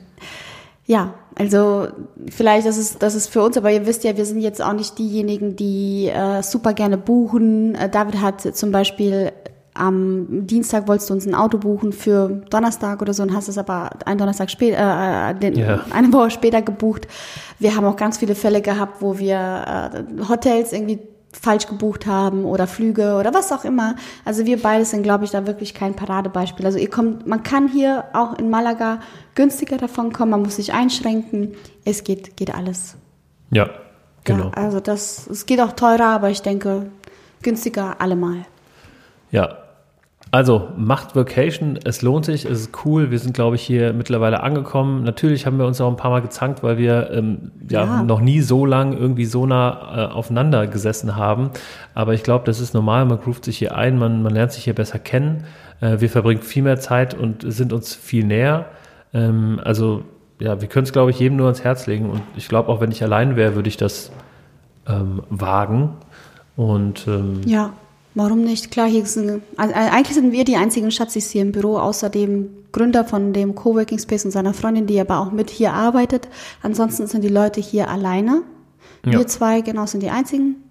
Ja, 0.85 1.13
also 1.35 1.87
vielleicht 2.29 2.67
das 2.67 2.77
ist 2.77 3.01
das 3.01 3.15
ist 3.15 3.29
für 3.29 3.41
uns, 3.41 3.55
aber 3.57 3.71
ihr 3.71 3.85
wisst 3.85 4.03
ja, 4.03 4.17
wir 4.17 4.25
sind 4.25 4.41
jetzt 4.41 4.61
auch 4.61 4.73
nicht 4.73 4.99
diejenigen, 4.99 5.55
die 5.55 6.09
äh, 6.09 6.43
super 6.43 6.73
gerne 6.73 6.97
buchen. 6.97 7.73
Äh, 7.75 7.89
David 7.89 8.19
hat 8.21 8.41
zum 8.41 8.71
Beispiel 8.71 9.31
am 9.75 10.45
Dienstag 10.47 10.87
wolltest 10.87 11.09
du 11.09 11.13
uns 11.13 11.25
ein 11.25 11.35
Auto 11.35 11.57
buchen 11.57 11.93
für 11.93 12.43
Donnerstag 12.49 13.01
oder 13.01 13.13
so 13.13 13.23
und 13.23 13.33
hast 13.35 13.47
es 13.47 13.57
aber 13.57 13.89
einen 14.05 14.19
Donnerstag 14.19 14.49
später, 14.51 15.29
äh, 15.31 15.35
den, 15.35 15.55
Ja. 15.55 15.81
eine 15.91 16.11
Woche 16.13 16.29
später 16.31 16.61
gebucht. 16.61 17.07
Wir 17.59 17.75
haben 17.75 17.85
auch 17.85 17.95
ganz 17.95 18.17
viele 18.17 18.35
Fälle 18.35 18.61
gehabt, 18.61 19.01
wo 19.01 19.17
wir 19.17 19.35
äh, 19.93 20.27
Hotels 20.29 20.73
irgendwie 20.73 20.99
falsch 21.31 21.65
gebucht 21.65 22.05
haben 22.05 22.45
oder 22.45 22.67
Flüge 22.67 23.15
oder 23.15 23.33
was 23.33 23.51
auch 23.51 23.65
immer. 23.65 23.95
Also 24.23 24.45
wir 24.45 24.61
beide 24.61 24.85
sind, 24.85 25.01
glaube 25.01 25.23
ich, 25.25 25.31
da 25.31 25.47
wirklich 25.47 25.73
kein 25.73 25.95
Paradebeispiel. 25.95 26.63
Also 26.63 26.77
ihr 26.77 26.91
kommt, 26.91 27.25
man 27.25 27.41
kann 27.41 27.67
hier 27.67 28.03
auch 28.13 28.37
in 28.37 28.51
Malaga 28.51 28.99
günstiger 29.33 29.77
davon 29.77 30.13
kommen, 30.13 30.29
man 30.29 30.43
muss 30.43 30.57
sich 30.57 30.73
einschränken. 30.73 31.53
Es 31.85 32.03
geht, 32.03 32.37
geht 32.37 32.53
alles. 32.53 32.95
Ja, 33.49 33.67
genau. 34.23 34.45
Ja, 34.45 34.51
also 34.51 34.79
das, 34.79 35.25
es 35.27 35.47
geht 35.47 35.59
auch 35.59 35.71
teurer, 35.71 36.05
aber 36.09 36.29
ich 36.29 36.43
denke, 36.43 36.91
günstiger 37.41 37.99
allemal. 37.99 38.45
Ja. 39.31 39.57
Also 40.33 40.69
macht 40.75 41.15
Vacation, 41.15 41.77
es 41.83 42.01
lohnt 42.01 42.25
sich, 42.25 42.45
es 42.45 42.61
ist 42.61 42.71
cool. 42.85 43.11
Wir 43.11 43.19
sind, 43.19 43.35
glaube 43.35 43.55
ich, 43.55 43.61
hier 43.61 43.93
mittlerweile 43.93 44.41
angekommen. 44.41 45.03
Natürlich 45.03 45.45
haben 45.45 45.59
wir 45.59 45.67
uns 45.67 45.79
auch 45.79 45.91
ein 45.91 45.95
paar 45.95 46.09
Mal 46.09 46.23
gezankt, 46.23 46.63
weil 46.63 46.79
wir 46.79 47.11
ähm, 47.11 47.51
ja, 47.69 47.83
Ja. 47.83 48.03
noch 48.03 48.19
nie 48.19 48.41
so 48.41 48.65
lang 48.65 48.97
irgendwie 48.97 49.25
so 49.25 49.45
nah 49.45 50.07
äh, 50.09 50.11
aufeinander 50.11 50.65
gesessen 50.65 51.15
haben. 51.15 51.51
Aber 51.93 52.15
ich 52.15 52.23
glaube, 52.23 52.45
das 52.45 52.59
ist 52.59 52.73
normal. 52.73 53.05
Man 53.05 53.19
groovt 53.19 53.45
sich 53.45 53.59
hier 53.59 53.75
ein, 53.75 53.99
man, 53.99 54.23
man 54.23 54.33
lernt 54.33 54.51
sich 54.53 54.63
hier 54.63 54.73
besser 54.73 54.97
kennen. 54.97 55.43
Äh, 55.81 56.01
wir 56.01 56.09
verbringen 56.09 56.41
viel 56.41 56.63
mehr 56.63 56.79
Zeit 56.79 57.13
und 57.13 57.45
sind 57.47 57.71
uns 57.71 57.93
viel 57.93 58.25
näher. 58.25 58.65
Ähm, 59.13 59.59
also 59.63 60.01
ja, 60.39 60.59
wir 60.61 60.67
können 60.67 60.85
es, 60.87 60.93
glaube 60.93 61.11
ich, 61.11 61.19
jedem 61.19 61.37
nur 61.37 61.45
ans 61.45 61.63
Herz 61.63 61.85
legen. 61.85 62.09
Und 62.09 62.23
ich 62.35 62.47
glaube, 62.49 62.69
auch 62.69 62.81
wenn 62.81 62.89
ich 62.89 63.03
allein 63.03 63.35
wäre, 63.35 63.53
würde 63.53 63.69
ich 63.69 63.77
das 63.77 64.11
ähm, 64.87 65.21
wagen. 65.29 65.91
Und 66.55 67.07
ähm, 67.07 67.41
Ja, 67.45 67.69
warum 68.15 68.43
nicht? 68.43 68.71
Klar, 68.71 68.87
hier 68.87 69.05
sind, 69.05 69.41
also 69.57 69.73
eigentlich 69.73 70.15
sind 70.15 70.31
wir 70.31 70.43
die 70.43 70.55
einzigen 70.55 70.91
Schatzis 70.91 71.29
hier 71.31 71.41
im 71.41 71.51
Büro, 71.51 71.77
außer 71.77 72.09
dem 72.09 72.49
Gründer 72.71 73.05
von 73.05 73.33
dem 73.33 73.55
Coworking 73.55 73.99
Space 73.99 74.25
und 74.25 74.31
seiner 74.31 74.53
Freundin, 74.53 74.87
die 74.87 74.99
aber 74.99 75.19
auch 75.19 75.31
mit 75.31 75.49
hier 75.49 75.73
arbeitet. 75.73 76.27
Ansonsten 76.61 77.07
sind 77.07 77.23
die 77.23 77.29
Leute 77.29 77.61
hier 77.61 77.89
alleine. 77.89 78.43
Ja. 79.05 79.13
Wir 79.13 79.27
zwei, 79.27 79.61
genau, 79.61 79.85
sind 79.85 80.01
die 80.01 80.09
einzigen 80.09 80.63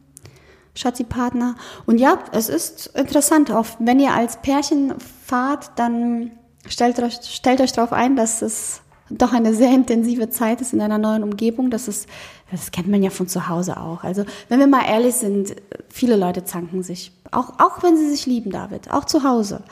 Schatzi-Partner. 0.74 1.54
Und 1.86 1.98
ja, 1.98 2.18
es 2.32 2.48
ist 2.48 2.88
interessant, 2.96 3.50
auch 3.50 3.66
wenn 3.78 4.00
ihr 4.00 4.12
als 4.12 4.40
Pärchen 4.42 4.94
fahrt, 5.24 5.72
dann 5.76 6.32
stellt 6.66 7.00
euch, 7.00 7.18
stellt 7.22 7.60
euch 7.60 7.72
darauf 7.72 7.92
ein, 7.92 8.16
dass 8.16 8.42
es 8.42 8.80
doch 9.18 9.32
eine 9.32 9.54
sehr 9.54 9.70
intensive 9.74 10.28
Zeit 10.30 10.60
ist 10.60 10.72
in 10.72 10.80
einer 10.80 10.98
neuen 10.98 11.22
Umgebung. 11.22 11.70
Das 11.70 11.88
ist, 11.88 12.08
das 12.50 12.70
kennt 12.70 12.88
man 12.88 13.02
ja 13.02 13.10
von 13.10 13.28
zu 13.28 13.48
Hause 13.48 13.78
auch. 13.78 14.04
Also, 14.04 14.24
wenn 14.48 14.58
wir 14.60 14.66
mal 14.66 14.84
ehrlich 14.88 15.14
sind, 15.14 15.54
viele 15.88 16.16
Leute 16.16 16.44
zanken 16.44 16.82
sich. 16.82 17.12
Auch, 17.30 17.58
auch 17.58 17.82
wenn 17.82 17.96
sie 17.96 18.08
sich 18.10 18.26
lieben, 18.26 18.50
David. 18.50 18.90
Auch 18.90 19.04
zu 19.04 19.22
Hause. 19.24 19.62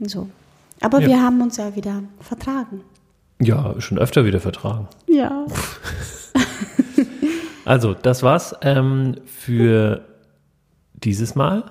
So. 0.00 0.28
Aber 0.80 1.00
Ja. 1.00 1.08
wir 1.08 1.22
haben 1.22 1.40
uns 1.40 1.56
ja 1.56 1.74
wieder 1.76 2.02
vertragen. 2.20 2.82
ja, 3.40 3.74
schon 3.80 3.98
öfter 3.98 4.24
wieder 4.24 4.40
vertragen. 4.40 4.88
Ja. 5.08 5.46
Also, 7.64 7.94
das 7.94 8.22
war's 8.22 8.54
ähm, 8.62 9.16
für 9.26 10.04
dieses 10.94 11.34
Mal. 11.34 11.64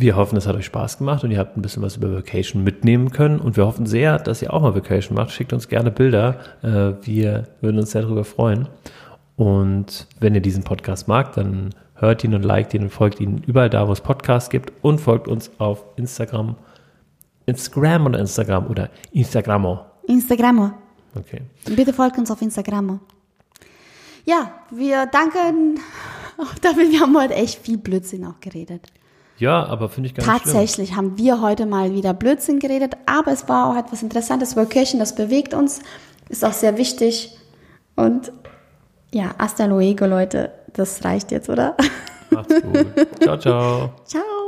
Wir 0.00 0.16
hoffen, 0.16 0.38
es 0.38 0.46
hat 0.46 0.56
euch 0.56 0.64
Spaß 0.64 0.96
gemacht 0.96 1.24
und 1.24 1.30
ihr 1.30 1.38
habt 1.38 1.58
ein 1.58 1.62
bisschen 1.62 1.82
was 1.82 1.98
über 1.98 2.10
Vacation 2.14 2.64
mitnehmen 2.64 3.10
können. 3.10 3.38
Und 3.38 3.58
wir 3.58 3.66
hoffen 3.66 3.84
sehr, 3.84 4.18
dass 4.18 4.40
ihr 4.40 4.50
auch 4.50 4.62
mal 4.62 4.74
Vacation 4.74 5.14
macht. 5.14 5.30
Schickt 5.30 5.52
uns 5.52 5.68
gerne 5.68 5.90
Bilder. 5.90 6.38
Äh, 6.62 7.06
wir 7.06 7.48
würden 7.60 7.78
uns 7.78 7.90
sehr 7.90 8.00
darüber 8.00 8.24
freuen. 8.24 8.66
Und 9.36 10.06
wenn 10.18 10.34
ihr 10.34 10.40
diesen 10.40 10.64
Podcast 10.64 11.06
mag, 11.06 11.34
dann 11.34 11.74
hört 11.96 12.24
ihn 12.24 12.32
und 12.32 12.44
liked 12.44 12.72
ihn 12.72 12.84
und 12.84 12.88
folgt 12.88 13.20
ihn 13.20 13.42
überall 13.46 13.68
da, 13.68 13.88
wo 13.88 13.92
es 13.92 14.00
Podcasts 14.00 14.48
gibt. 14.48 14.72
Und 14.80 15.02
folgt 15.02 15.28
uns 15.28 15.50
auf 15.58 15.84
Instagram. 15.96 16.56
Instagram 17.44 18.06
oder 18.06 18.20
Instagram 18.20 18.68
oder 18.68 18.88
Instagramo. 19.12 19.84
Instagram. 20.08 20.72
Okay. 21.14 21.42
Bitte 21.76 21.92
folgt 21.92 22.16
uns 22.16 22.30
auf 22.30 22.40
Instagram. 22.40 23.00
Ja, 24.24 24.50
wir 24.70 25.04
danken. 25.04 25.78
David, 26.62 26.90
wir 26.90 27.00
haben 27.00 27.14
heute 27.18 27.34
echt 27.34 27.58
viel 27.60 27.76
Blödsinn 27.76 28.24
auch 28.24 28.40
geredet. 28.40 28.90
Ja, 29.40 29.64
aber 29.66 29.88
finde 29.88 30.08
ich 30.08 30.14
gar 30.14 30.22
nicht 30.22 30.42
schlimm. 30.42 30.54
Tatsächlich 30.54 30.96
haben 30.96 31.16
wir 31.16 31.40
heute 31.40 31.66
mal 31.66 31.92
wieder 31.94 32.14
Blödsinn 32.14 32.58
geredet, 32.60 32.96
aber 33.06 33.32
es 33.32 33.48
war 33.48 33.70
auch 33.70 33.76
etwas 33.76 34.02
Interessantes. 34.02 34.54
Vacation, 34.54 35.00
das 35.00 35.14
bewegt 35.14 35.54
uns, 35.54 35.80
ist 36.28 36.44
auch 36.44 36.52
sehr 36.52 36.76
wichtig. 36.76 37.36
Und 37.96 38.32
ja, 39.12 39.34
hasta 39.38 39.64
luego, 39.64 40.06
Leute. 40.06 40.52
Das 40.74 41.04
reicht 41.04 41.32
jetzt, 41.32 41.48
oder? 41.48 41.76
Macht's 42.30 42.62
gut. 42.62 42.86
ciao, 43.20 43.36
ciao. 43.38 43.90
Ciao. 44.04 44.39